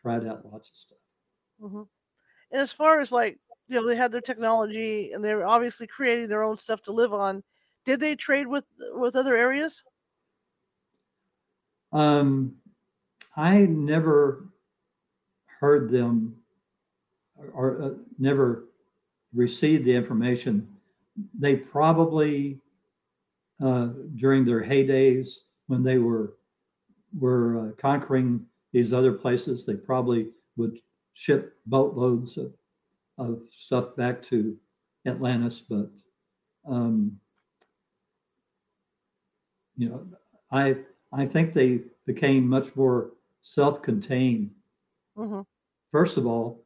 tried 0.00 0.26
out 0.26 0.46
lots 0.50 0.70
of 0.70 0.76
stuff. 0.76 0.98
Mhm. 1.60 1.88
And 2.52 2.60
as 2.62 2.72
far 2.72 3.00
as 3.00 3.12
like, 3.12 3.40
you 3.68 3.76
know, 3.76 3.86
they 3.86 3.96
had 3.96 4.12
their 4.12 4.20
technology 4.20 5.12
and 5.12 5.24
they 5.24 5.34
were 5.34 5.46
obviously 5.46 5.86
creating 5.86 6.28
their 6.28 6.42
own 6.42 6.58
stuff 6.58 6.82
to 6.82 6.92
live 6.92 7.12
on. 7.12 7.42
Did 7.84 8.00
they 8.00 8.16
trade 8.16 8.46
with 8.46 8.64
with 8.92 9.16
other 9.16 9.36
areas? 9.36 9.82
Um, 11.92 12.56
I 13.36 13.60
never 13.60 14.48
heard 15.46 15.90
them 15.90 16.36
or, 17.36 17.48
or 17.48 17.82
uh, 17.82 17.90
never 18.18 18.64
received 19.34 19.84
the 19.84 19.94
information. 19.94 20.66
They 21.38 21.56
probably 21.56 22.58
uh, 23.62 23.90
during 24.16 24.44
their 24.44 24.62
heydays 24.62 25.36
when 25.66 25.82
they 25.82 25.98
were 25.98 26.34
were 27.18 27.68
uh, 27.68 27.72
conquering 27.78 28.44
these 28.72 28.92
other 28.92 29.12
places, 29.12 29.64
they 29.64 29.74
probably 29.74 30.30
would 30.56 30.78
ship 31.12 31.56
boatloads 31.66 32.36
of, 32.36 32.52
of 33.18 33.40
stuff 33.50 33.94
back 33.96 34.22
to 34.24 34.56
Atlantis, 35.06 35.60
but 35.68 35.90
um, 36.66 37.18
you 39.76 39.88
know, 39.88 40.00
I 40.50 40.76
I 41.12 41.26
think 41.26 41.52
they 41.54 41.80
became 42.06 42.48
much 42.48 42.74
more 42.76 43.10
self-contained. 43.42 44.50
hmm 45.16 45.42
First 45.90 46.16
of 46.16 46.26
all, 46.26 46.64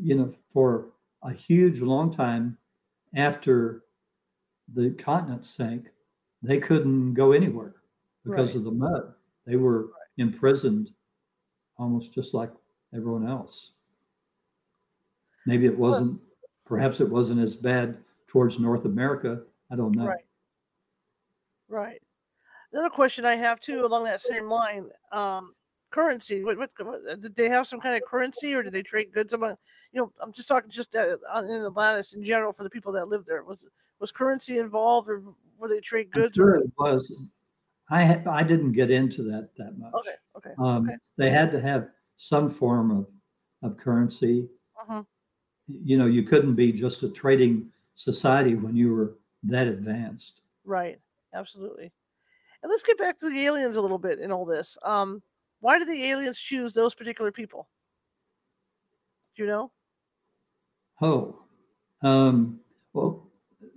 you 0.00 0.14
know, 0.16 0.32
for 0.52 0.86
a 1.22 1.32
huge 1.32 1.80
long 1.80 2.12
time 2.14 2.56
after 3.14 3.84
the 4.74 4.90
continent 4.92 5.44
sank, 5.44 5.86
they 6.42 6.58
couldn't 6.58 7.14
go 7.14 7.32
anywhere 7.32 7.74
because 8.24 8.54
Right. 8.54 8.56
of 8.56 8.64
the 8.64 8.70
mud. 8.72 9.14
They 9.46 9.56
were 9.56 9.90
imprisoned 10.18 10.90
almost 11.78 12.12
just 12.12 12.34
like 12.34 12.50
everyone 12.94 13.26
else. 13.26 13.72
Maybe 15.48 15.64
it 15.64 15.78
wasn't, 15.78 16.20
perhaps 16.66 17.00
it 17.00 17.08
wasn't 17.08 17.40
as 17.40 17.56
bad 17.56 17.96
towards 18.26 18.58
North 18.58 18.84
America. 18.84 19.40
I 19.72 19.76
don't 19.76 19.96
know. 19.96 20.06
Right. 20.06 20.26
Right. 21.70 22.02
Another 22.70 22.90
question 22.90 23.24
I 23.24 23.34
have 23.34 23.58
too, 23.58 23.82
along 23.86 24.04
that 24.04 24.20
same 24.20 24.46
line, 24.50 24.90
um, 25.10 25.54
currency. 25.90 26.44
What, 26.44 26.58
what, 26.58 26.70
what 26.82 27.22
did 27.22 27.34
they 27.34 27.48
have 27.48 27.66
some 27.66 27.80
kind 27.80 27.96
of 27.96 28.06
currency, 28.06 28.52
or 28.52 28.62
did 28.62 28.74
they 28.74 28.82
trade 28.82 29.10
goods 29.10 29.32
among? 29.32 29.56
You 29.92 30.02
know, 30.02 30.12
I'm 30.20 30.34
just 30.34 30.48
talking 30.48 30.70
just 30.70 30.94
uh, 30.94 31.16
on- 31.32 31.48
in 31.48 31.64
Atlantis 31.64 32.12
in 32.12 32.22
general 32.22 32.52
for 32.52 32.62
the 32.64 32.68
people 32.68 32.92
that 32.92 33.08
lived 33.08 33.26
there. 33.26 33.42
Was 33.42 33.64
was 34.00 34.12
currency 34.12 34.58
involved, 34.58 35.08
or 35.08 35.22
were 35.56 35.68
they 35.68 35.80
trade 35.80 36.10
I'm 36.14 36.20
goods? 36.20 36.34
sure 36.36 36.50
or, 36.50 36.56
it 36.56 36.70
was. 36.78 37.10
I 37.90 38.04
ha- 38.04 38.22
I 38.30 38.42
didn't 38.42 38.72
get 38.72 38.90
into 38.90 39.22
that 39.30 39.48
that 39.56 39.78
much. 39.78 39.94
okay, 39.94 40.14
okay, 40.36 40.50
Um, 40.58 40.84
okay. 40.86 40.96
They 41.16 41.30
had 41.30 41.50
to 41.52 41.60
have 41.60 41.88
some 42.18 42.50
form 42.50 42.90
of, 42.90 43.06
of 43.62 43.78
currency. 43.78 44.46
Mhm. 44.86 45.06
You 45.68 45.98
know, 45.98 46.06
you 46.06 46.22
couldn't 46.22 46.54
be 46.54 46.72
just 46.72 47.02
a 47.02 47.08
trading 47.10 47.70
society 47.94 48.54
when 48.54 48.74
you 48.74 48.92
were 48.94 49.18
that 49.44 49.66
advanced. 49.66 50.40
Right. 50.64 50.98
Absolutely. 51.34 51.92
And 52.62 52.70
let's 52.70 52.82
get 52.82 52.98
back 52.98 53.20
to 53.20 53.28
the 53.30 53.44
aliens 53.46 53.76
a 53.76 53.80
little 53.80 53.98
bit 53.98 54.18
in 54.18 54.32
all 54.32 54.44
this. 54.44 54.76
Um, 54.82 55.22
why 55.60 55.78
did 55.78 55.88
the 55.88 56.04
aliens 56.04 56.38
choose 56.38 56.74
those 56.74 56.94
particular 56.94 57.30
people? 57.30 57.68
Do 59.36 59.42
you 59.42 59.48
know? 59.48 59.70
Oh, 61.00 61.42
um, 62.02 62.60
well, 62.92 63.30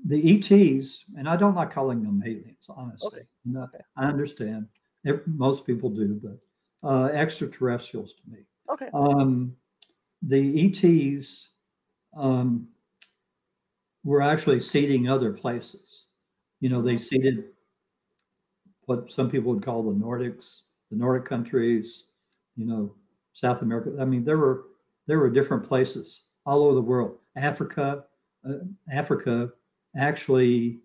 the 0.06 0.38
ETs, 0.38 1.06
and 1.18 1.30
I 1.30 1.36
don't 1.36 1.56
like 1.56 1.72
calling 1.72 2.02
them 2.02 2.24
aliens, 2.26 2.66
honestly. 2.70 3.20
Okay, 3.20 3.28
No, 3.46 3.64
okay. 3.64 3.84
I 3.96 4.06
understand. 4.06 4.68
Ev- 5.06 5.22
Most 5.28 5.66
people 5.66 5.90
do, 5.90 6.20
but 6.24 6.88
uh, 6.88 7.06
extraterrestrials 7.08 8.14
to 8.14 8.22
me. 8.32 8.40
Okay. 8.72 8.90
Um, 8.94 9.56
the 10.24 10.66
ETs 10.68 11.51
um, 12.16 12.68
were 14.04 14.22
actually 14.22 14.60
seeding 14.60 15.10
other 15.10 15.32
places. 15.32 16.06
You 16.60 16.70
know, 16.70 16.82
they 16.82 16.98
seeded 16.98 17.46
what 18.86 19.10
some 19.12 19.30
people 19.30 19.54
would 19.54 19.64
call 19.64 19.84
the 19.84 19.92
Nordics, 19.92 20.62
the 20.90 20.98
Nordic 20.98 21.26
countries, 21.26 22.06
you 22.56 22.66
know, 22.66 22.94
South 23.34 23.62
America. 23.62 23.96
I 24.00 24.06
mean, 24.06 24.24
there 24.24 24.38
were 24.38 24.66
there 25.08 25.20
were 25.20 25.30
different 25.30 25.68
places 25.68 26.24
all 26.46 26.64
over 26.64 26.76
the 26.76 26.82
world. 26.82 27.18
Africa, 27.36 28.06
uh, 28.48 28.54
Africa, 28.92 29.52
actually, 29.96 30.80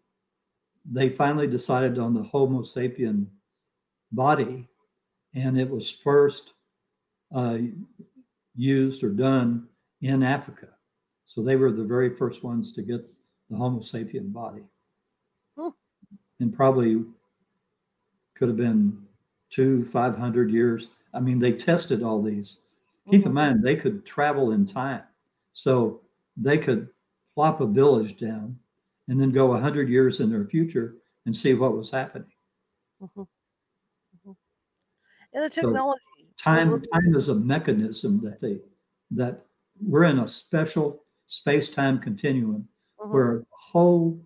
they 0.91 1.09
finally 1.09 1.47
decided 1.47 1.99
on 1.99 2.15
the 2.15 2.23
Homo 2.23 2.63
sapien 2.63 3.27
body, 4.13 4.69
and 5.35 5.59
it 5.59 5.69
was 5.69 5.91
first 5.91 6.53
uh, 7.35 7.59
used 8.55 9.03
or 9.03 9.11
done 9.11 9.69
in 10.01 10.23
Africa. 10.23 10.69
So 11.27 11.43
they 11.43 11.57
were 11.57 11.73
the 11.73 11.85
very 11.85 12.15
first 12.17 12.43
ones 12.43 12.73
to 12.73 12.83
get 12.83 13.05
the 13.51 13.57
Homo 13.57 13.81
sapien 13.81 14.33
body. 14.33 14.63
And 16.41 16.55
probably 16.55 17.05
could 18.35 18.49
have 18.49 18.57
been 18.57 19.07
two, 19.51 19.85
500 19.85 20.51
years. 20.51 20.89
I 21.15 21.21
mean, 21.21 21.39
they 21.39 21.53
tested 21.53 22.03
all 22.03 22.23
these. 22.23 22.61
Keep 23.09 23.27
in 23.27 23.33
Mhm. 23.33 23.35
mind, 23.35 23.63
they 23.63 23.77
could 23.77 24.05
travel 24.05 24.53
in 24.53 24.67
time. 24.67 25.05
So 25.53 26.03
they 26.37 26.59
could 26.59 26.91
plop 27.35 27.61
a 27.61 27.67
village 27.67 28.19
down 28.19 28.59
and 29.09 29.21
then 29.21 29.31
go 29.33 29.53
100 29.53 29.89
years 29.89 30.21
in 30.21 30.31
their 30.31 30.45
future 30.45 30.97
and 31.25 31.35
see 31.37 31.55
what 31.55 31.77
was 31.77 31.91
happening. 31.91 32.31
Mhm. 33.01 33.27
Mhm. 34.25 34.37
And 35.33 35.45
the 35.45 35.51
technology. 35.51 36.03
time 36.39 36.83
time 36.93 37.15
is 37.17 37.29
a 37.29 37.35
mechanism 37.35 38.21
that 38.23 38.39
they 38.41 38.61
that 39.11 39.47
we're 39.81 40.05
in 40.05 40.19
a 40.19 40.29
special 40.29 41.06
space-time 41.29 41.99
continuum 41.99 42.69
Mhm. 43.01 43.11
where 43.11 43.37
a 43.39 43.47
whole 43.51 44.21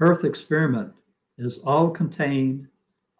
earth 0.00 0.24
experiment 0.24 0.92
is 1.38 1.58
all 1.60 1.90
contained 1.90 2.68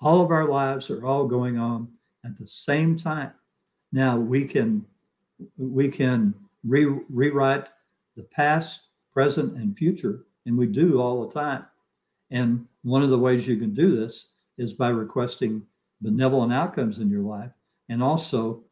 all 0.01 0.23
of 0.23 0.31
our 0.31 0.49
lives 0.49 0.91
are 0.91 1.05
all 1.05 1.27
going 1.27 1.59
on 1.59 1.89
at 2.25 2.37
the 2.39 2.47
same 2.47 2.97
time. 2.97 3.33
Now 3.93 4.19
we 4.19 4.47
can 4.47 4.85
we 5.57 5.89
can 5.89 6.35
re, 6.65 6.85
rewrite 7.09 7.69
the 8.17 8.25
past 8.25 8.89
present 9.13 9.57
and 9.57 9.77
future 9.77 10.27
and 10.47 10.57
we 10.57 10.67
do 10.67 11.01
all 11.01 11.27
the 11.27 11.33
time. 11.33 11.65
And 12.31 12.67
one 12.83 13.03
of 13.03 13.11
the 13.11 13.19
ways 13.19 13.47
you 13.47 13.57
can 13.57 13.75
do 13.75 13.97
this 13.97 14.35
is 14.59 14.73
by 14.73 14.89
requesting 14.91 15.67
benevolent 16.01 16.53
outcomes 16.53 16.99
in 16.99 17.09
your 17.11 17.23
life. 17.23 17.53
And 17.89 18.03
also, 18.03 18.65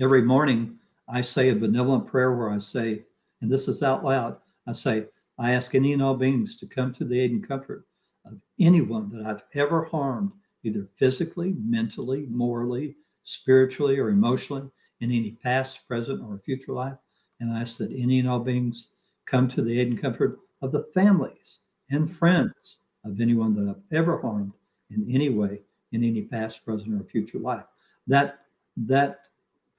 every 0.00 0.22
morning 0.22 0.78
I 1.08 1.20
say 1.20 1.50
a 1.50 1.54
benevolent 1.56 2.06
prayer 2.06 2.34
where 2.36 2.50
I 2.50 2.58
say, 2.58 3.04
and 3.42 3.50
this 3.50 3.68
is 3.68 3.82
out 3.82 4.04
loud, 4.04 4.38
I 4.66 4.72
say, 4.72 5.08
I 5.38 5.50
ask 5.52 5.74
any 5.74 5.92
and 5.92 6.02
all 6.02 6.16
beings 6.16 6.56
to 6.56 6.66
come 6.66 6.94
to 6.94 7.04
the 7.04 7.20
aid 7.20 7.32
and 7.32 7.46
comfort 7.46 7.84
of 8.24 8.40
anyone 8.58 9.10
that 9.10 9.26
I've 9.26 9.42
ever 9.54 9.84
harmed, 9.84 10.32
either 10.62 10.88
physically, 10.96 11.54
mentally, 11.58 12.26
morally, 12.30 12.96
spiritually, 13.24 13.98
or 13.98 14.08
emotionally, 14.08 14.70
in 15.00 15.10
any 15.10 15.32
past, 15.32 15.86
present, 15.86 16.22
or 16.22 16.38
future 16.38 16.72
life. 16.72 16.96
And 17.40 17.52
I 17.52 17.60
ask 17.60 17.76
that 17.78 17.92
any 17.92 18.20
and 18.20 18.28
all 18.28 18.38
beings 18.38 18.94
come 19.26 19.48
to 19.48 19.62
the 19.62 19.78
aid 19.78 19.88
and 19.88 20.00
comfort 20.00 20.38
of 20.62 20.70
the 20.70 20.84
families 20.94 21.58
and 21.90 22.10
friends 22.10 22.78
of 23.04 23.20
anyone 23.20 23.54
that 23.56 23.68
I've 23.68 23.98
ever 23.98 24.18
harmed 24.20 24.52
in 24.90 25.10
any 25.10 25.28
way 25.28 25.60
in 25.92 26.02
any 26.04 26.22
past, 26.22 26.64
present, 26.64 27.00
or 27.00 27.04
future 27.04 27.38
life. 27.38 27.64
That 28.06 28.40
that 28.76 29.26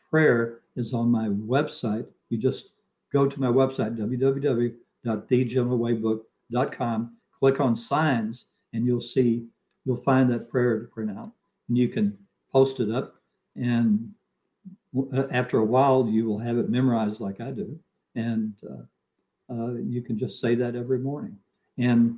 prayer 0.10 0.60
is 0.76 0.94
on 0.94 1.10
my 1.10 1.28
website. 1.28 2.06
You 2.30 2.38
just 2.38 2.70
go 3.14 3.28
to 3.28 3.40
my 3.40 3.48
website, 3.48 3.96
www.thegentlewaybook.com, 5.06 7.18
click 7.40 7.60
on 7.60 7.76
signs, 7.76 8.46
and 8.74 8.86
you'll 8.86 9.00
see, 9.00 9.46
you'll 9.86 10.02
find 10.02 10.30
that 10.32 10.50
prayer 10.50 10.80
to 10.80 10.88
print 10.88 11.12
out. 11.12 11.32
And 11.70 11.78
you 11.78 11.88
can 11.88 12.18
post 12.52 12.80
it 12.80 12.92
up. 12.92 13.16
And 13.56 14.12
after 15.32 15.60
a 15.60 15.66
while, 15.66 16.08
you 16.10 16.26
will 16.26 16.40
have 16.40 16.58
it 16.58 16.70
memorized 16.70 17.20
like 17.20 17.40
I 17.40 17.52
do. 17.52 17.80
And 18.16 18.54
uh, 18.70 19.54
uh, 19.54 19.74
you 19.76 20.02
can 20.02 20.18
just 20.18 20.42
say 20.42 20.56
that 20.56 20.76
every 20.76 21.00
morning. 21.00 21.38
And 21.78 22.18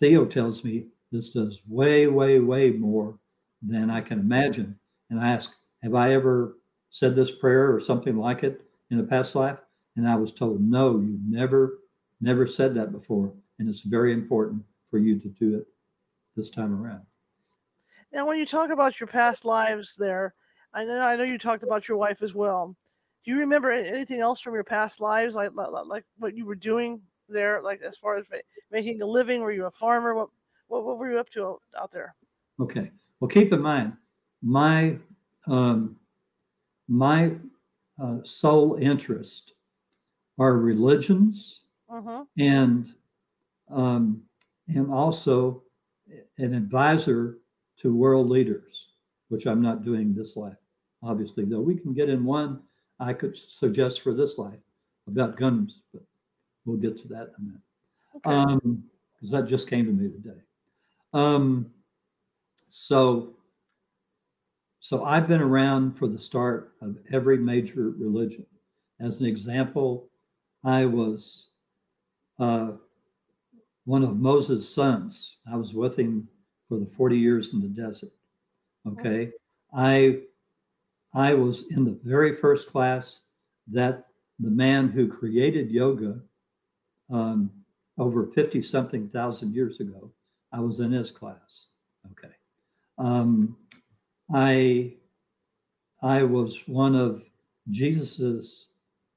Theo 0.00 0.24
tells 0.24 0.64
me 0.64 0.86
this 1.12 1.30
does 1.30 1.60
way, 1.68 2.08
way, 2.08 2.40
way 2.40 2.70
more 2.70 3.18
than 3.62 3.90
I 3.90 4.00
can 4.00 4.18
imagine. 4.18 4.76
And 5.10 5.20
I 5.20 5.32
ask, 5.32 5.50
Have 5.82 5.94
I 5.94 6.14
ever 6.14 6.56
said 6.90 7.14
this 7.14 7.30
prayer 7.30 7.72
or 7.72 7.80
something 7.80 8.16
like 8.16 8.42
it 8.42 8.62
in 8.90 8.98
a 8.98 9.04
past 9.04 9.34
life? 9.34 9.58
And 9.96 10.08
I 10.08 10.16
was 10.16 10.32
told, 10.32 10.60
No, 10.60 11.00
you've 11.00 11.26
never, 11.26 11.80
never 12.20 12.46
said 12.46 12.74
that 12.74 12.92
before. 12.92 13.32
And 13.58 13.68
it's 13.68 13.82
very 13.82 14.12
important 14.12 14.62
for 14.90 14.98
you 14.98 15.18
to 15.18 15.28
do 15.28 15.56
it 15.56 15.66
this 16.36 16.50
time 16.50 16.82
around. 16.82 17.02
Now, 18.12 18.26
when 18.26 18.38
you 18.38 18.46
talk 18.46 18.70
about 18.70 19.00
your 19.00 19.06
past 19.06 19.44
lives 19.44 19.96
there, 19.96 20.34
I 20.74 20.84
know 20.84 21.00
I 21.00 21.16
know 21.16 21.24
you 21.24 21.38
talked 21.38 21.62
about 21.62 21.88
your 21.88 21.98
wife 21.98 22.22
as 22.22 22.34
well. 22.34 22.76
Do 23.24 23.30
you 23.30 23.38
remember 23.38 23.70
anything 23.70 24.20
else 24.20 24.40
from 24.40 24.54
your 24.54 24.64
past 24.64 25.00
lives, 25.00 25.34
like 25.34 25.50
like 25.54 26.04
what 26.18 26.36
you 26.36 26.46
were 26.46 26.54
doing 26.54 27.00
there, 27.28 27.60
like 27.62 27.80
as 27.82 27.96
far 27.96 28.16
as 28.16 28.24
making 28.70 29.00
a 29.02 29.06
living? 29.06 29.40
Were 29.40 29.52
you 29.52 29.66
a 29.66 29.70
farmer? 29.70 30.14
What 30.14 30.28
what, 30.68 30.84
what 30.84 30.98
were 30.98 31.10
you 31.10 31.18
up 31.18 31.28
to 31.30 31.58
out 31.78 31.92
there? 31.92 32.14
Okay. 32.60 32.90
Well, 33.20 33.28
keep 33.28 33.52
in 33.52 33.60
mind, 33.60 33.92
my 34.42 34.96
um, 35.46 35.96
my 36.88 37.32
uh, 38.02 38.18
sole 38.24 38.76
interest 38.80 39.52
are 40.42 40.56
religions 40.56 41.60
uh-huh. 41.88 42.24
and 42.38 42.92
um, 43.70 44.22
and 44.68 44.92
also 44.92 45.62
an 46.38 46.54
advisor 46.54 47.38
to 47.78 47.94
world 47.94 48.28
leaders, 48.28 48.88
which 49.28 49.46
I'm 49.46 49.62
not 49.62 49.84
doing 49.84 50.14
this 50.14 50.36
life, 50.36 50.56
obviously. 51.02 51.44
Though 51.44 51.60
we 51.60 51.76
can 51.76 51.94
get 51.94 52.08
in 52.08 52.24
one, 52.24 52.60
I 53.00 53.12
could 53.12 53.36
suggest 53.36 54.00
for 54.02 54.12
this 54.14 54.38
life 54.38 54.60
about 55.06 55.36
guns, 55.36 55.80
but 55.92 56.02
we'll 56.64 56.76
get 56.76 57.00
to 57.02 57.08
that 57.08 57.28
in 57.28 57.34
a 57.38 57.40
minute. 57.40 57.60
Okay. 58.16 58.30
Um, 58.30 58.84
because 59.14 59.30
that 59.30 59.46
just 59.46 59.70
came 59.70 59.86
to 59.86 59.92
me 59.92 60.10
today. 60.10 60.40
Um, 61.14 61.70
so, 62.68 63.34
so 64.80 65.04
I've 65.04 65.28
been 65.28 65.40
around 65.40 65.92
for 65.96 66.08
the 66.08 66.18
start 66.18 66.72
of 66.80 66.96
every 67.12 67.38
major 67.38 67.90
religion. 67.96 68.46
As 69.00 69.20
an 69.20 69.26
example, 69.26 70.08
I 70.64 70.86
was 70.86 71.46
uh, 72.38 72.72
one 73.84 74.04
of 74.04 74.18
Moses' 74.18 74.68
sons. 74.68 75.36
I 75.50 75.56
was 75.56 75.74
with 75.74 75.98
him 75.98 76.28
for 76.68 76.78
the 76.78 76.86
40 76.86 77.18
years 77.18 77.52
in 77.52 77.60
the 77.60 77.68
desert. 77.68 78.12
Okay. 78.86 79.30
I 79.74 80.20
I 81.14 81.34
was 81.34 81.66
in 81.70 81.84
the 81.84 81.98
very 82.02 82.36
first 82.36 82.68
class 82.68 83.20
that 83.68 84.06
the 84.38 84.50
man 84.50 84.88
who 84.88 85.06
created 85.08 85.70
yoga 85.70 86.20
um, 87.10 87.50
over 87.98 88.26
50 88.26 88.62
something 88.62 89.08
thousand 89.10 89.54
years 89.54 89.80
ago 89.80 90.10
I 90.52 90.60
was 90.60 90.80
in 90.80 90.92
his 90.92 91.10
class. 91.10 91.66
Okay. 92.12 92.34
Um, 92.98 93.56
I 94.32 94.94
I 96.02 96.22
was 96.24 96.66
one 96.66 96.94
of 96.94 97.22
Jesus's, 97.70 98.68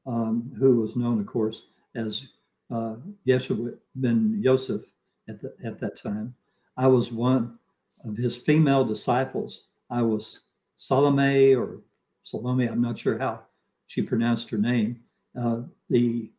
um, 0.06 0.52
who 0.60 0.82
was 0.82 0.96
known, 0.96 1.20
of 1.20 1.26
course, 1.26 1.64
as 1.96 2.28
uh, 2.72 2.96
Yeshua 3.28 3.76
ben 3.96 4.40
Yosef 4.42 4.82
at, 5.30 5.42
the, 5.42 5.54
at 5.64 5.80
that 5.80 5.98
time. 5.98 6.34
I 6.78 6.88
was 6.88 7.12
one 7.12 7.58
of 8.04 8.18
his 8.18 8.36
female 8.36 8.84
disciples. 8.84 9.66
I 9.90 10.02
was 10.02 10.42
Salome 10.78 11.56
or 11.56 11.80
Salome, 12.24 12.68
I'm 12.68 12.82
not 12.82 12.98
sure 12.98 13.18
how 13.18 13.42
she 13.88 14.02
pronounced 14.02 14.50
her 14.50 14.58
name, 14.58 15.00
uh, 15.40 15.62
the 15.90 16.30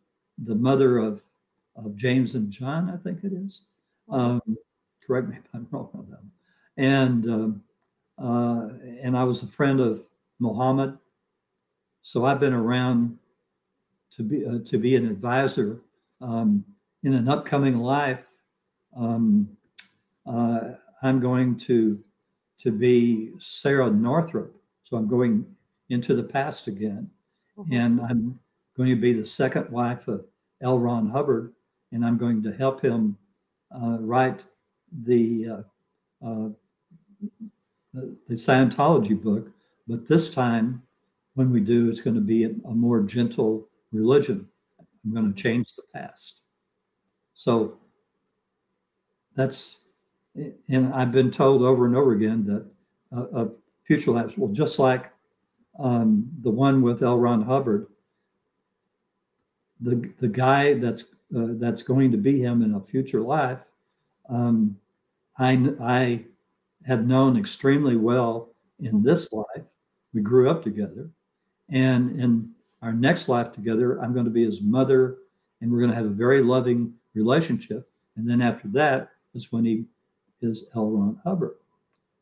the 0.45 0.55
mother 0.55 0.99
of, 0.99 1.23
of 1.77 1.97
James 1.97 2.35
and 2.35 2.51
John, 2.51 2.91
I 2.91 2.97
think 2.99 3.25
it 3.25 3.33
is. 3.33 3.63
Um, 4.11 4.43
correct 5.07 5.29
me 5.29 5.37
if 5.37 5.49
I'm 5.55 5.67
wrong 5.71 5.89
on 5.95 6.07
that. 6.11 6.21
And 6.77 7.31
um, 7.31 7.63
uh, 8.19 8.69
and 9.03 9.17
I 9.17 9.25
was 9.25 9.43
a 9.43 9.47
friend 9.47 9.81
of 9.81 10.03
Muhammad, 10.39 10.99
so 12.03 12.25
I've 12.25 12.41
been 12.41 12.53
around 12.53 13.19
to 14.17 14.23
be 14.23 14.47
uh, 14.47 14.59
to 14.65 14.79
be 14.79 14.97
an 14.97 15.07
advisor 15.07 15.81
um, 16.21 16.65
in 17.03 17.13
an 17.15 17.29
upcoming 17.29 17.79
life. 17.79 18.27
Um, 18.97 19.49
uh, 20.27 20.61
I'm 21.03 21.21
going 21.21 21.57
to 21.59 21.99
to 22.59 22.73
be 22.73 23.33
Sara 23.39 23.91
Northrup, 23.91 24.57
so 24.85 24.97
I'm 24.97 25.09
going 25.09 25.45
into 25.91 26.15
the 26.15 26.23
past 26.23 26.67
again, 26.67 27.11
mm-hmm. 27.57 27.73
and 27.73 28.01
I'm 28.01 28.39
going 28.77 28.91
to 28.91 28.97
be 28.97 29.13
the 29.13 29.27
second 29.27 29.71
wife 29.71 30.09
of 30.09 30.25
L. 30.63 30.79
Ron 30.79 31.09
Hubbard, 31.09 31.53
and 31.93 32.05
I'm 32.05 32.17
going 32.17 32.43
to 32.43 32.53
help 32.53 32.83
him 32.83 33.17
uh, 33.75 33.99
write 34.01 34.43
the, 35.05 35.49
uh, 35.49 36.27
uh, 36.27 36.49
the, 37.93 38.17
the 38.27 38.35
Scientology 38.35 39.21
book, 39.21 39.49
but 39.87 40.09
this 40.09 40.33
time 40.33 40.83
when 41.35 41.51
we 41.51 41.61
do, 41.61 41.91
it's 41.91 42.01
going 42.01 42.17
to 42.17 42.23
be 42.23 42.45
a, 42.45 42.51
a 42.65 42.75
more 42.75 43.01
gentle 43.01 43.69
religion. 43.93 44.47
I'm 44.79 45.15
going 45.15 45.33
to 45.33 45.43
change 45.43 45.75
the 45.75 45.83
past. 45.95 46.41
So 47.35 47.79
that's, 49.35 49.79
and 50.69 50.93
I've 50.93 51.13
been 51.13 51.31
told 51.31 51.63
over 51.63 51.87
and 51.87 51.97
over 51.97 52.13
again 52.13 52.45
that 52.47 52.67
a, 53.17 53.37
uh, 53.37 53.49
future 53.85 54.11
lives, 54.11 54.35
well, 54.37 54.53
just 54.53 54.79
like 54.79 55.11
um, 55.79 56.29
the 56.43 56.51
one 56.51 56.83
with 56.83 57.03
L. 57.03 57.19
Ron 57.19 57.43
Hubbard, 57.43 57.87
the 59.81 60.11
the 60.19 60.29
guy 60.29 60.75
that's 60.75 61.03
uh, 61.37 61.53
that's 61.59 61.83
going 61.83 62.11
to 62.11 62.17
be 62.17 62.41
him 62.41 62.63
in 62.63 62.75
a 62.75 62.81
future 62.81 63.21
life 63.21 63.61
um, 64.29 64.77
I, 65.39 65.71
I 65.81 66.25
have 66.87 67.07
known 67.07 67.37
extremely 67.37 67.97
well 67.97 68.51
in 68.81 69.03
this 69.03 69.33
life. 69.33 69.65
We 70.15 70.21
grew 70.23 70.51
up 70.51 70.63
together. 70.63 71.11
And 71.69 72.21
in 72.21 72.51
our 72.87 72.93
next 72.93 73.29
life 73.29 73.53
together, 73.53 74.01
I'm 74.01 74.13
going 74.13 74.27
to 74.27 74.31
be 74.31 74.45
his 74.45 74.61
mother, 74.61 75.17
and 75.61 75.73
we're 75.73 75.81
going 75.81 75.91
to 75.91 75.97
have 75.97 76.07
a 76.07 76.11
very 76.11 76.41
loving 76.41 76.95
relationship. 77.15 77.91
And 78.15 78.31
then 78.31 78.41
after 78.41 78.69
that 78.69 79.11
is 79.35 79.51
when 79.51 79.65
he 79.65 79.87
is 80.41 80.67
L. 80.77 80.91
Ron 80.91 81.21
Hubbard. 81.25 81.57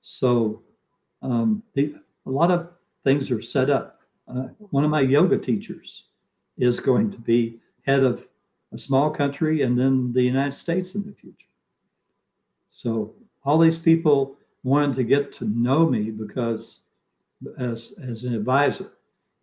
So 0.00 0.62
um, 1.20 1.62
the, 1.74 1.96
a 2.24 2.30
lot 2.30 2.50
of 2.50 2.70
things 3.04 3.30
are 3.30 3.42
set 3.42 3.68
up. 3.68 4.00
Uh, 4.26 4.48
one 4.70 4.84
of 4.84 4.90
my 4.90 5.02
yoga 5.02 5.36
teachers 5.36 6.04
is 6.56 6.80
going 6.80 7.10
to 7.10 7.18
be 7.18 7.58
head 7.82 8.02
of 8.02 8.26
a 8.72 8.78
small 8.78 9.10
country 9.10 9.62
and 9.62 9.78
then 9.78 10.14
the 10.14 10.22
United 10.22 10.54
States 10.54 10.94
in 10.94 11.04
the 11.04 11.12
future. 11.12 11.46
So 12.70 13.14
all 13.44 13.58
these 13.58 13.76
people 13.76 14.38
wanted 14.62 14.96
to 14.96 15.04
get 15.04 15.34
to 15.34 15.44
know 15.44 15.84
me 15.84 16.10
because 16.10 16.80
as 17.58 17.92
as 18.02 18.24
an 18.24 18.34
advisor, 18.34 18.92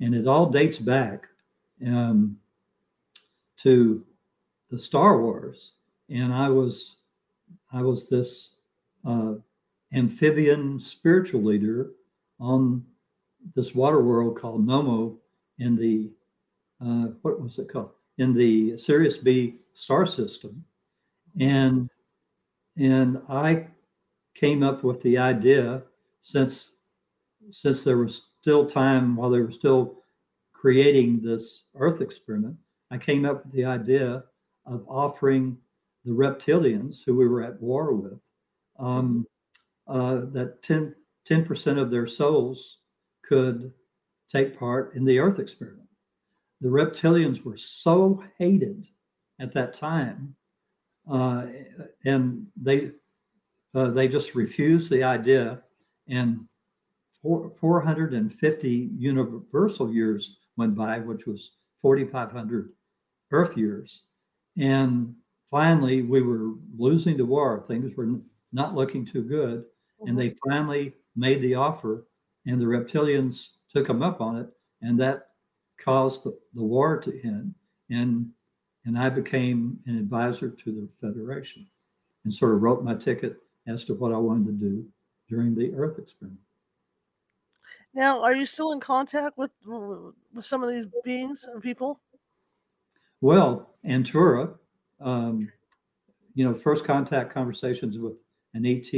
and 0.01 0.15
it 0.15 0.27
all 0.27 0.49
dates 0.49 0.77
back 0.77 1.27
um, 1.85 2.37
to 3.57 4.03
the 4.69 4.79
Star 4.79 5.21
Wars, 5.21 5.73
and 6.09 6.33
I 6.33 6.49
was 6.49 6.97
I 7.71 7.81
was 7.83 8.09
this 8.09 8.55
uh, 9.05 9.35
amphibian 9.93 10.79
spiritual 10.79 11.43
leader 11.43 11.91
on 12.39 12.83
this 13.55 13.73
water 13.75 14.01
world 14.01 14.39
called 14.39 14.65
Nomo 14.65 15.17
in 15.59 15.75
the 15.75 16.09
uh, 16.83 17.11
what 17.21 17.39
was 17.39 17.59
it 17.59 17.69
called? 17.69 17.91
In 18.17 18.33
the 18.33 18.77
Sirius 18.77 19.17
B 19.17 19.57
star 19.73 20.05
system, 20.05 20.63
and 21.39 21.89
and 22.77 23.21
I 23.29 23.67
came 24.33 24.63
up 24.63 24.83
with 24.83 25.01
the 25.03 25.17
idea 25.17 25.83
since 26.21 26.71
since 27.49 27.83
there 27.83 27.97
was 27.97 28.30
still 28.41 28.65
time 28.65 29.15
while 29.15 29.29
they 29.29 29.39
were 29.39 29.51
still 29.51 30.01
creating 30.53 31.21
this 31.21 31.65
Earth 31.75 32.01
experiment, 32.01 32.57
I 32.89 32.97
came 32.97 33.25
up 33.25 33.45
with 33.45 33.53
the 33.53 33.65
idea 33.65 34.23
of 34.65 34.83
offering 34.87 35.57
the 36.05 36.11
reptilians 36.11 37.03
who 37.05 37.15
we 37.15 37.27
were 37.27 37.43
at 37.43 37.61
war 37.61 37.93
with 37.93 38.19
um, 38.79 39.27
uh, 39.87 40.21
that 40.31 40.63
10 40.63 40.95
percent 41.45 41.77
of 41.77 41.91
their 41.91 42.07
souls 42.07 42.77
could 43.23 43.71
take 44.31 44.57
part 44.57 44.95
in 44.95 45.05
the 45.05 45.19
Earth 45.19 45.39
experiment. 45.39 45.87
The 46.61 46.69
reptilians 46.69 47.43
were 47.43 47.57
so 47.57 48.23
hated 48.37 48.87
at 49.39 49.53
that 49.53 49.73
time, 49.73 50.35
uh, 51.09 51.45
and 52.05 52.47
they 52.55 52.91
uh, 53.75 53.91
they 53.91 54.07
just 54.07 54.35
refused 54.35 54.89
the 54.89 55.03
idea. 55.03 55.61
And 56.07 56.49
four, 57.21 57.51
450 57.59 58.89
universal 58.97 59.91
years 59.91 60.37
went 60.57 60.75
by, 60.75 60.99
which 60.99 61.25
was 61.25 61.51
4,500 61.81 62.73
Earth 63.31 63.57
years, 63.57 64.03
and 64.57 65.15
finally 65.49 66.01
we 66.01 66.21
were 66.21 66.53
losing 66.77 67.17
the 67.17 67.25
war. 67.25 67.63
Things 67.67 67.95
were 67.95 68.19
not 68.51 68.75
looking 68.75 69.05
too 69.05 69.23
good, 69.23 69.65
and 70.01 70.17
they 70.17 70.29
mm-hmm. 70.29 70.49
finally 70.49 70.93
made 71.15 71.41
the 71.41 71.55
offer, 71.55 72.07
and 72.45 72.59
the 72.59 72.65
reptilians 72.65 73.51
took 73.73 73.87
them 73.87 74.03
up 74.03 74.19
on 74.19 74.37
it, 74.37 74.49
and 74.81 74.99
that 74.99 75.29
caused 75.79 76.23
the, 76.23 76.37
the 76.53 76.63
war 76.63 76.99
to 76.99 77.23
end. 77.23 77.53
And 77.89 78.31
and 78.85 78.97
I 78.97 79.09
became 79.09 79.79
an 79.85 79.97
advisor 79.97 80.49
to 80.49 80.71
the 80.71 80.89
Federation 80.99 81.67
and 82.23 82.33
sort 82.33 82.55
of 82.55 82.63
wrote 82.63 82.83
my 82.83 82.95
ticket 82.95 83.37
as 83.67 83.83
to 83.85 83.93
what 83.93 84.11
I 84.11 84.17
wanted 84.17 84.45
to 84.47 84.51
do 84.53 84.85
during 85.29 85.53
the 85.53 85.71
Earth 85.75 85.99
experiment. 85.99 86.39
Now, 87.93 88.21
are 88.21 88.35
you 88.35 88.45
still 88.45 88.71
in 88.71 88.79
contact 88.79 89.37
with 89.37 89.51
with 89.65 90.45
some 90.45 90.63
of 90.63 90.69
these 90.69 90.85
beings 91.03 91.45
or 91.51 91.59
people? 91.59 91.99
Well, 93.19 93.69
Antura, 93.85 94.53
um, 94.99 95.51
you 96.33 96.45
know, 96.45 96.55
first 96.55 96.85
contact 96.85 97.33
conversations 97.33 97.97
with 97.97 98.13
an 98.53 98.65
ET 98.65 98.91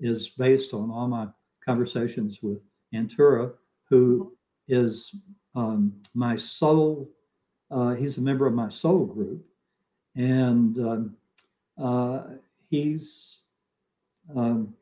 is 0.00 0.28
based 0.30 0.74
on 0.74 0.90
all 0.90 1.08
my 1.08 1.28
conversations 1.64 2.42
with 2.42 2.58
Antura, 2.94 3.52
who 3.88 4.32
is 4.66 5.14
um, 5.54 5.92
my 6.14 6.36
soul. 6.36 7.08
Uh, 7.70 7.94
he's 7.94 8.18
a 8.18 8.20
member 8.20 8.46
of 8.46 8.54
my 8.54 8.68
soul 8.68 9.06
group, 9.06 9.44
and 10.16 10.78
um, 10.78 11.16
uh, 11.80 12.22
he's 12.70 13.40
um, 14.34 14.74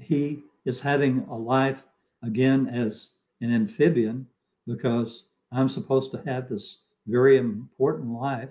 he 0.00 0.42
is 0.66 0.80
having 0.80 1.24
a 1.30 1.34
life 1.34 1.82
again 2.22 2.68
as 2.68 3.12
an 3.40 3.54
amphibian 3.54 4.26
because 4.66 5.24
I'm 5.52 5.68
supposed 5.68 6.10
to 6.12 6.22
have 6.26 6.48
this 6.48 6.78
very 7.06 7.38
important 7.38 8.10
life 8.10 8.50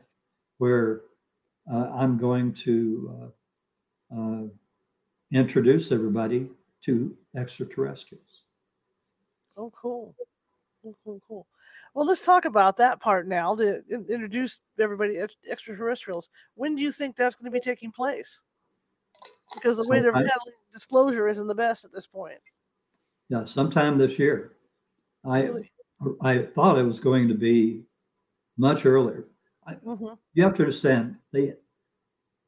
where 0.58 1.02
uh, 1.72 1.90
I'm 1.94 2.18
going 2.18 2.54
to 2.54 3.32
uh, 4.14 4.18
uh, 4.18 4.44
introduce 5.32 5.92
everybody 5.92 6.50
to 6.86 7.16
extraterrestrials. 7.36 8.44
Oh, 9.58 9.72
cool. 9.76 10.16
Cool, 10.82 10.96
cool, 11.04 11.22
cool. 11.28 11.48
Well, 11.94 12.06
let's 12.06 12.22
talk 12.22 12.46
about 12.46 12.78
that 12.78 13.00
part 13.00 13.28
now 13.28 13.56
to 13.56 13.82
introduce 13.90 14.62
everybody 14.80 15.20
extraterrestrials. 15.50 16.30
When 16.54 16.76
do 16.76 16.82
you 16.82 16.92
think 16.92 17.16
that's 17.16 17.36
going 17.36 17.52
to 17.52 17.52
be 17.52 17.60
taking 17.60 17.92
place? 17.92 18.42
Because 19.54 19.78
the 19.78 19.88
way 19.88 20.02
they're 20.02 20.12
handling 20.12 20.32
disclosure 20.74 21.28
isn't 21.28 21.48
the 21.48 21.56
best 21.56 21.86
at 21.86 21.94
this 21.94 22.08
point. 22.08 22.40
Yeah, 23.30 23.46
sometime 23.46 23.98
this 23.98 24.20
year. 24.20 24.54
I 25.24 25.44
really? 25.44 25.72
I 26.22 26.40
thought 26.40 26.78
it 26.78 26.84
was 26.84 27.00
going 27.00 27.28
to 27.28 27.34
be 27.34 27.84
much 28.58 28.86
earlier. 28.86 29.26
I, 29.66 29.74
mm-hmm. 29.76 30.14
You 30.34 30.44
have 30.44 30.54
to 30.56 30.64
understand 30.64 31.16
they 31.32 31.54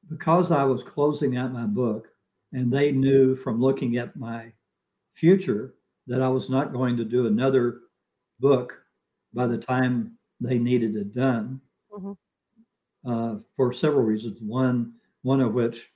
because 0.09 0.51
I 0.51 0.63
was 0.63 0.83
closing 0.83 1.37
out 1.37 1.53
my 1.53 1.65
book, 1.65 2.09
and 2.53 2.71
they 2.71 2.91
knew 2.91 3.35
from 3.35 3.61
looking 3.61 3.97
at 3.97 4.15
my 4.15 4.51
future 5.13 5.75
that 6.07 6.21
I 6.21 6.29
was 6.29 6.49
not 6.49 6.73
going 6.73 6.95
to 6.97 7.03
do 7.03 7.27
another 7.27 7.81
book 8.39 8.81
by 9.33 9.47
the 9.47 9.57
time 9.57 10.17
they 10.39 10.57
needed 10.59 10.95
it 10.95 11.15
done 11.15 11.59
mm-hmm. 11.91 12.13
uh, 13.11 13.39
for 13.55 13.73
several 13.73 14.03
reasons. 14.03 14.37
One, 14.41 14.93
one 15.23 15.41
of 15.41 15.53
which 15.53 15.89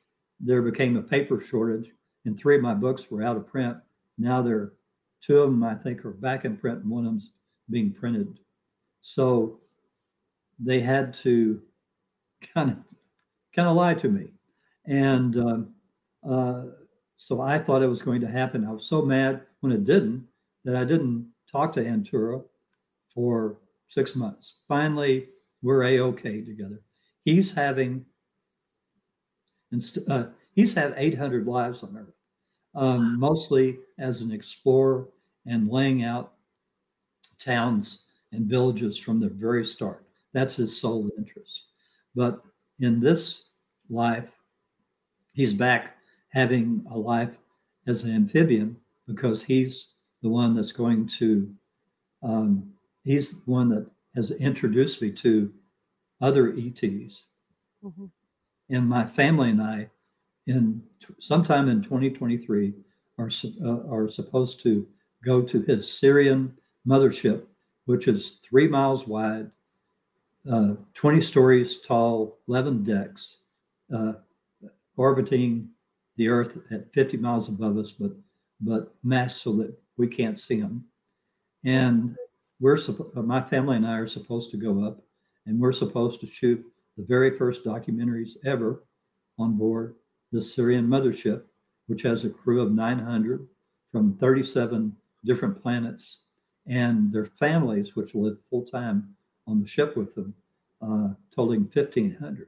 there 0.44 0.62
became 0.62 0.98
a 0.98 1.02
paper 1.02 1.40
shortage, 1.40 1.92
and 2.26 2.38
three 2.38 2.56
of 2.56 2.62
my 2.62 2.74
books 2.74 3.10
were 3.10 3.24
out 3.24 3.38
of 3.38 3.48
print. 3.48 3.78
Now 4.18 4.42
they're 4.42 4.74
two 5.22 5.40
of 5.40 5.52
them 5.52 5.64
I 5.64 5.76
think 5.76 6.04
are 6.06 6.12
back 6.12 6.46
in 6.46 6.58
print, 6.58 6.80
and 6.82 6.90
one 6.90 7.06
of 7.06 7.12
them's 7.12 7.32
being 7.70 7.94
printed. 7.94 8.40
So 9.02 9.60
they 10.60 10.80
had 10.80 11.14
to 11.16 11.62
kind 12.54 12.72
of 12.72 12.78
kind 13.54 13.68
of 13.68 13.76
lie 13.76 13.94
to 13.96 14.10
me, 14.10 14.34
and 14.86 15.38
um, 15.38 15.76
uh, 16.28 16.66
so 17.16 17.42
I 17.42 17.60
thought 17.60 17.84
it 17.84 17.88
was 17.88 18.02
going 18.02 18.22
to 18.22 18.28
happen. 18.28 18.66
I 18.66 18.72
was 18.72 18.86
so 18.86 19.02
mad 19.02 19.42
when 19.60 19.72
it 19.72 19.86
didn't 19.86 20.26
that 20.66 20.76
I 20.76 20.84
didn't 20.84 21.32
talk 21.52 21.74
to 21.74 21.84
Antura 21.84 22.44
for 23.14 23.58
six 23.88 24.16
months. 24.16 24.56
Finally, 24.68 25.28
we're 25.62 25.84
a 25.84 26.00
okay 26.00 26.42
together. 26.42 26.82
He's 27.26 27.54
having 27.54 28.06
and 29.72 29.98
uh, 30.10 30.26
he's 30.54 30.74
had 30.74 30.94
800 30.98 31.48
lives 31.48 31.84
on 31.84 31.98
Earth, 31.98 32.16
um, 32.76 33.20
mostly 33.20 33.80
as 34.00 34.22
an 34.22 34.32
explorer 34.32 35.08
and 35.46 35.70
laying 35.70 36.04
out 36.04 36.34
towns 37.40 38.06
and 38.32 38.46
villages 38.46 38.98
from 38.98 39.20
the 39.20 39.30
very 39.30 39.66
start. 39.66 40.06
That's 40.34 40.56
his 40.56 40.80
sole 40.80 41.10
interest. 41.18 41.66
But 42.16 42.42
in 42.80 43.00
this 43.00 43.46
life, 43.90 44.30
he's 45.34 45.54
back 45.54 45.98
having 46.30 46.86
a 46.92 46.98
life 46.98 47.38
as 47.88 48.04
an 48.04 48.14
amphibian 48.16 48.78
because 49.08 49.44
he's 49.44 49.94
the 50.22 50.30
one 50.30 50.56
that's 50.56 50.72
going 50.72 51.08
to, 51.08 51.54
um, 52.24 52.72
he's 53.04 53.32
the 53.32 53.52
one 53.52 53.70
that 53.70 53.90
has 54.16 54.32
introduced 54.32 55.02
me 55.02 55.12
to 55.12 55.52
other 56.22 56.50
ETs. 56.50 57.24
Mm-hmm 57.84 58.06
and 58.72 58.88
my 58.88 59.06
family 59.06 59.50
and 59.50 59.62
I, 59.62 59.90
in 60.48 60.82
sometime 61.20 61.70
in 61.70 61.82
2023, 61.84 62.74
are 63.20 63.30
uh, 63.64 63.94
are 63.94 64.08
supposed 64.08 64.62
to 64.62 64.88
go 65.24 65.42
to 65.42 65.62
his 65.62 65.88
Sirian 65.88 66.54
mothership, 66.88 67.44
which 67.86 68.08
is 68.08 68.40
three 68.44 68.68
miles 68.68 69.06
wide, 69.06 69.52
uh, 70.52 70.74
20 70.96 71.22
stories 71.22 71.82
tall, 71.82 72.40
11 72.48 72.84
decks, 72.84 73.38
uh, 73.94 74.14
orbiting 74.98 75.70
the 76.16 76.28
Earth 76.28 76.58
at 76.72 76.92
50 76.94 77.18
miles 77.18 77.50
above 77.50 77.78
us, 77.78 77.92
but 77.92 78.12
but 78.62 78.94
masked 79.04 79.42
so 79.42 79.54
that 79.54 79.76
we 79.98 80.08
can't 80.08 80.40
see 80.40 80.62
them. 80.62 80.84
And 81.66 82.16
we're 82.60 82.78
uh, 82.78 83.22
my 83.22 83.42
family 83.42 83.76
and 83.76 83.86
I 83.86 83.98
are 83.98 84.08
supposed 84.08 84.52
to 84.52 84.58
go 84.58 84.86
up, 84.86 85.02
and 85.46 85.60
we're 85.60 85.72
supposed 85.74 86.22
to 86.22 86.28
shoot 86.28 86.64
the 86.98 87.06
very 87.06 87.38
first 87.38 87.64
documentaries 87.64 88.38
ever 88.46 88.84
on 89.40 89.58
board 89.58 89.96
the 90.32 90.40
Sirian 90.40 90.88
mothership, 90.88 91.44
which 91.88 92.02
has 92.04 92.24
a 92.24 92.30
crew 92.30 92.62
of 92.62 92.72
900 92.72 93.48
from 93.92 94.16
37 94.18 94.96
different 95.26 95.62
planets 95.62 96.22
and 96.68 97.12
their 97.12 97.26
families, 97.26 97.96
which 97.96 98.16
live 98.16 98.38
full 98.50 98.64
time 98.64 99.16
on 99.48 99.60
the 99.60 99.68
ship 99.68 99.98
with 99.98 100.14
them, 100.16 100.34
uh, 100.82 101.10
totaling 101.36 101.70
1,500. 101.74 102.48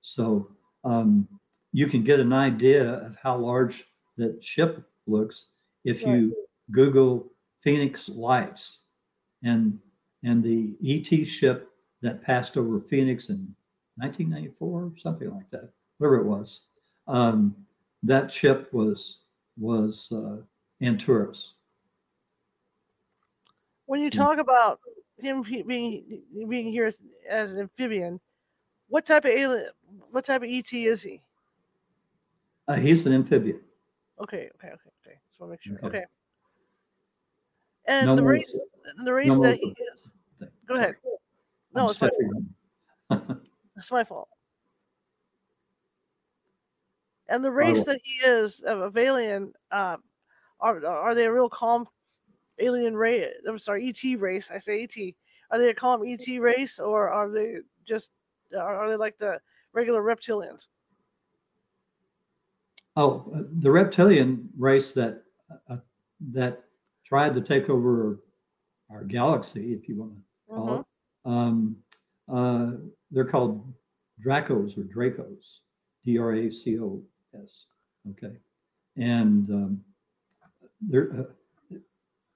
So 0.00 0.48
um, 0.84 1.28
you 1.72 1.86
can 1.86 2.02
get 2.02 2.20
an 2.20 2.32
idea 2.32 2.94
of 3.06 3.16
how 3.22 3.36
large 3.36 3.84
that 4.16 4.42
ship 4.42 4.82
looks 5.06 5.46
if 5.84 6.02
you 6.02 6.34
Google 6.70 7.30
Phoenix 7.62 8.08
Lights 8.08 8.80
and 9.42 9.78
and 10.24 10.42
the 10.42 10.76
ET 10.84 11.26
ship 11.26 11.68
that 12.00 12.22
passed 12.22 12.56
over 12.56 12.80
Phoenix 12.80 13.28
in 13.28 13.54
1994, 14.02 14.92
something 14.96 15.30
like 15.30 15.48
that, 15.50 15.70
whatever 15.98 16.16
it 16.16 16.24
was. 16.24 16.62
Um, 17.06 17.54
that 18.02 18.32
ship 18.32 18.72
was 18.72 19.20
was 19.56 20.10
uh, 20.12 20.38
Antura's. 20.84 21.54
When 23.86 24.00
you 24.00 24.10
talk 24.10 24.38
about 24.38 24.80
him 25.18 25.42
being 25.42 26.22
being 26.48 26.72
here 26.72 26.86
as, 26.86 26.98
as, 27.28 27.52
an 27.52 27.60
amphibian, 27.60 28.18
what 28.88 29.06
type 29.06 29.24
of 29.24 29.30
alien? 29.30 29.66
What 30.10 30.24
type 30.24 30.42
of 30.42 30.48
ET 30.48 30.72
is 30.72 31.02
he? 31.02 31.22
Uh, 32.66 32.74
he's 32.74 33.06
an 33.06 33.12
amphibian. 33.12 33.60
Okay, 34.20 34.50
okay, 34.56 34.68
okay, 34.68 34.90
okay. 35.06 35.16
Just 35.28 35.40
want 35.40 35.50
to 35.50 35.52
make 35.52 35.62
sure. 35.62 35.76
Okay. 35.88 35.98
okay. 35.98 36.06
And 37.86 38.06
no 38.06 38.16
the 38.16 38.22
race, 38.22 38.58
the 39.04 39.12
race 39.12 39.28
no 39.28 39.42
that 39.42 39.58
he 39.58 39.74
is. 39.94 40.10
Go 40.66 40.74
ahead. 40.74 40.96
No, 41.74 41.84
I'm 41.84 41.90
it's 41.90 41.98
fine. 41.98 43.40
That's 43.82 43.90
my 43.90 44.04
fault. 44.04 44.28
And 47.26 47.44
the 47.44 47.50
race 47.50 47.82
that 47.82 48.00
he 48.04 48.24
is 48.24 48.60
of 48.60 48.96
alien, 48.96 49.54
uh, 49.72 49.96
are 50.60 50.86
are 50.86 51.16
they 51.16 51.24
a 51.24 51.32
real 51.32 51.48
calm 51.48 51.88
alien 52.60 52.96
race? 52.96 53.26
I'm 53.44 53.58
sorry, 53.58 53.88
ET 53.88 54.14
race. 54.14 54.52
I 54.52 54.58
say 54.58 54.84
ET. 54.84 55.16
Are 55.50 55.58
they 55.58 55.70
a 55.70 55.74
calm 55.74 56.06
ET 56.06 56.38
race, 56.38 56.78
or 56.78 57.10
are 57.10 57.28
they 57.28 57.56
just 57.84 58.12
are 58.56 58.88
they 58.88 58.94
like 58.94 59.18
the 59.18 59.40
regular 59.72 60.00
reptilians? 60.00 60.68
Oh, 62.94 63.24
the 63.62 63.70
reptilian 63.72 64.48
race 64.56 64.92
that 64.92 65.24
uh, 65.68 65.78
that 66.30 66.62
tried 67.04 67.34
to 67.34 67.40
take 67.40 67.68
over 67.68 68.20
our 68.92 69.04
galaxy, 69.04 69.72
if 69.72 69.88
you 69.88 69.96
want 69.96 70.14
to 70.14 70.54
call 70.54 70.76
Mhm. 70.76 70.80
it. 70.80 70.86
Um, 71.24 71.82
uh, 72.28 72.72
they're 73.10 73.24
called 73.24 73.71
Dracos 74.24 74.76
or 74.78 74.82
Dracos, 74.82 75.60
D 76.04 76.18
R 76.18 76.34
A 76.34 76.50
C 76.50 76.78
O 76.78 77.02
S. 77.42 77.66
Okay. 78.10 78.36
And 78.96 79.48
um, 79.50 79.80
they're, 80.80 81.10
uh, 81.72 81.76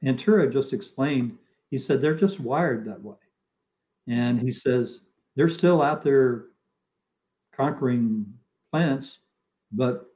Antura 0.05 0.53
just 0.53 0.73
explained, 0.73 1.37
he 1.71 1.79
said 1.79 2.01
they're 2.01 2.15
just 2.15 2.41
wired 2.41 2.85
that 2.87 3.03
way. 3.03 3.17
And 4.09 4.41
he 4.41 4.53
says 4.53 5.01
they're 5.35 5.49
still 5.49 5.83
out 5.83 6.03
there 6.03 6.47
conquering 7.53 8.27
planets, 8.71 9.19
but 9.73 10.07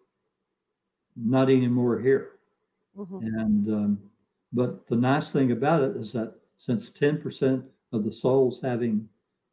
not 1.16 1.50
anymore 1.50 1.98
here. 1.98 2.32
Mhm. 2.96 3.22
And 3.40 3.68
um, 3.68 4.10
but 4.52 4.86
the 4.86 4.96
nice 4.96 5.32
thing 5.32 5.52
about 5.52 5.82
it 5.82 5.96
is 5.96 6.12
that 6.12 6.34
since 6.58 6.90
10% 6.90 7.64
of 7.92 8.04
the 8.04 8.12
souls 8.12 8.60
having 8.60 9.08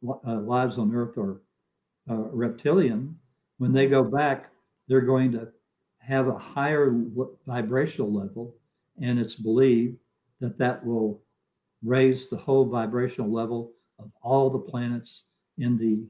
uh, 0.06 0.40
lives 0.40 0.78
on 0.78 0.94
Earth 0.94 1.16
are 1.18 1.40
uh, 2.10 2.14
reptilian, 2.14 3.18
when 3.58 3.72
they 3.72 3.86
go 3.86 4.02
back, 4.02 4.50
they're 4.88 5.00
going 5.00 5.32
to 5.32 5.48
have 5.98 6.28
a 6.28 6.38
higher 6.38 6.94
vibrational 7.46 8.12
level, 8.12 8.54
and 9.00 9.18
it's 9.18 9.34
believed 9.34 9.98
that 10.40 10.58
that 10.58 10.84
will 10.84 11.20
raise 11.84 12.28
the 12.28 12.36
whole 12.36 12.64
vibrational 12.64 13.30
level 13.30 13.72
of 13.98 14.10
all 14.22 14.48
the 14.50 14.58
planets 14.58 15.24
in 15.58 15.76
the 15.76 16.06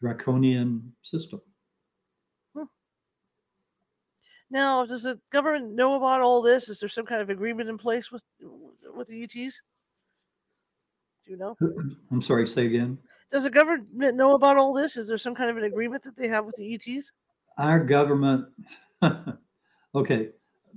draconian 0.00 0.92
system. 1.02 1.40
Now, 4.52 4.84
does 4.84 5.04
the 5.04 5.18
government 5.30 5.74
know 5.74 5.94
about 5.94 6.20
all 6.20 6.42
this? 6.42 6.68
Is 6.68 6.78
there 6.78 6.88
some 6.88 7.06
kind 7.06 7.22
of 7.22 7.30
agreement 7.30 7.70
in 7.70 7.78
place 7.78 8.12
with 8.12 8.22
with 8.94 9.08
the 9.08 9.22
ETs? 9.22 9.62
Do 11.24 11.32
you 11.32 11.38
know? 11.38 11.56
I'm 12.10 12.22
sorry, 12.22 12.46
say 12.46 12.66
again. 12.66 12.98
Does 13.30 13.44
the 13.44 13.50
government 13.50 14.16
know 14.16 14.34
about 14.34 14.56
all 14.56 14.72
this? 14.72 14.96
Is 14.96 15.08
there 15.08 15.18
some 15.18 15.34
kind 15.34 15.50
of 15.50 15.56
an 15.56 15.64
agreement 15.64 16.02
that 16.02 16.16
they 16.16 16.28
have 16.28 16.44
with 16.44 16.56
the 16.56 16.74
ETs? 16.74 17.12
our 17.58 17.80
government 17.80 18.46
okay 19.94 20.30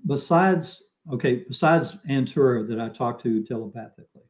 besides 0.07 0.83
okay 1.11 1.43
besides 1.47 1.97
antura 2.09 2.67
that 2.67 2.79
i 2.79 2.89
talked 2.89 3.21
to 3.21 3.43
telepathically 3.43 4.21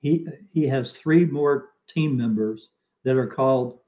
he 0.00 0.26
he 0.50 0.66
has 0.66 0.96
three 0.96 1.24
more 1.24 1.70
team 1.88 2.16
members 2.16 2.70
that 3.04 3.16
are 3.16 3.26
called 3.26 3.78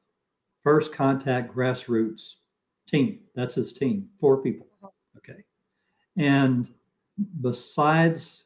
first 0.63 0.93
contact 0.93 1.55
grassroots 1.55 2.35
team 2.89 3.19
that's 3.35 3.55
his 3.55 3.73
team 3.73 4.09
four 4.21 4.43
people 4.43 4.67
uh-huh. 4.83 4.91
okay 5.17 5.43
and 6.17 6.71
besides 7.41 8.45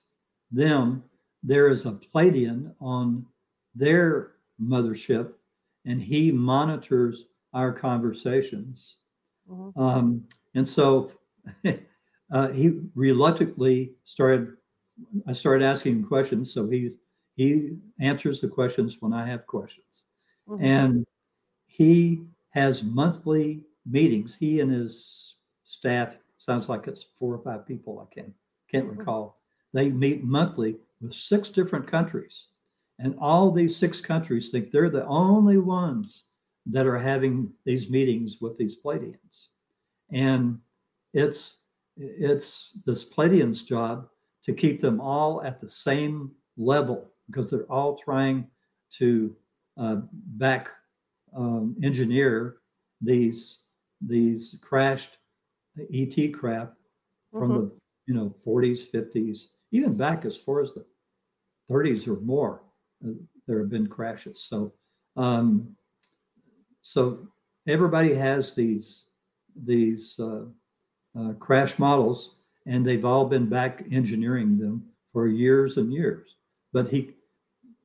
them 0.51 1.03
there 1.45 1.68
is 1.70 1.86
a 1.86 1.92
Pleiadian 1.92 2.74
on 2.80 3.26
their 3.74 4.32
mothership 4.61 5.34
and 5.84 6.03
he 6.03 6.32
monitors 6.32 7.26
our 7.55 7.72
conversations 7.72 8.99
Mhm. 9.51 9.76
um, 9.76 10.28
and 10.55 10.66
so 10.68 11.12
uh, 12.32 12.49
he 12.49 12.80
reluctantly 12.95 13.95
started. 14.05 14.57
I 15.26 15.32
started 15.34 15.64
asking 15.66 15.97
him 15.97 16.05
questions, 16.07 16.53
so 16.53 16.68
he 16.68 16.97
he 17.36 17.76
answers 18.01 18.40
the 18.40 18.49
questions 18.49 19.03
when 19.03 19.12
I 19.12 19.26
have 19.26 19.47
questions, 19.47 20.07
Mhm. 20.49 20.62
and 20.62 21.07
he 21.66 22.24
has 22.51 22.82
monthly 22.82 23.62
meetings. 23.84 24.34
He 24.34 24.61
and 24.61 24.70
his 24.70 25.36
staff 25.64 26.16
sounds 26.38 26.68
like 26.70 26.86
it's 26.88 27.03
four 27.03 27.34
or 27.34 27.42
five 27.42 27.66
people. 27.66 28.01
I 28.01 28.07
can't 28.14 28.34
can't 28.70 28.88
Mhm. 28.88 28.99
recall. 28.99 29.40
They 29.74 29.90
meet 29.90 30.24
monthly 30.24 30.78
with 31.01 31.12
six 31.12 31.49
different 31.49 31.86
countries, 31.86 32.47
and 32.99 33.14
all 33.18 33.51
these 33.51 33.76
six 33.76 34.01
countries 34.01 34.51
think 34.51 34.70
they're 34.70 34.90
the 34.90 35.07
only 35.07 35.59
ones 35.59 36.24
that 36.66 36.86
are 36.86 36.99
having 36.99 37.53
these 37.64 37.90
meetings 37.90 38.40
with 38.40 38.57
these 38.59 38.76
Pleiadians. 38.76 39.49
And 40.12 40.59
it's 41.12 41.62
it's 41.97 42.80
this 42.86 43.05
Pleiadian's 43.05 43.62
job 43.62 44.09
to 44.45 44.53
keep 44.53 44.80
them 44.80 45.01
all 45.01 45.42
at 45.42 45.61
the 45.61 45.68
same 45.68 46.30
level 46.57 47.11
because 47.26 47.51
they're 47.51 47.70
all 47.70 47.97
trying 47.97 48.47
to 48.99 49.34
uh, 49.78 49.97
back 50.36 50.68
um, 51.36 51.76
engineer 51.82 52.57
these 53.01 53.64
these 54.01 54.61
crashed 54.62 55.18
ET 55.92 56.28
craft 56.30 56.76
from 57.38 57.53
Mhm. 57.53 57.55
the 57.55 57.70
you 58.07 58.14
know 58.14 58.34
40s, 58.45 58.84
50s, 58.84 59.54
even 59.75 59.97
back 59.97 60.25
as 60.25 60.39
far 60.39 60.62
as 60.62 60.72
the 60.75 60.87
30s 61.70 62.09
or 62.09 62.20
more. 62.20 62.62
uh, 63.07 63.12
there 63.47 63.61
have 63.61 63.70
been 63.70 63.89
crashes. 63.89 64.45
So 64.45 64.72
um, 65.16 65.77
so 66.83 67.29
everybody 67.68 68.14
has 68.14 68.55
these 68.55 69.09
these 69.66 70.18
uh, 70.20 70.45
uh, 71.18 71.33
crash 71.35 71.79
models, 71.79 72.37
and 72.66 72.87
they've 72.87 73.05
all 73.05 73.27
been 73.27 73.49
back 73.49 73.85
engineering 73.93 74.59
them 74.59 74.85
for 75.12 75.29
years 75.29 75.79
and 75.79 75.93
years. 75.93 76.37
But 76.72 76.89
he, 76.89 77.12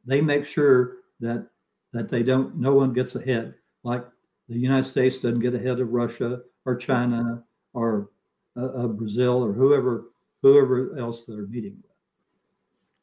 they 0.06 0.22
make 0.22 0.46
sure 0.46 0.98
that 1.22 1.48
that 1.94 2.10
they 2.10 2.24
don't, 2.24 2.58
no 2.58 2.76
one 2.76 2.94
gets 2.94 3.16
ahead. 3.16 3.56
Like 3.84 4.06
the 4.50 4.58
United 4.60 4.86
States 4.90 5.18
doesn't 5.18 5.42
get 5.42 5.56
ahead 5.56 5.82
of 5.82 5.92
Russia 5.94 6.42
or 6.66 6.76
China 6.76 7.44
or 7.74 8.12
uh, 8.60 8.88
Brazil 8.88 9.44
or 9.44 9.54
whoever 9.54 10.06
whoever 10.42 10.98
else 10.98 11.26
they're 11.26 11.48
meeting 11.48 11.78
with. 11.82 11.92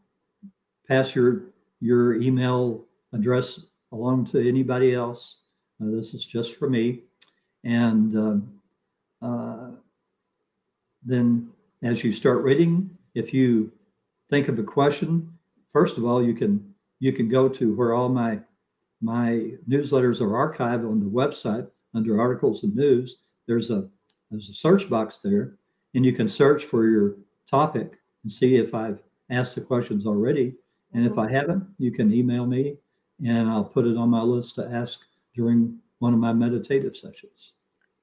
pass 0.89 1.15
your 1.15 1.51
your 1.81 2.15
email 2.21 2.85
address 3.13 3.61
along 3.93 4.25
to 4.27 4.49
anybody 4.49 4.95
else. 4.95 5.37
Uh, 5.81 5.91
this 5.91 6.15
is 6.15 6.25
just 6.25 6.55
for 6.57 6.69
me. 6.71 7.03
And 7.65 8.17
um, 8.17 8.53
uh, 9.25 9.71
then 11.05 11.49
as 11.83 12.05
you 12.05 12.13
start 12.13 12.43
reading, 12.43 12.91
if 13.15 13.33
you 13.33 13.73
think 14.31 14.49
of 14.49 14.59
a 14.59 14.63
question, 14.63 15.33
first 15.73 15.99
of 15.99 16.05
all, 16.05 16.23
you 16.23 16.35
can 16.35 16.75
you 17.01 17.13
can 17.13 17.29
go 17.29 17.49
to 17.49 17.75
where 17.75 17.95
all 17.95 18.09
my 18.09 18.41
my 19.01 19.51
newsletters 19.69 20.21
are 20.21 20.53
archived 20.53 20.89
on 20.89 21.01
the 21.01 21.07
website 21.07 21.69
under 21.95 22.21
articles 22.21 22.63
and 22.63 22.75
news. 22.75 23.17
There's 23.47 23.71
a 23.71 23.89
there's 24.31 24.49
a 24.49 24.55
search 24.55 24.89
box 24.89 25.21
there, 25.23 25.57
and 25.95 26.05
you 26.05 26.13
can 26.13 26.29
search 26.29 26.65
for 26.65 26.87
your 26.87 27.17
topic 27.51 27.99
and 28.23 28.33
see 28.33 28.57
if 28.57 28.75
I've 28.75 29.03
asked 29.31 29.55
the 29.55 29.61
questions 29.61 30.07
already. 30.07 30.55
And 30.93 31.07
if 31.07 31.19
I 31.19 31.31
haven't, 31.31 31.65
you 31.79 31.91
can 31.91 32.13
email 32.13 32.47
me 32.47 32.77
and 33.25 33.49
I'll 33.49 33.65
put 33.65 33.87
it 33.87 33.97
on 33.97 34.11
my 34.11 34.23
list 34.23 34.55
to 34.57 34.69
ask 34.71 35.01
during 35.35 35.79
one 35.99 36.15
of 36.15 36.21
my 36.21 36.33
meditative 36.33 36.97
sessions. 36.97 37.53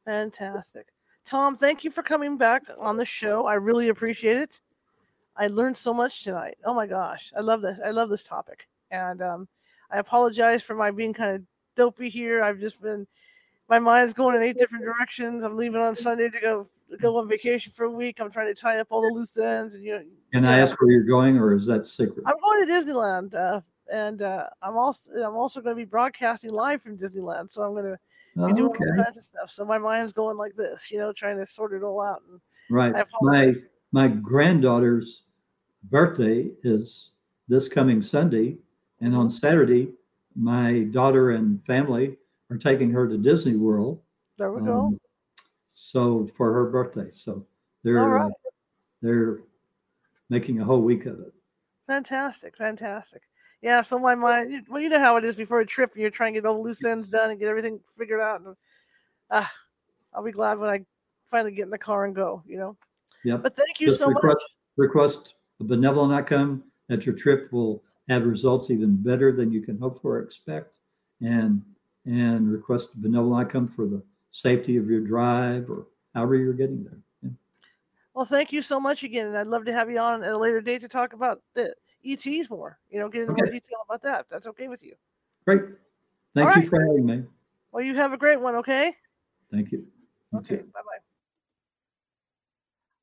Fantastic. 0.05 0.87
Tom, 1.25 1.55
thank 1.55 1.83
you 1.83 1.91
for 1.91 2.03
coming 2.03 2.37
back 2.37 2.63
on 2.79 2.97
the 2.97 3.05
show. 3.05 3.45
I 3.45 3.55
really 3.55 3.89
appreciate 3.89 4.37
it. 4.37 4.61
I 5.37 5.47
learned 5.47 5.77
so 5.77 5.93
much 5.93 6.23
tonight. 6.23 6.57
Oh 6.65 6.73
my 6.73 6.87
gosh, 6.87 7.31
I 7.37 7.41
love 7.41 7.61
this. 7.61 7.79
I 7.83 7.91
love 7.91 8.09
this 8.09 8.23
topic. 8.23 8.67
And 8.91 9.21
um, 9.21 9.47
I 9.91 9.99
apologize 9.99 10.61
for 10.61 10.75
my 10.75 10.91
being 10.91 11.13
kind 11.13 11.35
of 11.35 11.41
dopey 11.75 12.09
here. 12.09 12.43
I've 12.43 12.59
just 12.59 12.81
been, 12.81 13.07
my 13.69 13.79
mind's 13.79 14.13
going 14.13 14.35
in 14.35 14.43
eight 14.43 14.57
different 14.57 14.83
directions. 14.83 15.43
I'm 15.43 15.55
leaving 15.55 15.81
on 15.81 15.95
Sunday 15.95 16.29
to 16.29 16.39
go 16.39 16.67
go 16.99 17.17
on 17.17 17.27
vacation 17.29 17.71
for 17.71 17.85
a 17.85 17.91
week. 17.91 18.19
I'm 18.19 18.31
trying 18.31 18.53
to 18.53 18.59
tie 18.59 18.79
up 18.79 18.87
all 18.89 19.01
the 19.01 19.13
loose 19.13 19.37
ends. 19.37 19.75
And 19.75 19.83
you 19.83 19.93
know, 19.93 20.03
Can 20.33 20.45
I 20.45 20.59
ask 20.59 20.79
where 20.81 20.91
you're 20.91 21.03
going, 21.03 21.37
or 21.37 21.55
is 21.55 21.65
that 21.67 21.87
secret? 21.87 22.23
I'm 22.25 22.35
going 22.41 22.67
to 22.67 22.71
Disneyland, 22.71 23.33
uh, 23.33 23.61
and 23.91 24.21
uh, 24.21 24.47
I'm 24.61 24.75
also 24.75 25.11
I'm 25.11 25.35
also 25.35 25.61
going 25.61 25.75
to 25.75 25.79
be 25.79 25.89
broadcasting 25.89 26.51
live 26.51 26.81
from 26.81 26.97
Disneyland. 26.97 27.51
So 27.51 27.63
I'm 27.63 27.71
going 27.71 27.85
to 27.85 27.99
Oh, 28.37 28.47
be 28.47 28.53
doing 28.53 28.69
okay. 28.69 28.85
all 28.97 29.03
kinds 29.03 29.17
of 29.17 29.23
stuff. 29.23 29.51
So 29.51 29.65
my 29.65 29.77
mind's 29.77 30.13
going 30.13 30.37
like 30.37 30.55
this, 30.55 30.89
you 30.89 30.99
know, 30.99 31.11
trying 31.11 31.37
to 31.37 31.45
sort 31.45 31.73
it 31.73 31.83
all 31.83 32.01
out. 32.01 32.21
And 32.29 32.39
Right. 32.71 33.05
My 33.21 33.53
my 33.91 34.07
granddaughter's 34.07 35.23
birthday 35.89 36.49
is 36.63 37.11
this 37.49 37.67
coming 37.67 38.01
Sunday, 38.01 38.57
and 39.01 39.13
on 39.13 39.29
Saturday, 39.29 39.89
my 40.35 40.83
daughter 40.91 41.31
and 41.31 41.63
family 41.65 42.17
are 42.49 42.57
taking 42.57 42.89
her 42.91 43.09
to 43.09 43.17
Disney 43.17 43.57
World. 43.57 43.99
there 44.37 44.53
we 44.53 44.65
go. 44.65 44.79
um, 44.79 44.99
so 45.67 46.29
for 46.37 46.53
her 46.53 46.69
birthday, 46.69 47.09
so 47.11 47.45
they're 47.83 47.95
right. 47.95 48.27
uh, 48.27 48.49
they're 49.01 49.41
making 50.29 50.61
a 50.61 50.63
whole 50.63 50.81
week 50.81 51.05
of 51.05 51.19
it. 51.19 51.33
Fantastic, 51.87 52.55
fantastic. 52.55 53.21
Yeah, 53.61 53.81
so 53.83 53.99
my 53.99 54.15
mind, 54.15 54.51
you- 54.51 54.63
well, 54.69 54.81
you 54.81 54.89
know 54.89 54.99
how 54.99 55.17
it 55.17 55.23
is 55.23 55.35
before 55.35 55.59
a 55.59 55.65
trip, 55.65 55.91
and 55.93 56.01
you're 56.01 56.09
trying 56.09 56.33
to 56.33 56.39
get 56.41 56.47
all 56.47 56.55
the 56.55 56.61
loose 56.63 56.83
ends 56.83 57.09
done 57.09 57.29
and 57.29 57.39
get 57.39 57.47
everything 57.47 57.79
figured 57.97 58.19
out. 58.19 58.41
And 58.41 58.55
uh, 59.29 59.45
I'll 60.13 60.23
be 60.23 60.31
glad 60.31 60.57
when 60.57 60.69
I 60.69 60.83
finally 61.29 61.51
get 61.53 61.65
in 61.65 61.69
the 61.69 61.77
car 61.77 62.05
and 62.05 62.15
go, 62.15 62.41
you 62.47 62.57
know. 62.57 62.75
Yep. 63.23 63.43
But 63.43 63.55
thank 63.55 63.79
you 63.79 63.87
Just 63.87 63.99
so 63.99 64.07
much. 64.07 64.15
request, 64.23 64.45
Request 64.77 65.33
a 65.59 65.63
benevolent 65.63 66.13
outcome 66.13 66.63
that 66.87 67.05
your 67.05 67.13
trip 67.13 67.51
will 67.53 67.83
have 68.09 68.25
results 68.25 68.71
even 68.71 68.95
better 68.95 69.31
than 69.31 69.51
you 69.51 69.61
can 69.61 69.77
hope 69.77 70.01
for 70.01 70.17
or 70.17 70.21
expect, 70.21 70.79
and 71.21 71.61
and 72.05 72.51
request 72.51 72.89
a 72.95 72.97
benevolent 72.97 73.45
outcome 73.45 73.67
for 73.67 73.85
the 73.85 74.01
safety 74.31 74.75
of 74.77 74.89
your 74.89 75.01
drive 75.01 75.69
or 75.69 75.85
however 76.15 76.35
you're 76.35 76.53
getting 76.53 76.83
there. 76.83 76.97
Yeah. 77.21 77.29
Well, 78.15 78.25
thank 78.25 78.51
you 78.51 78.63
so 78.63 78.79
much 78.79 79.03
again. 79.03 79.27
And 79.27 79.37
I'd 79.37 79.45
love 79.45 79.65
to 79.65 79.73
have 79.73 79.91
you 79.91 79.99
on 79.99 80.23
at 80.23 80.31
a 80.33 80.37
later 80.37 80.61
date 80.61 80.81
to 80.81 80.87
talk 80.87 81.13
about 81.13 81.41
the 81.53 81.75
ETs 82.05 82.49
more, 82.49 82.79
you 82.89 82.99
know, 82.99 83.09
get 83.09 83.21
into 83.23 83.33
more 83.33 83.45
detail 83.45 83.79
about 83.85 84.01
that. 84.03 84.27
That's 84.29 84.47
okay 84.47 84.67
with 84.67 84.83
you. 84.83 84.93
Great. 85.45 85.61
Thank 86.35 86.49
All 86.49 86.55
you 86.55 86.61
right. 86.61 86.69
for 86.69 86.81
having 86.81 87.05
me. 87.05 87.23
Well, 87.71 87.83
you 87.83 87.95
have 87.95 88.13
a 88.13 88.17
great 88.17 88.39
one, 88.39 88.55
okay? 88.55 88.93
Thank 89.51 89.71
you. 89.71 89.85
You 90.31 90.39
Okay, 90.39 90.55
bye 90.57 90.63
bye. 90.73 90.99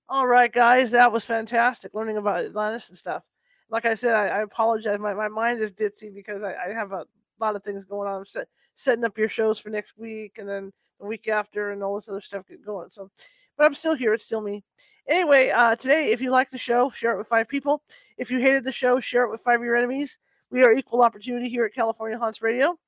All 0.09 0.27
right, 0.27 0.51
guys, 0.53 0.91
that 0.93 1.13
was 1.13 1.25
fantastic 1.25 1.93
learning 1.95 2.17
about 2.17 2.45
Atlantis 2.45 2.89
and 2.89 2.97
stuff. 2.97 3.23
Like 3.71 3.85
I 3.85 3.95
said, 3.95 4.15
I, 4.15 4.29
I 4.29 4.43
apologize. 4.43 4.99
My, 4.99 5.13
my 5.13 5.29
mind 5.29 5.61
is 5.61 5.73
ditzy 5.73 6.15
because 6.15 6.43
I, 6.43 6.55
I 6.55 6.73
have 6.73 6.93
a 6.93 7.05
lot 7.39 7.57
of 7.57 7.63
things 7.63 7.85
going 7.85 8.09
on. 8.09 8.21
I'm 8.21 8.27
set, 8.27 8.49
setting 8.77 9.05
up 9.05 9.19
your 9.19 9.29
shows 9.29 9.59
for 9.59 9.69
next 9.69 9.99
week 9.99 10.39
and 10.39 10.49
then 10.49 10.73
the 10.99 11.07
week 11.07 11.29
after 11.29 11.73
and 11.73 11.83
all 11.83 11.97
this 11.97 12.09
other 12.09 12.23
stuff 12.23 12.49
get 12.49 12.65
going. 12.65 12.89
So, 12.91 13.11
but 13.59 13.67
I'm 13.67 13.75
still 13.75 13.95
here. 13.95 14.15
It's 14.15 14.25
still 14.25 14.41
me. 14.41 14.65
Anyway, 15.09 15.49
uh, 15.49 15.75
today, 15.75 16.13
if 16.13 16.21
you 16.21 16.31
like 16.31 16.51
the 16.51 16.59
show, 16.59 16.91
share 16.91 17.13
it 17.13 17.19
with 17.19 17.29
five 17.29 17.49
people. 17.49 17.83
If 18.19 18.31
you 18.31 18.41
hated 18.41 18.63
the 18.63 18.73
show, 18.73 19.01
share 19.01 19.25
it 19.25 19.31
with 19.31 19.41
five 19.41 19.59
of 19.59 19.65
your 19.65 19.75
enemies. 19.75 20.19
We 20.51 20.63
are 20.63 20.73
equal 20.73 21.03
opportunity 21.03 21.49
here 21.49 21.65
at 21.65 21.75
California 21.75 22.19
Haunts 22.19 22.43
Radio. 22.43 22.79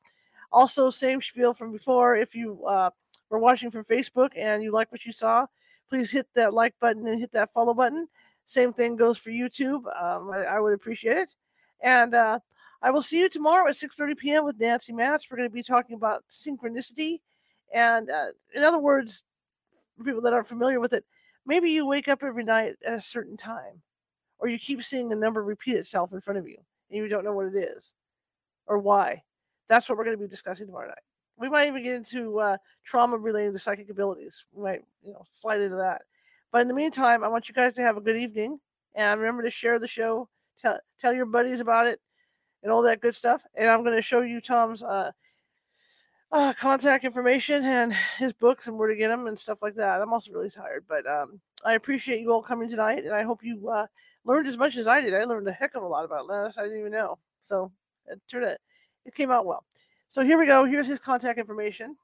Also, 0.53 0.91
same 0.91 1.23
spiel 1.23 1.55
from 1.55 1.73
before. 1.73 2.17
If 2.17 2.35
you 2.35 2.63
uh, 2.67 2.91
were 3.31 3.39
watching 3.39 3.71
from 3.71 3.85
Facebook 3.85 4.33
and 4.37 4.63
you 4.63 4.71
like 4.71 4.93
what 4.93 5.07
you 5.07 5.13
saw, 5.13 5.47
please 5.89 6.11
hit 6.11 6.27
that 6.35 6.53
like 6.53 6.75
button 6.79 7.07
and 7.07 7.19
hit 7.19 7.33
that 7.33 7.55
follow 7.55 7.73
button. 7.73 8.07
Same 8.47 8.75
thing 8.75 8.97
goes 8.97 9.17
for 9.17 9.31
YouTube. 9.31 9.85
Um, 10.01 10.31
I, 10.31 10.45
I 10.45 10.61
would 10.61 10.75
appreciate 10.75 11.17
it. 11.17 11.35
And 11.83 12.15
uh, 12.15 12.41
I 12.83 12.91
will 12.91 13.03
see 13.03 13.21
you 13.21 13.31
tomorrow 13.31 13.67
at 13.67 13.77
6:30 13.77 14.19
p.m. 14.19 14.45
with 14.45 14.61
Nancy 14.61 14.93
Matz. 14.93 15.27
We're 15.31 15.39
going 15.39 15.49
to 15.49 15.55
be 15.55 15.63
talking 15.63 15.97
about 15.97 16.25
synchronicity, 16.31 17.21
and 17.73 18.11
uh, 18.11 18.27
in 18.55 18.63
other 18.63 18.79
words, 18.79 19.25
for 19.97 20.05
people 20.05 20.21
that 20.23 20.35
aren't 20.35 20.49
familiar 20.49 20.81
with 20.81 20.93
it, 20.93 21.05
maybe 21.47 21.71
you 21.71 21.87
wake 21.87 22.09
up 22.09 22.23
every 22.23 22.45
night 22.45 22.77
at 22.85 22.95
a 22.95 23.01
certain 23.01 23.37
time, 23.37 23.83
or 24.39 24.49
you 24.49 24.59
keep 24.59 24.83
seeing 24.83 25.13
a 25.13 25.17
number 25.17 25.43
repeat 25.43 25.77
itself 25.77 26.13
in 26.13 26.21
front 26.21 26.39
of 26.39 26.49
you, 26.49 26.59
and 26.91 26.99
you 26.99 27.09
don't 27.09 27.25
know 27.25 27.33
what 27.33 27.47
it 27.47 27.57
is 27.57 27.93
or 28.67 28.79
why. 28.79 29.23
That's 29.69 29.89
what 29.89 29.99
we're 29.99 30.05
going 30.05 30.17
to 30.17 30.23
be 30.23 30.29
discussing 30.29 30.67
tomorrow 30.67 30.89
night. 30.89 30.99
We 31.37 31.49
might 31.49 31.69
even 31.69 31.83
get 31.83 31.95
into 31.95 32.39
uh, 32.39 32.57
trauma 32.85 33.17
related 33.17 33.53
to 33.53 33.59
psychic 33.59 33.91
abilities. 33.91 34.45
We 34.53 34.63
might, 34.63 34.83
you 35.03 35.13
know, 35.13 35.25
slide 35.33 35.61
into 35.61 35.77
that. 35.77 36.03
But 36.53 36.63
in 36.63 36.69
the 36.69 36.75
meantime, 36.75 37.25
I 37.25 37.29
want 37.29 37.49
you 37.49 37.55
guys 37.55 37.75
to 37.75 37.83
have 37.83 37.97
a 37.97 38.01
good 38.01 38.17
evening, 38.17 38.59
and 38.95 39.21
remember 39.21 39.43
to 39.43 39.51
share 39.51 39.79
the 39.79 39.89
show, 39.89 40.29
tell 40.61 40.79
tell 41.01 41.13
your 41.13 41.27
buddies 41.27 41.61
about 41.61 41.87
it, 41.87 42.01
and 42.63 42.71
all 42.71 42.83
that 42.83 43.01
good 43.01 43.15
stuff. 43.15 43.43
And 43.55 43.69
I'm 43.69 43.83
going 43.83 43.97
to 43.97 44.03
show 44.03 44.21
you 44.21 44.41
Tom's 44.41 44.83
uh, 44.83 45.13
uh, 46.33 46.53
contact 46.53 47.05
information 47.05 47.65
and 47.65 47.93
his 48.19 48.33
books 48.33 48.67
and 48.67 48.79
where 48.79 48.89
to 48.89 48.97
get 48.97 49.09
them 49.09 49.27
and 49.27 49.39
stuff 49.39 49.63
like 49.63 49.75
that. 49.75 50.01
I'm 50.01 50.13
also 50.13 50.33
really 50.33 50.51
tired, 50.51 50.85
but 50.89 51.07
um, 51.07 51.41
I 51.65 51.75
appreciate 51.75 52.21
you 52.21 52.33
all 52.33 52.43
coming 52.43 52.69
tonight, 52.69 53.05
and 53.05 53.15
I 53.15 53.23
hope 53.23 53.43
you 53.43 53.69
uh, 53.69 53.87
learned 54.25 54.47
as 54.47 54.57
much 54.57 54.77
as 54.77 54.87
I 54.87 55.01
did. 55.01 55.15
I 55.15 55.25
learned 55.25 55.49
a 55.49 55.53
heck 55.53 55.75
of 55.75 55.83
a 55.83 55.87
lot 55.89 56.05
about 56.05 56.21
Atlantis. 56.21 56.59
I 56.59 56.63
didn't 56.63 56.81
even 56.81 56.93
know. 56.93 57.19
So 57.45 57.73
it 58.07 58.21
turned 58.31 58.45
out 58.45 58.59
it 59.05 59.15
came 59.15 59.31
out 59.31 59.47
well. 59.47 59.65
So 60.09 60.25
here 60.25 60.39
we 60.39 60.47
go. 60.47 60.65
Here's 60.65 60.89
his 60.89 60.99
contact 60.99 61.39
information. 61.39 61.97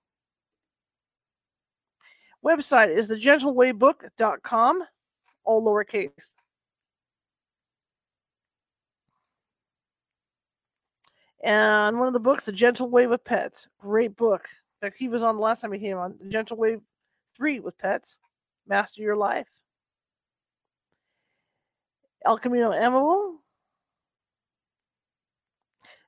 Website 2.44 2.94
is 2.94 3.08
thegentlewaybook.com, 3.10 4.84
all 5.44 5.64
lowercase. 5.64 6.34
And 11.46 12.00
one 12.00 12.08
of 12.08 12.12
the 12.12 12.18
books, 12.18 12.44
The 12.44 12.50
Gentle 12.50 12.90
Way 12.90 13.06
with 13.06 13.22
Pets. 13.24 13.68
Great 13.78 14.16
book. 14.16 14.48
In 14.82 14.88
fact, 14.88 14.98
he 14.98 15.06
was 15.06 15.22
on 15.22 15.36
the 15.36 15.40
last 15.40 15.60
time 15.60 15.70
he 15.70 15.78
came 15.78 15.96
on. 15.96 16.16
The 16.20 16.28
Gentle 16.28 16.56
Way 16.56 16.78
3 17.36 17.60
with 17.60 17.78
Pets. 17.78 18.18
Master 18.66 19.00
Your 19.00 19.14
Life. 19.14 19.46
El 22.24 22.36
Camino 22.36 22.72
Amable. 22.72 23.36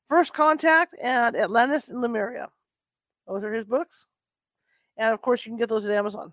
First 0.09 0.35
Contact 0.35 0.97
and 1.01 1.37
Atlantis 1.37 1.89
and 1.89 2.01
Lemuria. 2.01 2.49
Those 3.29 3.45
are 3.45 3.53
his 3.53 3.65
books. 3.65 4.09
And 4.97 5.15
of 5.15 5.23
course, 5.23 5.47
you 5.47 5.51
can 5.51 5.59
get 5.59 5.69
those 5.69 5.87
at 5.87 5.93
Amazon. 5.93 6.33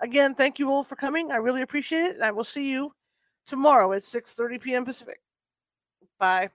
Again, 0.00 0.34
thank 0.34 0.58
you 0.58 0.70
all 0.70 0.82
for 0.82 0.96
coming. 0.96 1.30
I 1.30 1.36
really 1.36 1.60
appreciate 1.60 2.04
it. 2.04 2.14
And 2.14 2.24
I 2.24 2.30
will 2.30 2.44
see 2.44 2.70
you 2.70 2.94
tomorrow 3.46 3.92
at 3.92 4.00
6:30 4.00 4.62
p.m. 4.62 4.86
Pacific. 4.86 5.20
Bye. 6.20 6.50